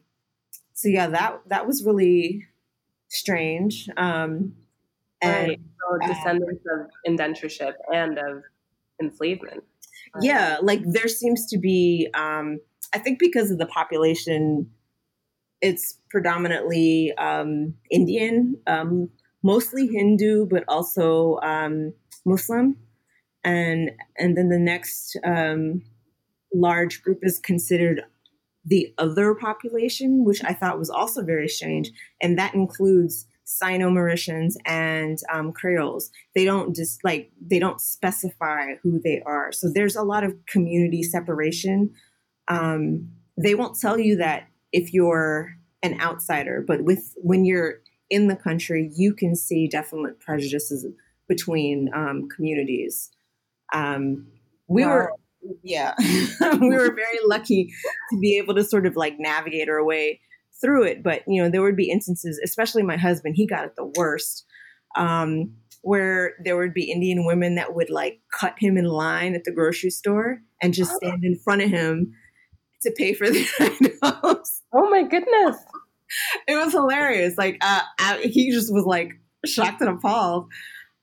so 0.73 0.89
yeah 0.89 1.07
that 1.07 1.41
that 1.47 1.69
was 1.69 1.85
really 1.87 2.45
strange. 3.07 3.89
Um, 3.97 4.57
and 5.23 5.51
right. 5.51 5.61
so 5.79 6.09
descendants 6.09 6.65
uh, 6.69 6.81
of 6.81 6.91
indentureship 7.07 7.75
and 7.93 8.19
of 8.19 8.43
enslavement. 9.01 9.63
Yeah 10.21 10.59
like 10.61 10.81
there 10.85 11.07
seems 11.07 11.47
to 11.47 11.59
be 11.59 12.09
um, 12.15 12.59
i 12.93 12.99
think 12.99 13.21
because 13.21 13.53
of 13.53 13.59
the 13.59 13.67
population 13.67 14.69
it's 15.61 15.99
predominantly 16.11 17.13
um, 17.19 17.75
Indian, 17.91 18.57
um, 18.67 19.09
mostly 19.43 19.87
Hindu, 19.87 20.47
but 20.47 20.65
also 20.69 21.39
um, 21.43 21.93
Muslim, 22.25 22.77
and 23.43 23.91
and 24.19 24.37
then 24.37 24.49
the 24.49 24.59
next 24.59 25.17
um, 25.25 25.83
large 26.53 27.03
group 27.03 27.21
is 27.23 27.39
considered 27.39 28.03
the 28.65 28.93
other 28.99 29.35
population, 29.35 30.25
which 30.25 30.43
I 30.43 30.55
thought 30.55 30.79
was 30.79 30.91
also 30.91 31.23
very 31.23 31.49
strange, 31.49 31.91
and 32.21 32.39
that 32.39 32.55
includes 32.55 33.27
Sino-Mauritians 33.45 34.57
and 34.65 35.19
um, 35.31 35.53
Creoles. 35.53 36.11
They 36.35 36.45
don't 36.45 36.75
just 36.75 37.05
like 37.05 37.31
they 37.41 37.59
don't 37.59 37.81
specify 37.81 38.75
who 38.83 39.01
they 39.01 39.23
are, 39.27 39.53
so 39.53 39.71
there's 39.73 39.97
a 39.97 40.03
lot 40.03 40.25
of 40.25 40.35
community 40.47 41.03
separation. 41.03 41.95
Um, 42.49 43.11
they 43.37 43.55
won't 43.55 43.79
tell 43.81 43.99
you 43.99 44.17
that 44.17 44.49
if 44.75 44.93
you're 44.93 45.57
an 45.85 45.99
outsider, 46.01 46.63
but 46.67 46.83
with 46.83 47.15
when 47.17 47.45
you're 47.45 47.77
in 48.11 48.27
the 48.27 48.35
country, 48.35 48.91
you 48.95 49.15
can 49.15 49.37
see 49.37 49.69
definite 49.69 50.19
prejudices 50.19 50.85
between 51.29 51.91
um, 51.95 52.29
communities. 52.29 53.11
Um, 53.73 54.27
we 54.67 54.85
wow. 54.85 54.91
were, 54.91 55.13
yeah, 55.63 55.95
we 56.61 56.71
were 56.71 56.93
very 56.93 57.19
lucky 57.25 57.73
to 58.11 58.19
be 58.21 58.37
able 58.37 58.57
to 58.57 58.65
sort 58.65 58.85
of 58.85 58.97
like 58.97 59.15
navigate 59.19 59.69
our 59.69 59.85
way 59.85 60.21
through 60.61 60.85
it. 60.85 61.05
But 61.05 61.23
you 61.29 61.41
know, 61.41 61.49
there 61.49 61.63
would 61.63 61.77
be 61.77 61.89
instances, 61.89 62.41
especially 62.43 62.83
my 62.83 62.97
husband, 62.97 63.37
he 63.37 63.47
got 63.47 63.65
it 63.65 63.77
the 63.77 63.93
worst. 63.97 64.45
Um, 64.97 65.55
where 65.83 66.33
there 66.43 66.57
would 66.57 66.73
be 66.73 66.91
Indian 66.91 67.27
women 67.27 67.57
that 67.57 67.75
would 67.75 67.91
like 67.91 68.21
cut 68.33 68.55
him 68.59 68.79
in 68.79 68.87
line 68.87 69.35
at 69.35 69.45
the 69.45 69.53
grocery 69.53 69.91
store 69.91 70.41
and 70.63 70.73
just 70.73 70.95
stand 70.95 71.25
in 71.25 71.37
front 71.37 71.61
of 71.61 71.69
him 71.69 72.15
to 72.85 72.91
pay 72.97 73.13
for 73.13 73.29
the 73.29 73.47
items. 74.03 74.54
Oh 74.75 74.91
my 74.91 75.03
goodness. 75.03 75.57
It 76.47 76.55
was 76.55 76.71
hilarious. 76.73 77.37
Like 77.37 77.57
uh, 77.61 77.81
I, 77.99 78.19
he 78.19 78.53
just 78.53 78.73
was 78.73 78.85
like 78.85 79.15
shocked 79.47 79.81
and 79.81 79.91
appalled. 79.91 80.47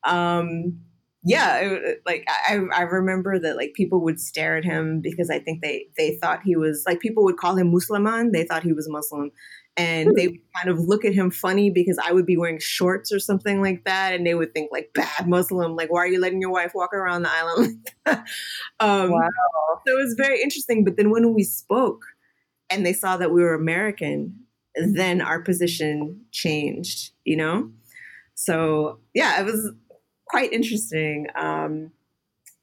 Um, 0.05 0.79
yeah, 1.23 1.57
it, 1.57 2.01
like 2.05 2.25
I, 2.29 2.59
I 2.73 2.81
remember 2.83 3.37
that 3.39 3.55
like 3.55 3.73
people 3.73 4.01
would 4.03 4.19
stare 4.19 4.57
at 4.57 4.63
him 4.63 5.01
because 5.01 5.29
I 5.29 5.39
think 5.39 5.61
they 5.61 5.87
they 5.97 6.17
thought 6.21 6.41
he 6.43 6.55
was 6.55 6.83
like 6.85 6.99
people 6.99 7.23
would 7.25 7.37
call 7.37 7.57
him 7.57 7.71
Musliman. 7.71 8.31
They 8.31 8.43
thought 8.43 8.63
he 8.63 8.73
was 8.73 8.87
Muslim, 8.89 9.31
and 9.77 10.15
they 10.15 10.27
would 10.29 10.39
kind 10.55 10.69
of 10.69 10.79
look 10.79 11.05
at 11.05 11.13
him 11.13 11.29
funny 11.29 11.69
because 11.69 11.99
I 12.03 12.11
would 12.11 12.25
be 12.25 12.37
wearing 12.37 12.59
shorts 12.59 13.11
or 13.11 13.19
something 13.19 13.61
like 13.61 13.85
that, 13.85 14.13
and 14.13 14.25
they 14.25 14.33
would 14.33 14.53
think 14.53 14.71
like 14.71 14.91
bad 14.93 15.27
Muslim. 15.27 15.75
Like, 15.75 15.91
why 15.91 15.99
are 15.99 16.07
you 16.07 16.19
letting 16.19 16.41
your 16.41 16.51
wife 16.51 16.71
walk 16.73 16.93
around 16.93 17.23
the 17.23 17.31
island? 17.31 17.87
um, 18.79 19.11
wow. 19.11 19.29
So 19.85 19.93
it 19.93 20.03
was 20.03 20.15
very 20.17 20.41
interesting. 20.41 20.83
But 20.83 20.97
then 20.97 21.11
when 21.11 21.33
we 21.33 21.43
spoke, 21.43 22.03
and 22.71 22.85
they 22.85 22.93
saw 22.93 23.17
that 23.17 23.31
we 23.31 23.41
were 23.41 23.53
American, 23.53 24.35
then 24.75 25.21
our 25.21 25.41
position 25.41 26.21
changed. 26.31 27.11
You 27.25 27.37
know. 27.37 27.71
So 28.35 28.99
yeah, 29.13 29.39
it 29.39 29.45
was 29.45 29.71
quite 30.25 30.53
interesting. 30.53 31.27
Um, 31.35 31.91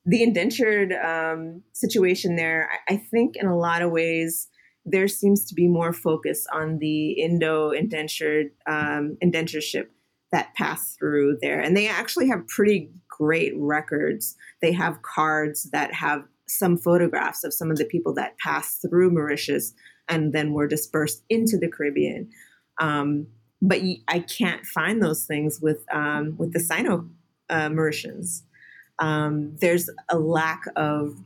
the 0.04 0.22
indentured 0.22 0.92
um, 0.92 1.62
situation 1.72 2.36
there, 2.36 2.70
I, 2.88 2.94
I, 2.94 2.96
think, 2.96 3.36
in 3.36 3.46
a 3.46 3.56
lot 3.56 3.82
of 3.82 3.90
ways, 3.90 4.48
there 4.86 5.06
seems 5.06 5.44
to 5.46 5.54
be 5.54 5.68
more 5.68 5.92
focus 5.92 6.46
on 6.50 6.78
the 6.78 7.12
Indo 7.12 7.70
indentured 7.70 8.50
um, 8.66 9.18
indentureship 9.22 9.88
that 10.32 10.54
passed 10.54 10.98
through 10.98 11.38
there, 11.42 11.60
and 11.60 11.76
they 11.76 11.88
actually 11.88 12.28
have 12.28 12.48
pretty 12.48 12.90
great 13.08 13.52
records. 13.56 14.34
They 14.62 14.72
have 14.72 15.02
cards 15.02 15.70
that 15.72 15.92
have 15.92 16.24
some 16.46 16.78
photographs 16.78 17.44
of 17.44 17.52
some 17.52 17.70
of 17.70 17.76
the 17.76 17.84
people 17.84 18.14
that 18.14 18.38
passed 18.38 18.80
through 18.80 19.10
Mauritius 19.10 19.74
and 20.08 20.32
then 20.32 20.52
were 20.52 20.66
dispersed 20.66 21.22
into 21.28 21.58
the 21.58 21.68
Caribbean. 21.68 22.30
Um, 22.80 23.26
but 23.60 23.80
I 24.06 24.20
can't 24.20 24.64
find 24.64 25.02
those 25.02 25.24
things 25.24 25.60
with 25.60 25.84
um, 25.92 26.36
with 26.38 26.52
the 26.52 26.60
Sino 26.60 27.08
uh, 27.50 27.68
Mauritians. 27.68 28.42
Um, 28.98 29.56
there's 29.60 29.90
a 30.08 30.18
lack 30.18 30.64
of 30.76 31.16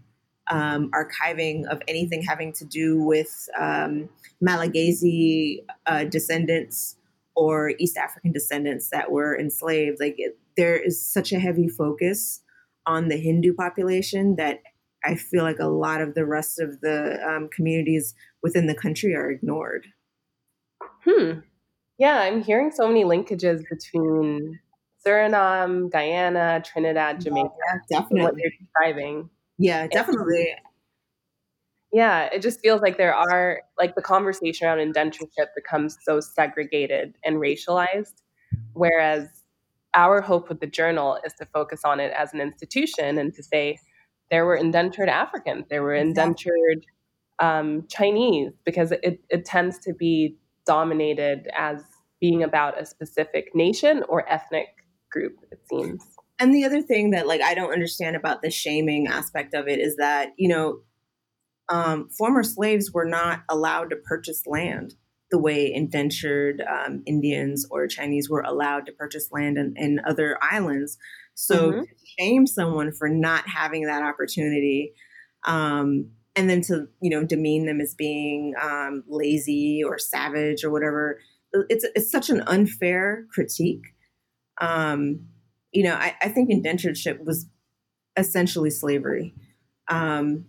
um, 0.50 0.90
archiving 0.90 1.66
of 1.66 1.80
anything 1.88 2.22
having 2.22 2.52
to 2.54 2.64
do 2.64 3.02
with 3.02 3.48
um, 3.58 4.08
Malagasy 4.40 5.64
uh, 5.86 6.04
descendants 6.04 6.96
or 7.34 7.72
East 7.78 7.96
African 7.96 8.32
descendants 8.32 8.90
that 8.90 9.10
were 9.10 9.38
enslaved. 9.38 10.00
Like 10.00 10.16
it, 10.18 10.38
there 10.56 10.76
is 10.76 11.04
such 11.04 11.32
a 11.32 11.38
heavy 11.38 11.68
focus 11.68 12.40
on 12.86 13.08
the 13.08 13.16
Hindu 13.16 13.54
population 13.54 14.36
that 14.36 14.62
I 15.04 15.16
feel 15.16 15.42
like 15.42 15.58
a 15.58 15.66
lot 15.66 16.00
of 16.00 16.14
the 16.14 16.24
rest 16.24 16.60
of 16.60 16.80
the 16.80 17.18
um, 17.26 17.48
communities 17.54 18.14
within 18.42 18.66
the 18.66 18.74
country 18.74 19.14
are 19.14 19.30
ignored. 19.30 19.86
Hmm. 21.04 21.40
Yeah, 21.98 22.20
I'm 22.20 22.42
hearing 22.42 22.70
so 22.70 22.86
many 22.86 23.04
linkages 23.04 23.62
between 23.68 24.58
Suriname, 25.06 25.90
Guyana, 25.90 26.62
Trinidad, 26.64 27.20
Jamaica. 27.20 27.50
Yeah, 27.50 27.98
definitely. 27.98 28.22
What 28.22 28.34
you're 28.36 28.50
describing. 28.60 29.30
Yeah, 29.58 29.86
definitely. 29.88 30.50
And, 30.50 30.60
yeah, 31.92 32.28
it 32.32 32.40
just 32.40 32.60
feels 32.60 32.80
like 32.80 32.96
there 32.96 33.14
are 33.14 33.60
like 33.78 33.94
the 33.94 34.02
conversation 34.02 34.66
around 34.66 34.78
indentureship 34.78 35.48
becomes 35.54 35.98
so 36.02 36.20
segregated 36.20 37.14
and 37.24 37.36
racialized, 37.36 38.22
whereas 38.72 39.28
our 39.94 40.22
hope 40.22 40.48
with 40.48 40.60
the 40.60 40.66
journal 40.66 41.18
is 41.26 41.34
to 41.34 41.46
focus 41.46 41.82
on 41.84 42.00
it 42.00 42.12
as 42.16 42.32
an 42.32 42.40
institution 42.40 43.18
and 43.18 43.34
to 43.34 43.42
say 43.42 43.78
there 44.32 44.46
were 44.46 44.56
indentured 44.56 45.10
Africans, 45.10 45.66
there 45.68 45.82
were 45.82 45.94
indentured 45.94 46.86
um, 47.38 47.86
Chinese, 47.88 48.50
because 48.64 48.90
it, 48.90 49.20
it 49.28 49.44
tends 49.44 49.78
to 49.80 49.92
be 49.92 50.36
dominated 50.64 51.48
as 51.56 51.82
being 52.18 52.42
about 52.42 52.80
a 52.80 52.86
specific 52.86 53.54
nation 53.54 54.02
or 54.08 54.26
ethnic 54.28 54.68
group, 55.10 55.36
it 55.50 55.60
seems. 55.68 56.02
And 56.38 56.54
the 56.54 56.64
other 56.64 56.80
thing 56.80 57.10
that 57.10 57.26
like 57.26 57.42
I 57.42 57.52
don't 57.54 57.72
understand 57.72 58.16
about 58.16 58.40
the 58.40 58.50
shaming 58.50 59.06
aspect 59.06 59.54
of 59.54 59.68
it 59.68 59.78
is 59.78 59.96
that, 59.96 60.30
you 60.38 60.48
know, 60.48 60.80
um, 61.68 62.08
former 62.08 62.42
slaves 62.42 62.90
were 62.90 63.04
not 63.04 63.42
allowed 63.50 63.90
to 63.90 63.96
purchase 63.96 64.46
land 64.46 64.94
the 65.30 65.38
way 65.38 65.72
indentured 65.72 66.62
um, 66.62 67.02
Indians 67.06 67.66
or 67.70 67.86
Chinese 67.86 68.30
were 68.30 68.42
allowed 68.42 68.86
to 68.86 68.92
purchase 68.92 69.28
land 69.30 69.58
in, 69.58 69.74
in 69.76 70.00
other 70.06 70.38
islands. 70.42 70.96
So 71.34 71.70
mm-hmm. 71.70 71.80
to 71.80 71.86
shame 72.18 72.46
someone 72.46 72.92
for 72.92 73.08
not 73.08 73.48
having 73.48 73.86
that 73.86 74.02
opportunity, 74.02 74.92
um, 75.46 76.10
and 76.36 76.48
then 76.48 76.60
to 76.62 76.86
you 77.00 77.10
know 77.10 77.24
demean 77.24 77.66
them 77.66 77.80
as 77.80 77.94
being 77.94 78.54
um, 78.60 79.04
lazy 79.08 79.82
or 79.84 79.98
savage 79.98 80.64
or 80.64 80.70
whatever, 80.70 81.18
it's 81.68 81.86
it's 81.94 82.10
such 82.10 82.30
an 82.30 82.42
unfair 82.46 83.26
critique 83.32 83.84
um, 84.60 85.26
you 85.72 85.82
know, 85.82 85.94
I, 85.94 86.14
I, 86.20 86.28
think 86.28 86.50
indentureship 86.50 87.24
was 87.24 87.46
essentially 88.16 88.70
slavery. 88.70 89.34
Um, 89.88 90.46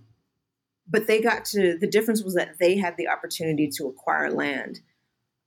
but 0.88 1.08
they 1.08 1.22
got 1.22 1.46
to 1.46 1.78
the 1.80 1.88
difference 1.88 2.24
was 2.24 2.36
that 2.36 2.56
they 2.60 2.78
had 2.78 2.98
the 2.98 3.08
opportunity 3.08 3.70
to 3.78 3.88
acquire 3.88 4.30
land. 4.30 4.82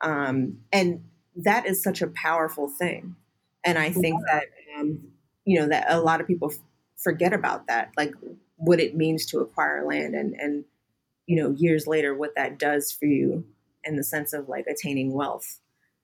Um, 0.00 0.58
and 0.72 1.04
that 1.36 1.66
is 1.66 1.82
such 1.82 2.00
a 2.00 2.08
powerful 2.08 2.68
thing. 2.68 3.16
And 3.64 3.78
I 3.78 3.90
think 3.90 4.20
that, 4.26 4.44
um, 4.78 5.00
you 5.46 5.58
know, 5.58 5.68
that 5.68 5.86
a 5.88 6.00
lot 6.00 6.20
of 6.20 6.26
people 6.26 6.50
f- 6.52 6.58
forget 6.96 7.32
about 7.32 7.66
that, 7.68 7.92
like 7.96 8.12
what 8.56 8.80
it 8.80 8.94
means 8.94 9.24
to 9.26 9.38
acquire 9.38 9.86
land 9.86 10.14
and, 10.14 10.34
and, 10.34 10.64
you 11.26 11.36
know, 11.36 11.50
years 11.50 11.86
later, 11.86 12.14
what 12.14 12.34
that 12.36 12.58
does 12.58 12.92
for 12.92 13.06
you 13.06 13.46
in 13.84 13.96
the 13.96 14.04
sense 14.04 14.32
of 14.32 14.48
like 14.48 14.66
attaining 14.66 15.12
wealth. 15.12 15.60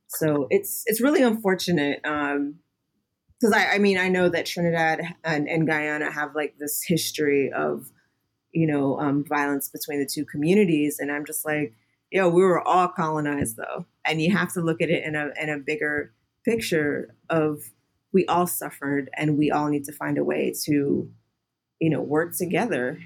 So 0.07 0.47
it's 0.51 0.83
it's 0.87 1.01
really 1.01 1.23
unfortunate 1.23 2.01
because 2.03 2.37
um, 2.37 3.55
I, 3.55 3.75
I 3.75 3.79
mean 3.79 3.99
I 3.99 4.09
know 4.09 4.29
that 4.29 4.47
Trinidad 4.47 5.01
and, 5.25 5.49
and, 5.49 5.67
Guyana 5.67 6.11
have 6.11 6.35
like 6.35 6.57
this 6.59 6.83
history 6.87 7.51
of 7.51 7.91
you 8.53 8.67
know 8.67 8.99
um, 9.01 9.25
violence 9.27 9.69
between 9.69 10.01
the 10.01 10.07
two 10.07 10.25
communities, 10.25 10.99
and 10.99 11.11
I'm 11.11 11.25
just 11.25 11.45
like, 11.47 11.75
yo, 12.11 12.29
we 12.29 12.43
were 12.43 12.61
all 12.61 12.89
colonized 12.89 13.57
though, 13.57 13.87
and 14.05 14.21
you 14.21 14.33
have 14.33 14.53
to 14.53 14.61
look 14.61 14.83
at 14.83 14.91
it 14.91 15.03
in 15.05 15.15
a 15.15 15.31
in 15.41 15.49
a 15.49 15.59
bigger 15.59 16.13
picture 16.45 17.15
of 17.31 17.71
we 18.13 18.27
all 18.27 18.47
suffered, 18.47 19.11
and 19.17 19.39
we 19.39 19.51
all 19.51 19.69
need 19.69 19.85
to 19.85 19.93
find 19.93 20.19
a 20.19 20.25
way 20.25 20.53
to 20.65 21.11
you 21.81 21.91
know 21.91 22.01
work 22.01 22.37
together. 22.37 23.01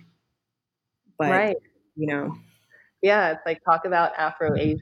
But 1.19 1.31
right. 1.31 1.57
you 1.95 2.07
know, 2.07 2.37
yeah, 3.03 3.33
it's 3.33 3.43
like 3.47 3.63
talk 3.65 3.85
about 3.85 4.13
Afro 4.19 4.57
Asia. 4.57 4.81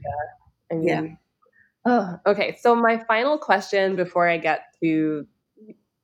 I 0.71 0.75
mean, 0.75 0.87
yeah 0.87 1.15
Oh, 1.85 2.19
okay. 2.25 2.57
So 2.59 2.75
my 2.75 2.97
final 3.07 3.37
question 3.37 3.95
before 3.95 4.27
I 4.27 4.37
get 4.37 4.73
to 4.81 5.27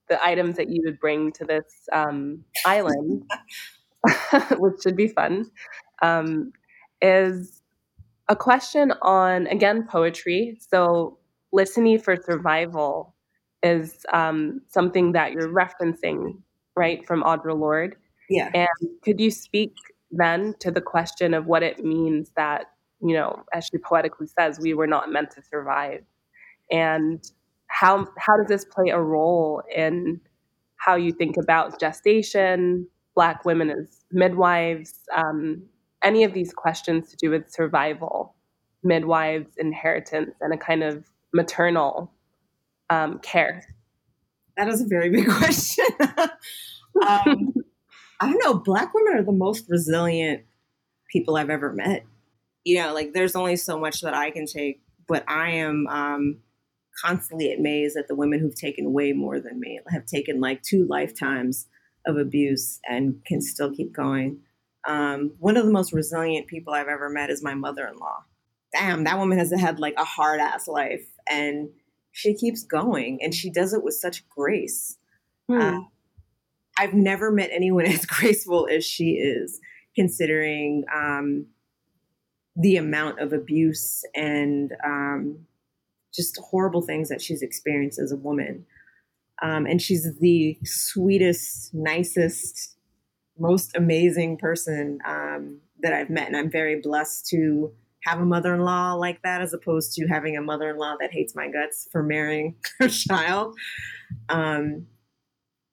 the 0.08 0.24
items 0.24 0.56
that 0.58 0.70
you 0.70 0.82
would 0.86 1.00
bring 1.00 1.32
to 1.34 1.46
this 1.46 1.66
um, 1.92 2.44
island, 2.66 3.24
which 4.58 4.84
should 4.84 4.96
be 4.96 5.08
fun, 5.08 5.50
um, 6.04 6.52
is 7.02 7.64
a 8.30 8.36
question 8.36 8.94
on 9.02 9.48
again 9.48 9.88
poetry. 9.88 10.58
So 10.60 11.18
listening 11.52 12.00
for 12.00 12.16
survival 12.16 13.16
is 13.64 14.06
um, 14.14 14.62
something 14.68 15.12
that 15.14 15.34
you're 15.34 15.50
referencing, 15.50 16.42
right, 16.76 17.06
from 17.06 17.24
Audre 17.24 17.58
Lorde. 17.58 17.96
Yeah. 18.30 18.50
And 18.54 18.90
could 19.04 19.20
you 19.20 19.32
speak 19.32 19.74
then 20.10 20.56
to 20.60 20.72
the 20.72 20.82
question 20.82 21.34
of 21.34 21.46
what 21.46 21.64
it 21.64 21.84
means 21.84 22.32
that 22.36 22.68
you 23.02 23.16
know, 23.16 23.44
as 23.54 23.66
she 23.66 23.78
poetically 23.78 24.28
says, 24.28 24.60
we 24.60 24.74
were 24.74 24.88
not 24.88 25.12
meant 25.12 25.32
to 25.32 25.42
survive. 25.42 26.04
And 26.70 27.24
how 27.68 28.08
how 28.18 28.38
does 28.38 28.48
this 28.48 28.66
play 28.66 28.90
a 28.90 29.00
role 29.00 29.64
in 29.76 30.22
how 30.78 30.96
you 30.96 31.12
think 31.12 31.38
about 31.38 31.80
gestation, 31.80 32.88
Black 33.16 33.44
women 33.46 33.70
as 33.70 34.04
midwives, 34.12 35.00
um, 35.16 35.64
any 36.04 36.24
of 36.24 36.34
these 36.34 36.54
questions 36.54 37.10
to 37.10 37.18
do 37.18 37.30
with 37.30 37.52
survival, 37.52 38.36
midwives, 38.84 39.52
inheritance, 39.58 40.36
and 40.42 40.54
a 40.54 40.58
kind 40.58 40.84
of 40.84 41.06
maternal 41.34 42.12
um, 42.92 43.20
care? 43.20 43.64
That 44.58 44.68
is 44.68 44.82
a 44.82 44.86
very 44.86 45.10
big 45.10 45.28
question. 45.38 45.86
um, 47.08 47.54
I 48.20 48.30
don't 48.30 48.44
know. 48.44 48.56
Black 48.56 48.94
women 48.94 49.14
are 49.16 49.24
the 49.24 49.32
most 49.32 49.66
resilient 49.70 50.44
people 51.12 51.36
I've 51.36 51.50
ever 51.50 51.74
met 51.74 52.06
you 52.64 52.80
know, 52.80 52.94
like 52.94 53.14
there's 53.14 53.36
only 53.36 53.56
so 53.56 53.80
much 53.80 54.02
that 54.02 54.14
I 54.14 54.32
can 54.32 54.46
take, 54.46 54.82
but 55.08 55.24
I 55.28 55.52
am 55.52 55.88
um, 55.88 56.38
constantly 57.04 57.54
amazed 57.54 57.98
at 57.98 58.08
the 58.08 58.16
women 58.16 58.40
who've 58.40 58.56
taken 58.56 58.94
way 58.94 59.14
more 59.14 59.40
than 59.40 59.60
me, 59.60 59.80
have 59.90 60.06
taken 60.06 60.40
like 60.40 60.62
two 60.62 60.86
lifetimes 60.88 61.68
of 62.06 62.18
abuse 62.18 62.80
and 62.88 63.24
can 63.26 63.42
still 63.42 63.74
keep 63.74 63.94
going. 63.94 64.40
Um, 64.88 65.34
one 65.40 65.58
of 65.58 65.66
the 65.66 65.72
most 65.72 65.94
resilient 65.94 66.48
people 66.48 66.74
I've 66.74 66.88
ever 66.88 67.10
met 67.10 67.30
is 67.30 67.44
my 67.44 67.54
mother 67.54 67.88
in 67.88 67.98
law. 67.98 68.24
Damn, 68.74 69.04
that 69.04 69.18
woman 69.18 69.38
has 69.38 69.52
had 69.52 69.80
like 69.80 69.96
a 69.98 70.04
hard 70.04 70.40
ass 70.40 70.68
life 70.68 71.06
and 71.30 71.70
she 72.12 72.34
keeps 72.34 72.64
going 72.64 73.20
and 73.22 73.34
she 73.34 73.50
does 73.50 73.74
it 73.74 73.84
with 73.84 73.94
such 73.94 74.28
grace. 74.30 74.98
Hmm. 75.50 75.62
Uh, 75.62 75.80
I've 76.78 76.94
never 76.94 77.32
met 77.32 77.50
anyone 77.52 77.86
as 77.88 78.06
graceful 78.06 78.68
as 78.72 78.86
she 78.86 79.12
is, 79.12 79.60
considering 79.96 80.86
um, 80.94 81.48
the 82.56 82.78
amount 82.78 83.20
of 83.20 83.34
abuse 83.34 84.04
and 84.16 84.74
um, 84.84 85.46
just 86.14 86.38
horrible 86.38 86.82
things 86.82 87.10
that 87.10 87.22
she's 87.22 87.42
experienced 87.42 88.00
as 88.00 88.12
a 88.12 88.18
woman. 88.18 88.66
Um, 89.42 89.66
and 89.66 89.82
she's 89.82 90.08
the 90.20 90.58
sweetest, 90.64 91.74
nicest, 91.74 92.76
most 93.40 93.76
amazing 93.76 94.38
person 94.38 95.00
um, 95.06 95.62
that 95.82 95.94
I've 95.94 96.10
met. 96.10 96.28
And 96.28 96.38
I'm 96.38 96.52
very 96.52 96.80
blessed 96.80 97.28
to 97.28 97.72
have 98.04 98.20
a 98.20 98.26
mother 98.26 98.54
in 98.54 98.62
law 98.62 98.94
like 98.94 99.22
that 99.24 99.42
as 99.42 99.54
opposed 99.54 99.94
to 99.94 100.08
having 100.08 100.36
a 100.36 100.42
mother 100.42 100.70
in 100.70 100.78
law 100.78 100.96
that 101.00 101.12
hates 101.12 101.36
my 101.36 101.50
guts 101.50 101.88
for 101.92 102.02
marrying 102.02 102.56
her 102.80 102.88
child. 102.88 103.56
Um, 104.30 104.88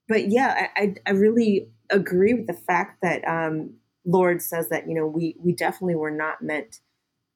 but 0.08 0.30
yeah, 0.30 0.68
I, 0.76 0.94
I, 1.06 1.10
really 1.10 1.70
agree 1.90 2.34
with 2.34 2.46
the 2.46 2.54
fact 2.54 2.98
that 3.02 3.26
um, 3.26 3.74
Lorde 4.06 4.40
says 4.40 4.68
that, 4.70 4.88
you 4.88 4.94
know, 4.94 5.06
we, 5.06 5.36
we 5.42 5.52
definitely 5.52 5.96
were 5.96 6.10
not 6.10 6.40
meant, 6.40 6.76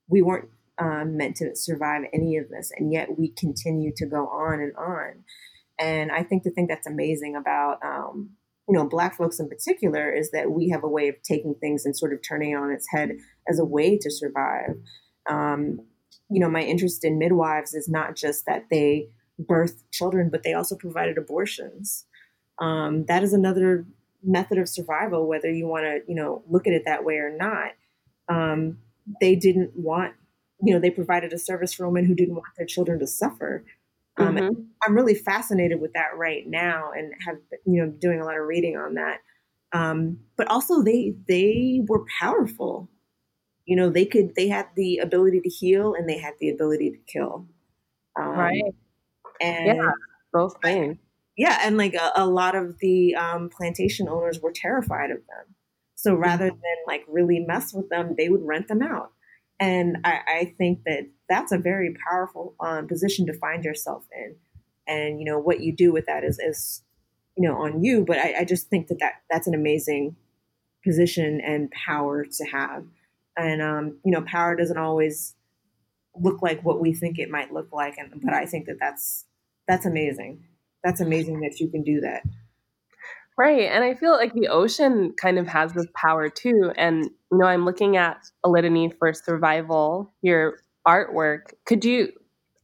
we 0.09 0.23
weren't 0.23 0.49
um, 0.79 1.17
meant 1.17 1.37
to 1.37 1.55
survive 1.55 2.03
any 2.13 2.37
of 2.37 2.49
this. 2.49 2.71
And 2.77 2.93
yet 2.93 3.19
we 3.19 3.29
continue 3.29 3.93
to 3.97 4.07
go 4.07 4.27
on 4.29 4.61
and 4.61 4.75
on. 4.77 5.25
And 5.79 6.13
I 6.13 6.23
think 6.23 6.45
the 6.45 6.51
thing 6.51 6.67
that's 6.67 6.87
amazing 6.87 7.37
about, 7.37 7.79
um, 7.85 8.31
you 8.69 8.75
know, 8.75 8.89
Black 8.89 9.17
folks 9.17 9.41
in 9.41 9.49
particular 9.49 10.13
is 10.13 10.31
that 10.31 10.51
we 10.51 10.69
have 10.71 10.85
a 10.85 10.89
way 10.89 11.09
of 11.09 11.17
taking 11.23 11.55
things 11.55 11.85
and 11.85 11.97
sort 11.97 12.13
of 12.13 12.21
turning 12.27 12.53
it 12.53 12.57
on 12.57 12.71
its 12.71 12.87
head 12.91 13.17
as 13.49 13.59
a 13.59 13.65
way 13.65 13.99
to 13.99 14.11
survive. 14.11 14.77
Um, 15.29 15.81
you 16.29 16.41
know, 16.41 16.49
my 16.49 16.63
interest 16.63 17.05
in 17.05 17.19
midwives 17.19 17.75
is 17.75 17.89
not 17.89 18.17
just 18.17 18.47
that 18.47 18.67
they 18.71 19.09
birth 19.39 19.83
children, 19.91 20.31
but 20.31 20.43
they 20.43 20.55
also 20.55 20.77
provided 20.77 21.19
abortions. 21.19 22.07
Um, 22.59 23.05
that 23.07 23.23
is 23.23 23.33
another 23.33 23.87
method 24.23 24.59
of 24.59 24.69
survival, 24.69 25.27
whether 25.27 25.51
you 25.51 25.67
want 25.67 25.85
to, 25.85 26.01
you 26.07 26.15
know, 26.15 26.43
look 26.49 26.67
at 26.67 26.73
it 26.73 26.85
that 26.87 27.05
way 27.05 27.17
or 27.17 27.37
not. 27.37 27.73
Um, 28.29 28.79
they 29.21 29.35
didn't 29.35 29.77
want, 29.77 30.15
you 30.63 30.73
know, 30.73 30.81
they 30.81 30.91
provided 30.91 31.33
a 31.33 31.39
service 31.39 31.75
for 31.75 31.87
women 31.89 32.07
who 32.07 32.15
didn't 32.15 32.35
want 32.35 32.47
their 32.57 32.67
children 32.67 32.99
to 33.01 33.07
suffer. 33.07 33.65
Um, 34.19 34.37
mm-hmm. 34.37 34.63
I'm 34.87 34.95
really 34.95 35.15
fascinated 35.15 35.81
with 35.81 35.95
that 35.95 36.17
right 36.17 36.47
now, 36.47 36.91
and 36.95 37.13
have 37.27 37.37
you 37.65 37.83
know 37.83 37.89
doing 37.91 38.21
a 38.21 38.25
lot 38.25 38.37
of 38.37 38.47
reading 38.47 38.77
on 38.77 38.95
that. 38.95 39.21
Um, 39.73 40.19
but 40.37 40.49
also, 40.49 40.83
they 40.83 41.15
they 41.27 41.81
were 41.87 42.05
powerful. 42.21 42.91
You 43.67 43.77
know, 43.77 43.91
they 43.91 44.05
could 44.05 44.35
they 44.35 44.49
had 44.49 44.67
the 44.77 44.99
ability 44.99 45.41
to 45.41 45.49
heal, 45.49 45.95
and 45.95 46.09
they 46.09 46.19
had 46.19 46.35
the 46.41 46.51
ability 46.51 46.91
to 46.91 46.99
kill. 47.13 47.47
Um, 48.21 48.29
right. 48.29 48.63
And 49.41 49.67
yeah, 49.67 49.91
both 50.33 50.57
things. 50.63 50.99
Yeah, 51.37 51.59
and 51.63 51.77
like 51.77 51.95
a, 51.95 52.13
a 52.17 52.27
lot 52.27 52.55
of 52.55 52.79
the 52.81 53.15
um, 53.15 53.49
plantation 53.49 54.09
owners 54.09 54.41
were 54.41 54.53
terrified 54.55 55.11
of 55.11 55.19
them. 55.19 55.55
So 55.95 56.13
mm-hmm. 56.13 56.23
rather 56.23 56.49
than 56.49 56.77
like 56.87 57.05
really 57.09 57.41
mess 57.41 57.73
with 57.73 57.89
them, 57.89 58.15
they 58.17 58.29
would 58.29 58.45
rent 58.45 58.69
them 58.69 58.83
out. 58.83 59.13
And 59.61 59.99
I, 60.05 60.21
I 60.27 60.55
think 60.59 60.81
that 60.87 61.07
that's 61.29 61.53
a 61.53 61.59
very 61.59 61.95
powerful 62.11 62.55
um, 62.61 62.89
position 62.89 63.27
to 63.27 63.33
find 63.33 63.65
yourself 63.65 64.05
in. 64.13 64.35
And 64.87 65.21
you 65.21 65.25
know 65.25 65.39
what 65.39 65.61
you 65.61 65.73
do 65.73 65.93
with 65.93 66.07
that 66.07 66.25
is 66.25 66.39
is 66.39 66.83
you 67.37 67.49
know 67.49 67.57
on 67.57 67.83
you. 67.83 68.05
But 68.05 68.19
I, 68.19 68.41
I 68.41 68.45
just 68.45 68.69
think 68.69 68.89
that, 68.89 68.99
that 68.99 69.23
that's 69.31 69.47
an 69.47 69.55
amazing 69.55 70.17
position 70.85 71.41
and 71.41 71.71
power 71.71 72.25
to 72.25 72.45
have. 72.47 72.85
And 73.37 73.63
um, 73.63 73.99
you 74.05 74.13
know, 74.13 74.23
power 74.23 74.57
doesn't 74.57 74.79
always 74.79 75.35
look 76.15 76.43
like 76.43 76.63
what 76.63 76.81
we 76.81 76.93
think 76.93 77.19
it 77.19 77.31
might 77.31 77.53
look 77.53 77.73
like. 77.73 77.97
And 77.99 78.21
but 78.23 78.35
I 78.35 78.47
think 78.47 78.67
that 78.67 78.77
that's 78.81 79.25
that's 79.67 79.87
amazing. 79.87 80.45
That's 80.85 81.01
amazing 81.01 81.41
that 81.41 81.61
you 81.61 81.69
can 81.69 81.83
do 81.83 82.01
that. 82.01 82.23
Right. 83.39 83.63
And 83.71 83.83
I 83.83 83.95
feel 83.95 84.13
like 84.13 84.35
the 84.35 84.49
ocean 84.49 85.15
kind 85.17 85.39
of 85.39 85.47
has 85.47 85.73
this 85.73 85.87
power 85.95 86.29
too. 86.29 86.73
And, 86.77 87.05
you 87.05 87.39
know, 87.39 87.47
I'm 87.47 87.65
looking 87.65 87.97
at 87.97 88.19
A 88.45 88.51
Litany 88.51 88.93
for 88.99 89.13
Survival, 89.15 90.13
your 90.21 90.59
artwork. 90.87 91.55
Could 91.65 91.85
you, 91.85 92.13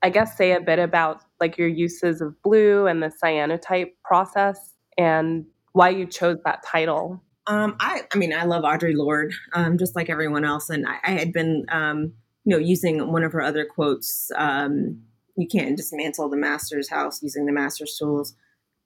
I 0.02 0.10
guess, 0.10 0.36
say 0.36 0.52
a 0.52 0.60
bit 0.60 0.78
about 0.78 1.22
like 1.40 1.56
your 1.56 1.68
uses 1.68 2.20
of 2.20 2.40
blue 2.42 2.86
and 2.86 3.02
the 3.02 3.10
cyanotype 3.22 3.92
process 4.04 4.74
and 4.98 5.46
why 5.72 5.88
you 5.88 6.06
chose 6.06 6.36
that 6.44 6.62
title? 6.62 7.22
Um, 7.48 7.76
I, 7.80 8.02
I 8.12 8.18
mean, 8.18 8.32
I 8.32 8.44
love 8.44 8.62
Audre 8.62 8.94
Lorde, 8.94 9.32
um, 9.54 9.78
just 9.78 9.96
like 9.96 10.10
everyone 10.10 10.44
else. 10.44 10.70
And 10.70 10.86
I, 10.86 10.96
I 11.02 11.10
had 11.12 11.32
been, 11.32 11.64
um, 11.70 12.12
you 12.44 12.54
know, 12.54 12.58
using 12.58 13.10
one 13.10 13.24
of 13.24 13.32
her 13.32 13.42
other 13.42 13.64
quotes, 13.64 14.30
um, 14.36 15.02
you 15.36 15.48
can't 15.48 15.76
dismantle 15.76 16.28
the 16.28 16.36
master's 16.36 16.90
house 16.90 17.22
using 17.22 17.46
the 17.46 17.52
master's 17.52 17.96
tools 17.96 18.34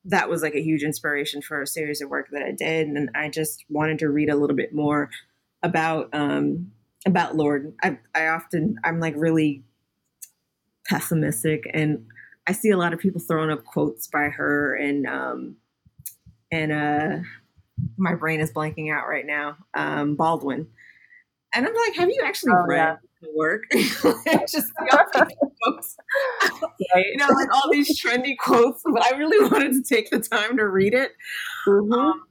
that 0.04 0.28
was 0.28 0.42
like 0.42 0.54
a 0.54 0.62
huge 0.62 0.82
inspiration 0.82 1.42
for 1.42 1.62
a 1.62 1.66
series 1.66 2.00
of 2.00 2.10
work 2.10 2.28
that 2.32 2.42
I 2.42 2.52
did, 2.52 2.88
and 2.88 3.10
I 3.14 3.28
just 3.28 3.64
wanted 3.68 3.98
to 4.00 4.08
read 4.10 4.30
a 4.30 4.36
little 4.36 4.56
bit 4.56 4.74
more 4.74 5.10
about 5.62 6.08
um, 6.12 6.72
about 7.06 7.36
Lorde. 7.36 7.74
I, 7.82 7.98
I 8.14 8.28
often 8.28 8.76
I'm 8.84 8.98
like 9.00 9.14
really 9.16 9.62
pessimistic, 10.88 11.70
and 11.72 12.06
I 12.46 12.52
see 12.52 12.70
a 12.70 12.76
lot 12.76 12.92
of 12.92 12.98
people 12.98 13.20
throwing 13.20 13.50
up 13.50 13.64
quotes 13.64 14.08
by 14.08 14.24
her, 14.24 14.74
and 14.74 15.06
um, 15.06 15.56
and 16.50 16.72
uh, 16.72 17.16
my 17.96 18.14
brain 18.14 18.40
is 18.40 18.52
blanking 18.52 18.92
out 18.92 19.08
right 19.08 19.26
now. 19.26 19.56
Um, 19.74 20.16
Baldwin, 20.16 20.68
and 21.54 21.66
I'm 21.66 21.74
like, 21.74 21.96
have 21.96 22.08
you 22.08 22.22
actually 22.24 22.52
oh, 22.52 22.66
read? 22.66 22.78
Yeah 22.78 22.96
work. 23.34 23.64
just 23.72 24.72
quotes. 24.74 25.96
Right. 26.94 27.06
You 27.12 27.16
know, 27.16 27.28
like 27.28 27.54
all 27.54 27.70
these 27.70 28.00
trendy 28.00 28.36
quotes, 28.38 28.82
but 28.84 29.02
I 29.02 29.16
really 29.16 29.48
wanted 29.50 29.72
to 29.72 29.82
take 29.82 30.10
the 30.10 30.18
time 30.18 30.56
to 30.56 30.68
read 30.68 30.94
it. 30.94 31.12
Mm-hmm. 31.66 31.92
Um, 31.92 32.22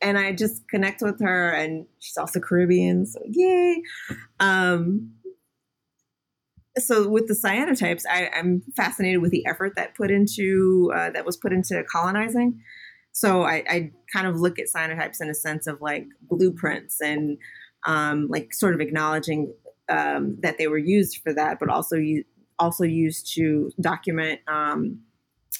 and 0.00 0.18
I 0.18 0.32
just 0.32 0.68
connect 0.68 1.00
with 1.00 1.20
her, 1.20 1.50
and 1.50 1.86
she's 2.00 2.16
also 2.16 2.40
Caribbean, 2.40 3.06
so 3.06 3.20
yay. 3.24 3.82
Um, 4.40 5.12
so 6.76 7.08
with 7.08 7.28
the 7.28 7.34
cyanotypes, 7.34 8.02
I, 8.10 8.30
am 8.34 8.62
fascinated 8.74 9.22
with 9.22 9.30
the 9.30 9.46
effort 9.46 9.74
that 9.76 9.94
put 9.94 10.10
into 10.10 10.92
uh, 10.94 11.10
that 11.10 11.24
was 11.24 11.36
put 11.36 11.52
into 11.52 11.82
colonizing. 11.84 12.60
So 13.12 13.42
I, 13.42 13.62
I, 13.68 13.90
kind 14.12 14.26
of 14.26 14.40
look 14.40 14.58
at 14.58 14.66
cyanotypes 14.74 15.20
in 15.20 15.28
a 15.28 15.34
sense 15.34 15.66
of 15.66 15.80
like 15.80 16.06
blueprints 16.22 17.00
and 17.00 17.38
um, 17.86 18.28
like 18.28 18.52
sort 18.52 18.74
of 18.74 18.80
acknowledging 18.80 19.54
um, 19.88 20.36
that 20.40 20.58
they 20.58 20.66
were 20.66 20.78
used 20.78 21.20
for 21.22 21.32
that, 21.32 21.58
but 21.58 21.68
also 21.68 21.96
also 22.58 22.84
used 22.84 23.34
to 23.34 23.70
document 23.80 24.40
um, 24.48 25.00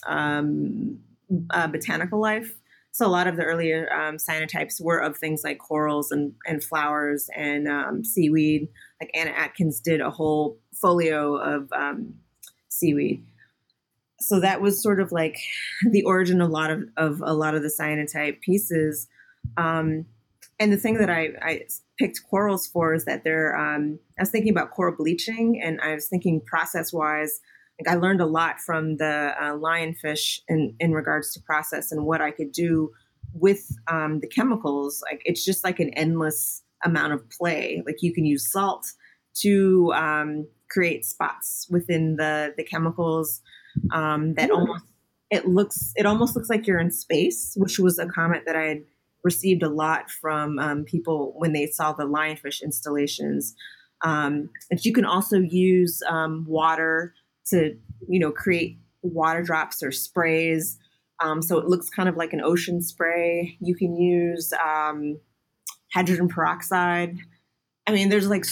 uh, 0.06 1.66
botanical 1.66 2.20
life. 2.20 2.54
So 2.92 3.06
a 3.06 3.08
lot 3.08 3.26
of 3.26 3.36
the 3.36 3.44
earlier 3.44 3.90
um, 3.92 4.16
cyanotypes 4.16 4.80
were 4.80 4.98
of 4.98 5.16
things 5.16 5.42
like 5.44 5.58
corals 5.58 6.12
and, 6.12 6.34
and 6.46 6.62
flowers 6.62 7.30
and 7.34 7.66
um, 7.66 8.04
seaweed. 8.04 8.68
Like 9.00 9.10
Anna 9.14 9.30
Atkins 9.30 9.80
did 9.80 10.00
a 10.00 10.10
whole 10.10 10.58
folio 10.74 11.36
of 11.36 11.70
seaweed. 12.68 13.24
So 14.22 14.40
that 14.40 14.60
was 14.60 14.82
sort 14.82 15.00
of 15.00 15.12
like 15.12 15.38
the 15.90 16.04
origin 16.04 16.40
of 16.40 16.48
a 16.48 16.52
lot 16.52 16.70
of, 16.70 16.82
of 16.96 17.22
a 17.24 17.34
lot 17.34 17.54
of 17.54 17.62
the 17.62 17.74
cyanotype 17.78 18.40
pieces. 18.40 19.08
Um, 19.56 20.06
and 20.58 20.72
the 20.72 20.76
thing 20.76 20.98
that 20.98 21.10
I, 21.10 21.30
I 21.42 21.62
picked 21.98 22.20
corals 22.28 22.66
for 22.66 22.94
is 22.94 23.04
that 23.04 23.24
they're 23.24 23.56
um, 23.56 23.98
i 24.18 24.22
was 24.22 24.30
thinking 24.30 24.50
about 24.50 24.70
coral 24.70 24.96
bleaching 24.96 25.60
and 25.62 25.80
i 25.80 25.94
was 25.94 26.08
thinking 26.08 26.40
process 26.40 26.92
wise 26.92 27.40
like 27.78 27.94
i 27.94 27.98
learned 27.98 28.20
a 28.20 28.26
lot 28.26 28.60
from 28.60 28.96
the 28.96 29.34
uh, 29.40 29.52
lionfish 29.52 30.40
in, 30.48 30.74
in 30.80 30.92
regards 30.92 31.32
to 31.32 31.40
process 31.40 31.92
and 31.92 32.06
what 32.06 32.20
i 32.20 32.30
could 32.30 32.50
do 32.50 32.90
with 33.34 33.76
um, 33.88 34.20
the 34.20 34.26
chemicals. 34.26 35.02
Like 35.10 35.22
it's 35.24 35.44
just 35.44 35.64
like 35.64 35.80
an 35.80 35.90
endless 35.90 36.62
amount 36.84 37.12
of 37.12 37.28
play. 37.30 37.82
Like 37.86 38.02
you 38.02 38.12
can 38.12 38.24
use 38.24 38.50
salt 38.50 38.86
to 39.40 39.92
um, 39.94 40.46
create 40.70 41.04
spots 41.04 41.66
within 41.70 42.16
the 42.16 42.54
the 42.56 42.64
chemicals 42.64 43.40
um, 43.92 44.34
that 44.34 44.50
almost 44.50 44.84
it 45.30 45.46
looks 45.46 45.92
it 45.96 46.06
almost 46.06 46.36
looks 46.36 46.50
like 46.50 46.66
you're 46.66 46.80
in 46.80 46.90
space 46.90 47.54
which 47.56 47.78
was 47.78 47.98
a 47.98 48.06
comment 48.06 48.44
that 48.46 48.56
i 48.56 48.64
had 48.64 48.82
received 49.24 49.62
a 49.62 49.68
lot 49.68 50.10
from 50.10 50.58
um, 50.58 50.84
people 50.84 51.32
when 51.36 51.52
they 51.52 51.66
saw 51.66 51.92
the 51.92 52.04
lionfish 52.04 52.62
installations. 52.62 53.54
Um, 54.04 54.50
and 54.70 54.84
you 54.84 54.92
can 54.92 55.04
also 55.04 55.38
use 55.38 56.02
um, 56.08 56.44
water 56.48 57.14
to, 57.46 57.76
you 58.08 58.18
know, 58.18 58.32
create 58.32 58.78
water 59.02 59.42
drops 59.42 59.82
or 59.82 59.92
sprays. 59.92 60.78
Um, 61.20 61.40
so 61.40 61.58
it 61.58 61.66
looks 61.66 61.88
kind 61.88 62.08
of 62.08 62.16
like 62.16 62.32
an 62.32 62.40
ocean 62.42 62.82
spray. 62.82 63.56
You 63.60 63.76
can 63.76 63.96
use 63.96 64.52
um, 64.52 65.20
hydrogen 65.92 66.28
peroxide. 66.28 67.16
I 67.86 67.92
mean, 67.92 68.08
there's 68.08 68.28
like 68.28 68.44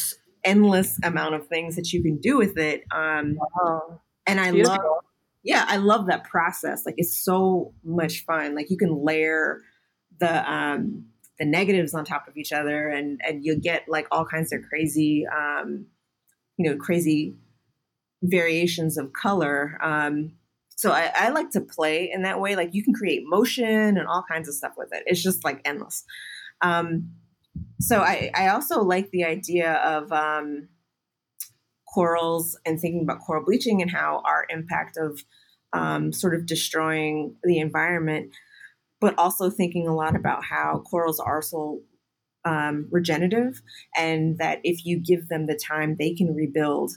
endless 0.44 0.98
amount 1.02 1.34
of 1.34 1.48
things 1.48 1.76
that 1.76 1.92
you 1.92 2.02
can 2.02 2.18
do 2.18 2.36
with 2.36 2.56
it. 2.56 2.84
Um, 2.92 3.36
wow. 3.36 4.00
And 4.26 4.40
I 4.40 4.52
Beautiful. 4.52 4.76
love, 4.76 5.04
yeah, 5.42 5.64
I 5.66 5.76
love 5.76 6.06
that 6.06 6.24
process. 6.24 6.84
Like 6.84 6.96
it's 6.98 7.18
so 7.18 7.72
much 7.82 8.24
fun. 8.24 8.54
Like 8.54 8.70
you 8.70 8.76
can 8.76 9.04
layer 9.04 9.60
the 10.18 10.50
um, 10.50 11.06
the 11.38 11.46
negatives 11.46 11.94
on 11.94 12.04
top 12.04 12.28
of 12.28 12.36
each 12.36 12.52
other, 12.52 12.88
and 12.88 13.20
and 13.26 13.44
you'll 13.44 13.60
get 13.60 13.84
like 13.88 14.06
all 14.10 14.24
kinds 14.24 14.52
of 14.52 14.60
crazy, 14.68 15.26
um, 15.26 15.86
you 16.56 16.68
know, 16.70 16.76
crazy 16.76 17.34
variations 18.22 18.98
of 18.98 19.12
color. 19.12 19.78
Um, 19.82 20.32
so 20.76 20.92
I, 20.92 21.12
I, 21.14 21.28
like 21.30 21.50
to 21.50 21.60
play 21.60 22.10
in 22.10 22.22
that 22.22 22.40
way. 22.40 22.56
Like 22.56 22.74
you 22.74 22.82
can 22.82 22.94
create 22.94 23.22
motion 23.24 23.98
and 23.98 24.06
all 24.06 24.24
kinds 24.30 24.48
of 24.48 24.54
stuff 24.54 24.72
with 24.76 24.88
it. 24.92 25.02
It's 25.06 25.22
just 25.22 25.44
like 25.44 25.60
endless. 25.64 26.04
Um, 26.62 27.12
so 27.80 28.00
I, 28.00 28.30
I 28.34 28.48
also 28.48 28.82
like 28.82 29.10
the 29.10 29.24
idea 29.24 29.74
of 29.74 30.12
um, 30.12 30.68
corals 31.92 32.58
and 32.64 32.80
thinking 32.80 33.02
about 33.02 33.20
coral 33.20 33.44
bleaching 33.44 33.82
and 33.82 33.90
how 33.90 34.22
our 34.24 34.46
impact 34.50 34.96
of 34.96 35.24
um, 35.72 36.12
sort 36.12 36.34
of 36.34 36.46
destroying 36.46 37.36
the 37.44 37.58
environment, 37.58 38.32
but 39.00 39.18
also 39.18 39.50
thinking 39.50 39.86
a 39.86 39.94
lot 39.94 40.16
about 40.16 40.44
how 40.44 40.82
corals 40.90 41.20
are 41.20 41.36
also 41.36 41.80
um, 42.44 42.88
regenerative 42.90 43.62
and 43.96 44.38
that 44.38 44.60
if 44.64 44.84
you 44.84 44.98
give 44.98 45.28
them 45.28 45.46
the 45.46 45.56
time, 45.56 45.96
they 45.98 46.14
can 46.14 46.34
rebuild 46.34 46.92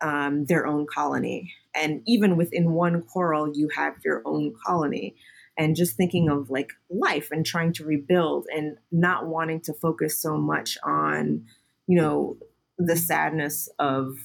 um, 0.00 0.44
their 0.46 0.66
own 0.66 0.86
colony. 0.86 1.52
And 1.74 2.02
even 2.06 2.36
within 2.36 2.72
one 2.72 3.02
coral, 3.02 3.50
you 3.54 3.68
have 3.74 3.94
your 4.04 4.22
own 4.24 4.54
colony. 4.66 5.16
And 5.56 5.76
just 5.76 5.96
thinking 5.96 6.28
of 6.28 6.50
like 6.50 6.70
life 6.90 7.28
and 7.30 7.46
trying 7.46 7.72
to 7.74 7.84
rebuild 7.84 8.46
and 8.54 8.76
not 8.90 9.26
wanting 9.26 9.60
to 9.62 9.72
focus 9.72 10.20
so 10.20 10.36
much 10.36 10.76
on, 10.84 11.44
you 11.86 11.96
know, 11.96 12.36
the 12.78 12.96
sadness 12.96 13.68
of 13.78 14.16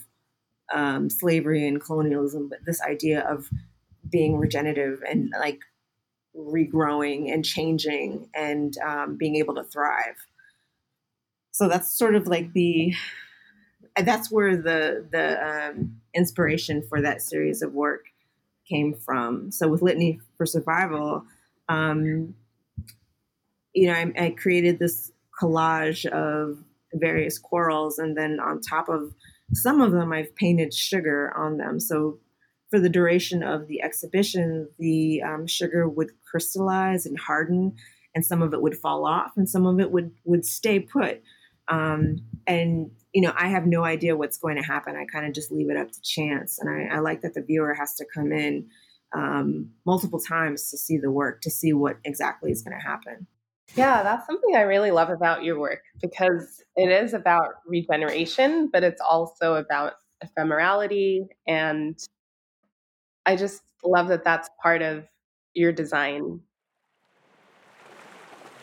um, 0.73 1.09
slavery 1.09 1.67
and 1.67 1.81
colonialism, 1.81 2.49
but 2.49 2.59
this 2.65 2.81
idea 2.81 3.21
of 3.21 3.49
being 4.09 4.37
regenerative 4.37 5.01
and 5.07 5.31
like 5.39 5.59
regrowing 6.35 7.31
and 7.33 7.43
changing 7.43 8.29
and 8.35 8.77
um, 8.85 9.17
being 9.17 9.35
able 9.35 9.55
to 9.55 9.63
thrive. 9.63 10.15
So 11.51 11.67
that's 11.67 11.93
sort 11.93 12.15
of 12.15 12.27
like 12.27 12.53
the 12.53 12.93
that's 14.03 14.31
where 14.31 14.55
the 14.55 15.05
the 15.11 15.45
um, 15.45 15.99
inspiration 16.13 16.83
for 16.87 17.01
that 17.01 17.21
series 17.21 17.61
of 17.61 17.73
work 17.73 18.05
came 18.67 18.93
from. 18.93 19.51
So 19.51 19.67
with 19.67 19.81
Litany 19.81 20.19
for 20.37 20.45
Survival, 20.45 21.23
um, 21.67 22.35
you 23.73 23.87
know, 23.87 23.93
I, 23.93 24.13
I 24.17 24.29
created 24.31 24.79
this 24.79 25.11
collage 25.41 26.05
of 26.05 26.63
various 26.93 27.37
corals, 27.37 27.99
and 27.99 28.17
then 28.17 28.39
on 28.39 28.61
top 28.61 28.89
of 28.89 29.13
some 29.53 29.81
of 29.81 29.91
them, 29.91 30.13
I've 30.13 30.35
painted 30.35 30.73
sugar 30.73 31.33
on 31.35 31.57
them. 31.57 31.79
So 31.79 32.19
for 32.69 32.79
the 32.79 32.89
duration 32.89 33.41
of 33.41 33.67
the 33.67 33.81
exhibition, 33.81 34.69
the 34.77 35.21
um, 35.23 35.47
sugar 35.47 35.89
would 35.89 36.11
crystallize 36.29 37.05
and 37.05 37.19
harden, 37.19 37.75
and 38.13 38.25
some 38.25 38.41
of 38.41 38.53
it 38.53 38.61
would 38.61 38.77
fall 38.77 39.05
off, 39.05 39.31
and 39.37 39.49
some 39.49 39.65
of 39.65 39.79
it 39.79 39.91
would 39.91 40.11
would 40.23 40.45
stay 40.45 40.79
put. 40.79 41.21
Um, 41.67 42.17
and 42.47 42.91
you 43.13 43.21
know, 43.21 43.33
I 43.35 43.47
have 43.47 43.65
no 43.65 43.83
idea 43.83 44.17
what's 44.17 44.37
going 44.37 44.57
to 44.57 44.63
happen. 44.63 44.95
I 44.95 45.05
kind 45.05 45.25
of 45.25 45.33
just 45.33 45.51
leave 45.51 45.69
it 45.69 45.77
up 45.77 45.91
to 45.91 46.01
chance, 46.01 46.59
and 46.59 46.69
I, 46.69 46.95
I 46.95 46.99
like 46.99 47.21
that 47.21 47.33
the 47.33 47.41
viewer 47.41 47.73
has 47.73 47.95
to 47.95 48.05
come 48.13 48.31
in 48.31 48.67
um, 49.15 49.71
multiple 49.85 50.19
times 50.19 50.69
to 50.69 50.77
see 50.77 50.97
the 50.97 51.11
work 51.11 51.41
to 51.41 51.49
see 51.49 51.73
what 51.73 51.97
exactly 52.05 52.51
is 52.51 52.61
going 52.61 52.79
to 52.79 52.87
happen. 52.87 53.27
Yeah, 53.75 54.03
that's 54.03 54.25
something 54.25 54.55
I 54.55 54.61
really 54.61 54.91
love 54.91 55.09
about 55.09 55.43
your 55.43 55.59
work 55.59 55.81
because 56.01 56.63
it 56.75 56.89
is 56.89 57.13
about 57.13 57.55
regeneration, 57.65 58.69
but 58.71 58.83
it's 58.83 59.01
also 59.01 59.55
about 59.55 59.93
ephemerality. 60.23 61.27
And 61.47 61.97
I 63.25 63.35
just 63.35 63.61
love 63.83 64.07
that 64.09 64.23
that's 64.23 64.49
part 64.61 64.81
of 64.81 65.05
your 65.53 65.71
design. 65.71 66.41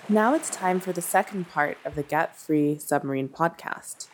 Now 0.08 0.34
it's 0.34 0.50
time 0.50 0.80
for 0.80 0.92
the 0.92 1.02
second 1.02 1.48
part 1.48 1.78
of 1.84 1.94
the 1.94 2.02
Get 2.02 2.36
Free 2.36 2.78
Submarine 2.78 3.28
podcast. 3.28 4.08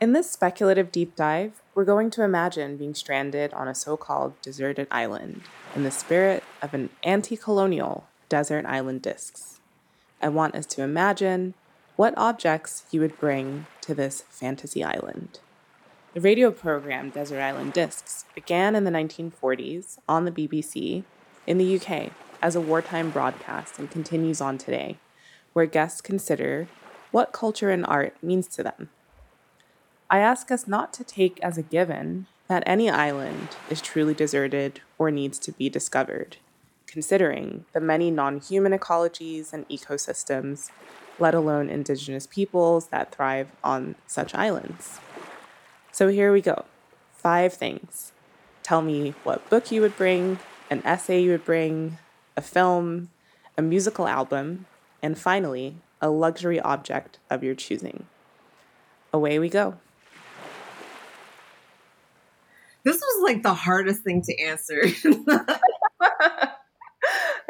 In 0.00 0.12
this 0.12 0.30
speculative 0.30 0.92
deep 0.92 1.16
dive, 1.16 1.60
we're 1.74 1.84
going 1.84 2.10
to 2.10 2.22
imagine 2.22 2.76
being 2.76 2.94
stranded 2.94 3.52
on 3.52 3.68
a 3.68 3.74
so 3.74 3.96
called 3.96 4.40
deserted 4.42 4.86
island 4.90 5.42
in 5.74 5.82
the 5.82 5.90
spirit 5.90 6.44
of 6.62 6.72
an 6.72 6.90
anti 7.02 7.36
colonial 7.36 8.06
desert 8.28 8.64
island 8.64 9.02
discs. 9.02 9.58
I 10.20 10.28
want 10.28 10.54
us 10.54 10.66
to 10.66 10.82
imagine 10.82 11.54
what 11.96 12.14
objects 12.16 12.84
you 12.90 13.00
would 13.00 13.18
bring 13.18 13.66
to 13.82 13.94
this 13.94 14.22
fantasy 14.28 14.84
island. 14.84 15.40
The 16.14 16.20
radio 16.20 16.50
program 16.50 17.10
Desert 17.10 17.40
Island 17.40 17.72
Discs 17.72 18.24
began 18.34 18.74
in 18.74 18.84
the 18.84 18.90
1940s 18.90 19.98
on 20.08 20.24
the 20.24 20.30
BBC 20.30 21.04
in 21.46 21.58
the 21.58 21.76
UK 21.76 22.12
as 22.40 22.56
a 22.56 22.60
wartime 22.60 23.10
broadcast 23.10 23.78
and 23.78 23.90
continues 23.90 24.40
on 24.40 24.58
today, 24.58 24.96
where 25.52 25.66
guests 25.66 26.00
consider 26.00 26.68
what 27.10 27.32
culture 27.32 27.70
and 27.70 27.84
art 27.86 28.14
means 28.22 28.46
to 28.48 28.62
them 28.62 28.90
I 30.10 30.20
ask 30.20 30.50
us 30.50 30.66
not 30.66 30.94
to 30.94 31.04
take 31.04 31.38
as 31.42 31.58
a 31.58 31.62
given 31.62 32.28
that 32.46 32.62
any 32.64 32.88
island 32.88 33.48
is 33.68 33.82
truly 33.82 34.14
deserted 34.14 34.80
or 34.96 35.10
needs 35.10 35.38
to 35.40 35.52
be 35.52 35.68
discovered, 35.68 36.38
considering 36.88 37.64
the 37.72 37.80
many 37.80 38.10
non 38.10 38.40
human 38.40 38.72
ecologies 38.72 39.52
and 39.52 39.68
ecosystems, 39.68 40.70
let 41.20 41.34
alone 41.34 41.70
indigenous 41.70 42.26
peoples 42.26 42.88
that 42.88 43.14
thrive 43.14 43.52
on 43.62 43.94
such 44.06 44.34
islands. 44.34 44.98
So 45.92 46.08
here 46.08 46.32
we 46.32 46.40
go 46.40 46.64
five 47.12 47.52
things. 47.52 48.12
Tell 48.62 48.80
me 48.80 49.14
what 49.24 49.48
book 49.50 49.70
you 49.70 49.80
would 49.80 49.96
bring, 49.96 50.38
an 50.70 50.82
essay 50.84 51.20
you 51.20 51.32
would 51.32 51.44
bring, 51.44 51.98
a 52.36 52.40
film, 52.40 53.10
a 53.56 53.62
musical 53.62 54.06
album, 54.06 54.66
and 55.02 55.18
finally, 55.18 55.76
a 56.00 56.10
luxury 56.10 56.60
object 56.60 57.18
of 57.28 57.42
your 57.42 57.54
choosing. 57.54 58.06
Away 59.12 59.38
we 59.38 59.48
go. 59.48 59.74
This 62.84 63.00
was 63.00 63.22
like 63.24 63.42
the 63.42 63.54
hardest 63.54 64.02
thing 64.02 64.22
to 64.22 64.40
answer. 64.40 64.82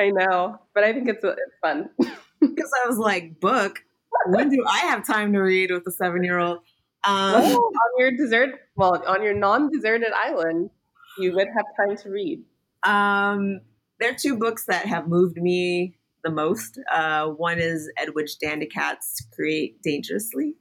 I 0.00 0.10
know, 0.10 0.58
but 0.74 0.84
I 0.84 0.92
think 0.92 1.08
it's 1.08 1.24
it's 1.24 1.56
fun 1.62 1.90
because 2.40 2.70
I 2.84 2.88
was 2.88 2.98
like, 2.98 3.40
book. 3.40 3.80
When 4.26 4.48
do 4.48 4.64
I 4.66 4.78
have 4.80 5.06
time 5.06 5.32
to 5.32 5.40
read 5.40 5.70
with 5.70 5.86
a 5.86 5.92
seven 5.92 6.24
year 6.24 6.38
old? 6.38 6.58
Um, 7.04 7.32
well, 7.32 7.56
on 7.56 7.90
your 7.98 8.10
desert, 8.10 8.60
well, 8.76 9.02
on 9.06 9.22
your 9.22 9.34
non-deserted 9.34 10.12
island, 10.12 10.70
you 11.18 11.32
would 11.34 11.48
have 11.48 11.66
time 11.76 11.96
to 11.98 12.10
read. 12.10 12.42
Um, 12.84 13.60
there 14.00 14.10
are 14.10 14.16
two 14.16 14.36
books 14.36 14.64
that 14.66 14.86
have 14.86 15.08
moved 15.08 15.36
me 15.36 15.96
the 16.24 16.30
most. 16.30 16.78
Uh, 16.90 17.28
one 17.28 17.58
is 17.58 17.90
Edwidge 17.96 18.36
Danticat's 18.42 19.26
"Create 19.34 19.82
Dangerously." 19.82 20.54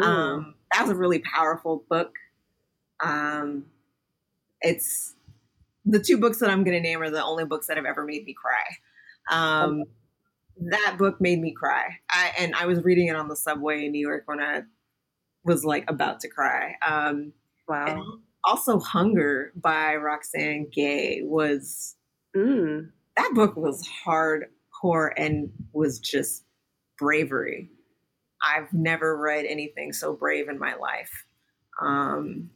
Um, 0.00 0.54
that 0.72 0.82
was 0.82 0.92
a 0.92 0.94
really 0.94 1.18
powerful 1.18 1.84
book. 1.88 2.12
Um, 3.00 3.66
it's 4.62 5.11
the 5.84 6.00
two 6.00 6.18
books 6.18 6.38
that 6.38 6.50
I'm 6.50 6.64
going 6.64 6.76
to 6.76 6.80
name 6.80 7.02
are 7.02 7.10
the 7.10 7.22
only 7.22 7.44
books 7.44 7.66
that 7.66 7.76
have 7.76 7.86
ever 7.86 8.04
made 8.04 8.24
me 8.24 8.34
cry. 8.34 8.76
Um, 9.30 9.84
that 10.58 10.96
book 10.98 11.20
made 11.20 11.40
me 11.40 11.52
cry. 11.52 11.98
I, 12.10 12.32
and 12.38 12.54
I 12.54 12.66
was 12.66 12.82
reading 12.82 13.08
it 13.08 13.16
on 13.16 13.28
the 13.28 13.36
subway 13.36 13.86
in 13.86 13.92
New 13.92 14.00
York 14.00 14.24
when 14.26 14.40
I 14.40 14.62
was 15.44 15.64
like 15.64 15.84
about 15.88 16.20
to 16.20 16.28
cry. 16.28 16.76
Um, 16.86 17.32
wow. 17.68 18.04
also, 18.44 18.78
Hunger 18.78 19.52
by 19.56 19.96
Roxane 19.96 20.68
Gay 20.72 21.22
was 21.22 21.96
mm. 22.36 22.88
that 23.16 23.30
book 23.34 23.56
was 23.56 23.88
hardcore 24.06 25.10
and 25.16 25.50
was 25.72 25.98
just 25.98 26.44
bravery. 26.98 27.70
I've 28.44 28.72
never 28.72 29.16
read 29.16 29.46
anything 29.46 29.92
so 29.92 30.12
brave 30.12 30.48
in 30.48 30.58
my 30.58 30.74
life. 30.74 31.26
Um, 31.80 32.50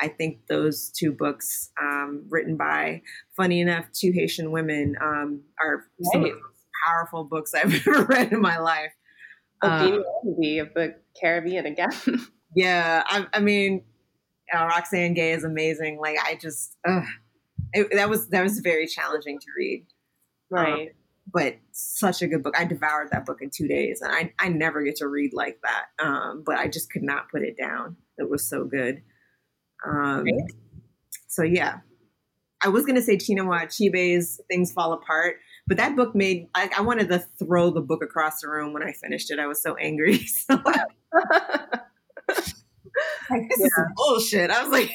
I 0.00 0.08
think 0.08 0.46
those 0.48 0.90
two 0.90 1.12
books, 1.12 1.70
um, 1.80 2.24
written 2.28 2.56
by, 2.56 3.02
funny 3.36 3.60
enough, 3.60 3.86
two 3.92 4.12
Haitian 4.12 4.52
women, 4.52 4.96
um, 5.02 5.42
are 5.60 5.76
right. 5.76 6.12
some 6.12 6.24
of 6.24 6.30
the 6.30 6.34
most 6.34 6.66
powerful 6.86 7.24
books 7.24 7.54
I've 7.54 7.74
ever 7.74 8.04
read 8.04 8.32
in 8.32 8.40
my 8.40 8.58
life. 8.58 8.92
Um, 9.60 9.94
of 9.94 10.72
the 10.74 10.94
Caribbean 11.20 11.66
again. 11.66 11.90
yeah, 12.54 13.02
I, 13.06 13.26
I 13.32 13.40
mean, 13.40 13.84
uh, 14.54 14.66
Roxane 14.66 15.14
Gay 15.14 15.32
is 15.32 15.42
amazing. 15.42 15.98
Like 16.00 16.16
I 16.24 16.36
just, 16.40 16.76
it, 17.72 17.88
that 17.92 18.08
was 18.08 18.28
that 18.28 18.42
was 18.42 18.60
very 18.60 18.86
challenging 18.86 19.38
to 19.38 19.46
read. 19.56 19.86
Um, 20.56 20.64
right. 20.64 20.88
but 21.32 21.56
such 21.72 22.22
a 22.22 22.26
good 22.26 22.42
book. 22.42 22.54
I 22.58 22.64
devoured 22.64 23.08
that 23.10 23.26
book 23.26 23.42
in 23.42 23.50
two 23.54 23.66
days, 23.66 24.00
and 24.00 24.12
I 24.12 24.32
I 24.38 24.48
never 24.48 24.82
get 24.82 24.96
to 24.96 25.08
read 25.08 25.32
like 25.34 25.58
that. 25.62 25.86
Um, 25.98 26.44
but 26.46 26.56
I 26.56 26.68
just 26.68 26.90
could 26.92 27.02
not 27.02 27.30
put 27.30 27.42
it 27.42 27.56
down. 27.58 27.96
It 28.16 28.30
was 28.30 28.48
so 28.48 28.64
good. 28.64 29.02
Um, 29.86 30.26
so 31.28 31.42
yeah, 31.42 31.78
I 32.62 32.68
was 32.68 32.84
gonna 32.84 33.02
say 33.02 33.16
Chinua 33.16 33.66
Achebe's 33.66 34.40
"Things 34.48 34.72
Fall 34.72 34.92
Apart," 34.92 35.36
but 35.66 35.76
that 35.76 35.96
book 35.96 36.14
made 36.14 36.48
I, 36.54 36.70
I, 36.76 36.80
wanted 36.80 37.08
to 37.10 37.24
throw 37.38 37.70
the 37.70 37.80
book 37.80 38.02
across 38.02 38.40
the 38.40 38.48
room 38.48 38.72
when 38.72 38.82
I 38.82 38.92
finished 38.92 39.30
it. 39.30 39.38
I 39.38 39.46
was 39.46 39.62
so 39.62 39.76
angry. 39.76 40.20
So, 40.26 40.60
like, 43.30 43.48
this 43.48 43.60
yeah. 43.60 43.66
is 43.66 43.72
bullshit. 43.96 44.50
I 44.50 44.62
was 44.62 44.72
like, 44.72 44.90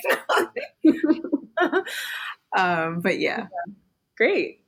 um, 2.57 2.99
but 3.01 3.19
yeah. 3.19 3.37
yeah, 3.39 3.73
great. 4.17 4.61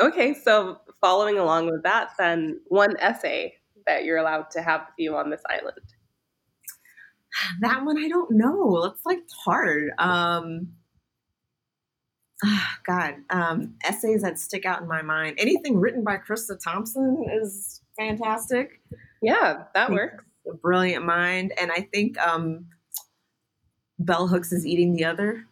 Okay, 0.00 0.34
so 0.34 0.80
following 1.00 1.38
along 1.38 1.66
with 1.66 1.82
that, 1.82 2.10
then 2.18 2.60
one 2.68 2.96
essay 2.98 3.54
that 3.86 4.04
you're 4.04 4.18
allowed 4.18 4.50
to 4.50 4.62
have 4.62 4.80
with 4.82 4.94
you 4.98 5.16
on 5.16 5.30
this 5.30 5.42
island. 5.48 5.80
That 7.60 7.84
one 7.84 7.98
I 7.98 8.08
don't 8.08 8.30
know. 8.32 8.84
It's 8.84 9.04
like 9.04 9.22
hard. 9.44 9.90
Um, 9.98 10.68
oh 12.44 12.68
God, 12.86 13.14
um, 13.30 13.74
essays 13.84 14.22
that 14.22 14.38
stick 14.38 14.64
out 14.64 14.82
in 14.82 14.88
my 14.88 15.02
mind. 15.02 15.36
Anything 15.38 15.78
written 15.78 16.04
by 16.04 16.18
Krista 16.18 16.58
Thompson 16.62 17.24
is 17.42 17.80
fantastic. 17.98 18.80
Yeah, 19.22 19.64
that 19.74 19.90
works. 19.90 20.24
A 20.50 20.54
brilliant 20.54 21.04
mind, 21.04 21.52
and 21.60 21.72
I 21.72 21.88
think 21.92 22.18
um, 22.18 22.66
Bell 23.98 24.28
Hooks 24.28 24.52
is 24.52 24.64
eating 24.64 24.94
the 24.94 25.04
other. 25.04 25.44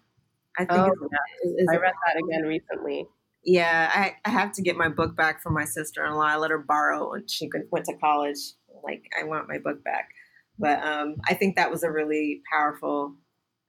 I 0.57 0.64
think 0.64 0.78
oh, 0.78 1.09
yeah. 1.11 1.64
I 1.72 1.76
read 1.76 1.95
that 2.07 2.22
again 2.22 2.43
recently. 2.43 3.07
Yeah, 3.45 3.91
I, 3.93 4.14
I 4.24 4.30
have 4.30 4.53
to 4.53 4.62
get 4.62 4.76
my 4.76 4.89
book 4.89 5.16
back 5.16 5.43
from 5.43 5.53
my 5.53 5.64
sister 5.64 6.05
in 6.07 6.14
law. 6.14 6.26
I 6.26 6.37
let 6.37 6.51
her 6.51 6.59
borrow 6.59 7.11
when 7.11 7.26
she 7.26 7.51
went 7.70 7.87
to 7.87 7.97
college. 7.97 8.39
Like, 8.85 9.03
I 9.18 9.24
want 9.24 9.49
my 9.49 9.59
book 9.59 9.82
back. 9.82 10.11
But 10.59 10.84
um, 10.84 11.16
I 11.28 11.34
think 11.34 11.57
that 11.57 11.70
was 11.70 11.82
a 11.82 11.90
really 11.90 12.42
powerful 12.50 13.16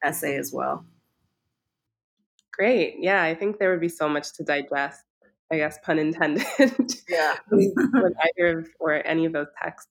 essay 0.04 0.38
as 0.38 0.52
well. 0.54 0.86
Great. 2.52 2.98
Yeah, 3.00 3.22
I 3.22 3.36
think 3.36 3.60
there 3.60 3.72
would 3.72 3.82
be 3.82 3.90
so 3.90 4.08
much 4.08 4.34
to 4.34 4.44
digest. 4.44 5.02
I 5.52 5.58
guess 5.58 5.78
pun 5.84 6.00
intended. 6.00 6.46
Yeah. 7.08 7.36
with 7.52 8.14
either 8.38 8.60
of, 8.60 8.68
or 8.80 9.06
any 9.06 9.26
of 9.26 9.34
those 9.34 9.48
texts. 9.62 9.90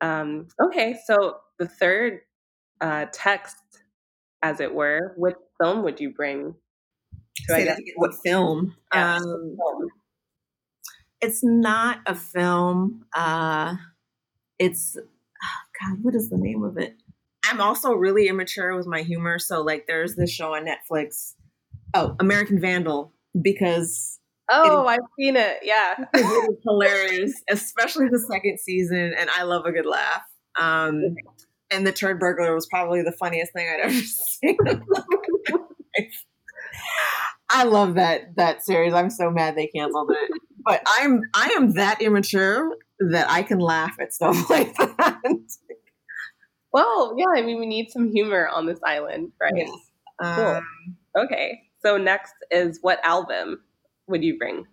Um, 0.00 0.48
okay, 0.62 0.98
so 1.06 1.36
the 1.58 1.66
third 1.66 2.20
uh, 2.80 3.06
text, 3.12 3.56
as 4.42 4.60
it 4.60 4.74
were, 4.74 5.14
which 5.16 5.36
film 5.60 5.82
would 5.84 6.00
you 6.00 6.10
bring? 6.10 6.54
To, 7.36 7.54
Say 7.54 7.64
that 7.64 7.78
again. 7.78 7.94
What 7.96 8.12
film? 8.24 8.74
Yeah, 8.94 9.16
um, 9.16 9.22
film? 9.22 9.88
It's 11.20 11.44
not 11.44 11.98
a 12.06 12.14
film. 12.14 13.04
Uh, 13.14 13.76
it's 14.58 14.96
oh 15.42 15.86
God. 15.90 15.98
What 16.02 16.14
is 16.14 16.30
the 16.30 16.38
name 16.38 16.62
of 16.62 16.76
it? 16.78 16.96
I'm 17.46 17.60
also 17.60 17.92
really 17.92 18.28
immature 18.28 18.76
with 18.76 18.86
my 18.86 19.02
humor. 19.02 19.38
So 19.38 19.62
like, 19.62 19.86
there's 19.86 20.14
this 20.14 20.30
show 20.30 20.54
on 20.54 20.66
Netflix. 20.66 21.34
Oh, 21.94 22.14
American 22.20 22.60
Vandal, 22.60 23.12
because 23.40 24.20
Oh, 24.52 24.86
I've 24.86 24.98
seen 25.18 25.36
it. 25.36 25.58
Yeah. 25.62 25.94
it 26.14 26.18
is 26.18 26.58
hilarious, 26.66 27.42
especially 27.48 28.08
the 28.08 28.18
second 28.18 28.58
season. 28.58 29.14
And 29.16 29.30
I 29.30 29.44
love 29.44 29.64
a 29.64 29.72
good 29.72 29.86
laugh. 29.86 30.22
Um, 30.58 31.14
and 31.70 31.86
the 31.86 31.92
turd 31.92 32.18
burglar 32.18 32.54
was 32.54 32.66
probably 32.66 33.02
the 33.02 33.12
funniest 33.12 33.52
thing 33.52 33.68
I'd 33.68 33.80
ever 33.80 33.94
seen. 33.94 34.56
I 37.48 37.64
love 37.64 37.94
that 37.94 38.36
that 38.36 38.64
series. 38.64 38.92
I'm 38.92 39.10
so 39.10 39.30
mad 39.30 39.56
they 39.56 39.68
canceled 39.68 40.10
it. 40.10 40.30
But 40.64 40.82
I'm 40.98 41.22
I 41.34 41.54
am 41.56 41.72
that 41.74 42.02
immature 42.02 42.76
that 43.10 43.30
I 43.30 43.42
can 43.42 43.58
laugh 43.58 43.96
at 44.00 44.12
stuff 44.12 44.50
like 44.50 44.74
that. 44.76 45.20
Well, 46.72 47.16
yeah, 47.18 47.40
I 47.40 47.42
mean 47.42 47.58
we 47.58 47.66
need 47.66 47.90
some 47.90 48.10
humor 48.12 48.48
on 48.48 48.66
this 48.66 48.80
island, 48.84 49.32
right? 49.40 49.52
Yes. 49.56 49.70
Cool. 50.22 50.44
Um, 50.44 50.96
okay. 51.16 51.62
So 51.82 51.96
next 51.96 52.34
is 52.50 52.78
what 52.82 53.04
album? 53.04 53.60
would 54.10 54.22
you 54.22 54.36
bring? 54.36 54.66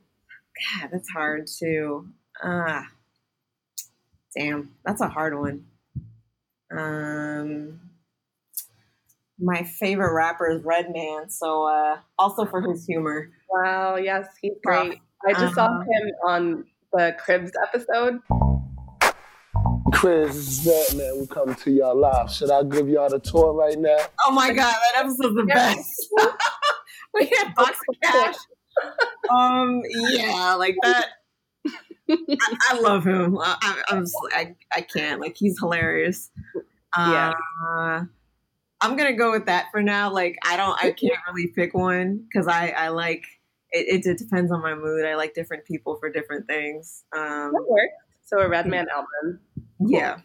God, 0.81 0.89
that's 0.91 1.09
hard 1.09 1.47
too. 1.47 2.09
Ah, 2.43 2.85
damn, 4.35 4.73
that's 4.83 5.01
a 5.01 5.07
hard 5.07 5.37
one. 5.39 5.65
Um, 6.75 7.79
my 9.39 9.63
favorite 9.63 10.13
rapper 10.13 10.49
is 10.49 10.63
Redman, 10.63 11.29
so 11.29 11.63
uh, 11.63 11.97
also 12.19 12.45
for 12.45 12.61
his 12.61 12.85
humor. 12.85 13.29
Wow, 13.49 13.95
yes, 13.95 14.27
he's 14.41 14.53
great. 14.65 14.99
I 15.25 15.31
just 15.31 15.43
uh-huh. 15.43 15.53
saw 15.53 15.79
him 15.81 16.11
on 16.27 16.65
the 16.93 17.15
Cribs 17.19 17.51
episode. 17.63 18.19
Chris 19.93 20.65
Batman, 20.65 21.19
we 21.19 21.27
come 21.27 21.55
to 21.55 21.71
y'all 21.71 21.95
live. 21.95 22.31
Should 22.31 22.51
I 22.51 22.63
give 22.63 22.89
y'all 22.89 23.09
the 23.09 23.19
tour 23.19 23.53
right 23.53 23.77
now? 23.77 23.97
Oh 24.25 24.31
my 24.31 24.49
god, 24.49 24.75
that 24.75 24.99
episode's 24.99 25.35
the 25.35 25.45
best. 25.45 26.07
we 27.13 27.25
had 27.25 27.55
box 27.55 27.79
of 27.89 27.95
cash 28.03 28.35
um, 29.29 29.81
yeah, 30.09 30.55
like 30.55 30.75
that. 30.83 31.07
I, 32.09 32.37
I 32.69 32.79
love 32.79 33.05
him. 33.05 33.37
I, 33.37 33.83
am 33.89 34.05
I, 34.33 34.55
I 34.73 34.81
can't. 34.81 35.19
Like 35.19 35.35
he's 35.37 35.59
hilarious. 35.59 36.31
Yeah. 36.97 37.33
Uh, 37.67 38.03
I'm 38.79 38.95
gonna 38.95 39.13
go 39.13 39.31
with 39.31 39.45
that 39.47 39.65
for 39.71 39.81
now. 39.81 40.11
Like 40.11 40.37
I 40.45 40.55
don't, 40.55 40.77
I 40.81 40.91
can't 40.91 41.19
really 41.27 41.47
pick 41.47 41.73
one 41.73 42.25
because 42.27 42.47
I, 42.47 42.69
I 42.69 42.89
like 42.89 43.25
it, 43.77 44.05
it, 44.05 44.17
depends 44.17 44.51
on 44.51 44.61
my 44.61 44.73
mood. 44.73 45.05
I 45.05 45.15
like 45.15 45.33
different 45.33 45.65
people 45.65 45.97
for 45.97 46.09
different 46.09 46.47
things. 46.47 47.03
Um, 47.15 47.51
that 47.53 47.65
works. 47.67 47.93
So 48.25 48.39
a 48.39 48.49
Redman 48.49 48.87
album. 48.93 49.39
Yeah. 49.79 50.17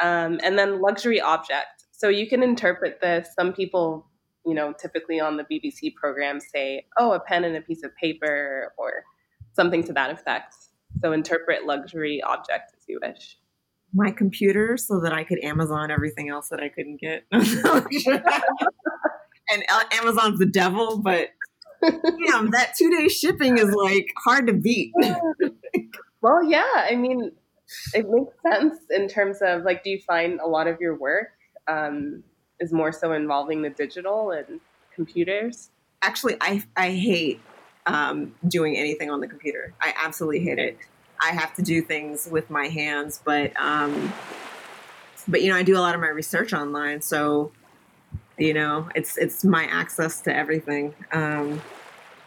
Um, 0.00 0.40
and 0.42 0.58
then 0.58 0.80
luxury 0.80 1.20
object. 1.20 1.84
So 1.92 2.08
you 2.08 2.28
can 2.28 2.42
interpret 2.42 3.00
this. 3.00 3.28
Some 3.38 3.52
people 3.52 4.06
you 4.46 4.54
know, 4.54 4.72
typically 4.72 5.20
on 5.20 5.36
the 5.36 5.44
BBC 5.44 5.94
program 5.96 6.38
say, 6.40 6.86
oh, 6.98 7.12
a 7.12 7.20
pen 7.20 7.44
and 7.44 7.56
a 7.56 7.60
piece 7.60 7.82
of 7.82 7.94
paper 7.96 8.72
or 8.78 9.04
something 9.52 9.82
to 9.84 9.92
that 9.92 10.10
effect. 10.10 10.54
So 11.02 11.12
interpret 11.12 11.66
luxury 11.66 12.22
object 12.22 12.72
as 12.76 12.84
you 12.88 13.00
wish. 13.02 13.36
My 13.92 14.12
computer 14.12 14.76
so 14.76 15.00
that 15.00 15.12
I 15.12 15.24
could 15.24 15.42
Amazon 15.42 15.90
everything 15.90 16.28
else 16.28 16.48
that 16.50 16.60
I 16.60 16.68
couldn't 16.68 17.00
get. 17.00 17.24
and 17.32 17.42
Amazon's 19.92 20.38
the 20.38 20.46
devil, 20.46 20.98
but 20.98 21.30
damn, 21.82 22.50
that 22.50 22.72
two 22.78 22.90
day 22.90 23.08
shipping 23.08 23.58
is 23.58 23.72
like 23.72 24.12
hard 24.24 24.46
to 24.46 24.52
beat. 24.52 24.92
well, 26.20 26.42
yeah. 26.42 26.64
I 26.74 26.94
mean, 26.96 27.32
it 27.94 28.08
makes 28.08 28.34
sense 28.42 28.78
in 28.90 29.08
terms 29.08 29.38
of 29.40 29.62
like, 29.62 29.82
do 29.82 29.90
you 29.90 30.00
find 30.00 30.40
a 30.40 30.46
lot 30.46 30.66
of 30.66 30.80
your 30.80 30.96
work 30.96 31.32
um, 31.68 32.22
is 32.60 32.72
more 32.72 32.92
so 32.92 33.12
involving 33.12 33.62
the 33.62 33.70
digital 33.70 34.30
and 34.30 34.60
computers? 34.94 35.70
Actually, 36.02 36.36
I 36.40 36.62
I 36.76 36.90
hate 36.90 37.40
um, 37.86 38.34
doing 38.46 38.76
anything 38.76 39.10
on 39.10 39.20
the 39.20 39.28
computer. 39.28 39.74
I 39.80 39.94
absolutely 39.96 40.40
hate 40.40 40.58
it. 40.58 40.78
I 41.20 41.30
have 41.30 41.54
to 41.54 41.62
do 41.62 41.80
things 41.80 42.28
with 42.30 42.50
my 42.50 42.66
hands, 42.68 43.20
but 43.24 43.58
um, 43.58 44.12
but 45.26 45.42
you 45.42 45.50
know, 45.50 45.56
I 45.56 45.62
do 45.62 45.76
a 45.76 45.80
lot 45.80 45.94
of 45.94 46.00
my 46.00 46.08
research 46.08 46.52
online, 46.52 47.00
so 47.00 47.52
you 48.38 48.54
know, 48.54 48.88
it's 48.94 49.16
it's 49.16 49.44
my 49.44 49.64
access 49.64 50.20
to 50.22 50.34
everything. 50.34 50.94
Um, 51.12 51.62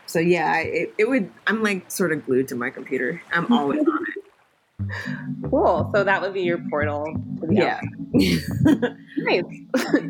so 0.05 0.19
yeah, 0.19 0.57
it, 0.59 0.93
it 0.97 1.09
would. 1.09 1.29
I'm 1.47 1.61
like 1.61 1.89
sort 1.91 2.11
of 2.11 2.25
glued 2.25 2.47
to 2.49 2.55
my 2.55 2.69
computer. 2.69 3.21
I'm 3.31 3.51
always 3.51 3.81
on 3.81 4.05
it. 4.15 4.23
Cool. 5.49 5.91
So 5.93 6.03
that 6.03 6.21
would 6.21 6.33
be 6.33 6.41
your 6.41 6.57
portal 6.69 7.05
yeah. 7.47 7.79
nice. 9.17 9.43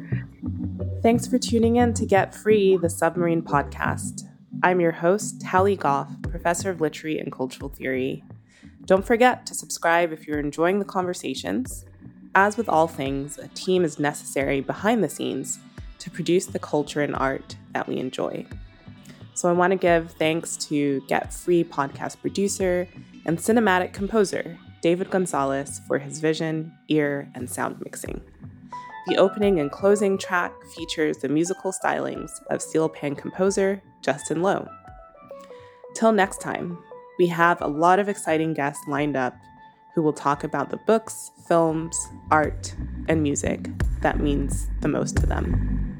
Thanks 1.02 1.28
for 1.28 1.38
tuning 1.38 1.78
in 1.78 1.94
to 1.94 2.06
Get 2.06 2.36
Free, 2.36 2.78
the 2.78 2.90
Submarine 2.90 3.42
Podcast. 3.42 4.24
I'm 4.64 4.82
your 4.82 4.92
host, 4.92 5.42
Tao 5.42 5.64
Leigh 5.64 5.78
Goffe, 5.78 6.22
professor 6.24 6.70
of 6.70 6.82
literary 6.82 7.20
and 7.20 7.32
cultural 7.32 7.70
theory. 7.70 8.24
Don't 8.86 9.06
forget 9.06 9.46
to 9.46 9.54
subscribe 9.54 10.12
if 10.12 10.28
you're 10.28 10.40
enjoying 10.40 10.80
the 10.80 10.86
conversations. 10.86 11.86
As 12.36 12.58
with 12.58 12.70
all 12.70 12.88
things, 12.88 13.38
a 13.38 13.48
team 13.50 13.84
is 13.84 14.00
necessary 14.00 14.62
behind 14.62 15.04
the 15.04 15.10
scenes 15.10 15.60
to 16.00 16.10
produce 16.10 16.48
the 16.48 16.60
culture 16.60 17.02
and 17.02 17.16
art 17.16 17.56
that 17.74 17.88
we 17.88 17.98
enjoy. 17.98 18.46
So 19.34 19.50
I 19.50 19.54
want 19.54 19.72
to 19.72 19.78
give 19.78 20.12
thanks 20.14 20.58
to 20.68 21.02
Get 21.08 21.34
Free 21.34 21.64
podcast 21.64 22.20
producer 22.20 22.88
and 23.26 23.38
cinematic 23.38 23.94
composer 23.94 24.58
David 24.82 25.10
Gonzalez 25.10 25.82
for 25.88 25.98
his 25.98 26.20
vision, 26.20 26.74
ear, 26.88 27.30
and 27.36 27.50
sound 27.50 27.80
mixing. 27.82 28.22
The 29.08 29.18
opening 29.18 29.60
and 29.60 29.72
closing 29.72 30.18
track 30.18 30.54
features 30.76 31.18
the 31.18 31.30
musical 31.30 31.72
stylings 31.72 32.30
of 32.50 32.62
steel 32.62 32.90
pan 32.90 33.16
composer 33.16 33.82
Justin 34.02 34.42
Lowe. 34.42 34.68
Till 35.96 36.12
next 36.12 36.40
time, 36.42 36.78
we 37.18 37.28
have 37.28 37.62
a 37.62 37.68
lot 37.68 38.00
of 38.00 38.08
exciting 38.08 38.54
guests 38.54 38.84
lined 38.88 39.18
up 39.18 39.36
who 39.94 40.02
will 40.02 40.14
talk 40.14 40.44
about 40.44 40.70
the 40.70 40.78
books, 40.78 41.32
films, 41.48 42.10
art, 42.32 42.76
and 43.08 43.24
music 43.24 43.70
that 44.02 44.20
means 44.20 44.68
the 44.82 44.88
most 44.88 45.18
to 45.18 45.26
them. 45.26 45.99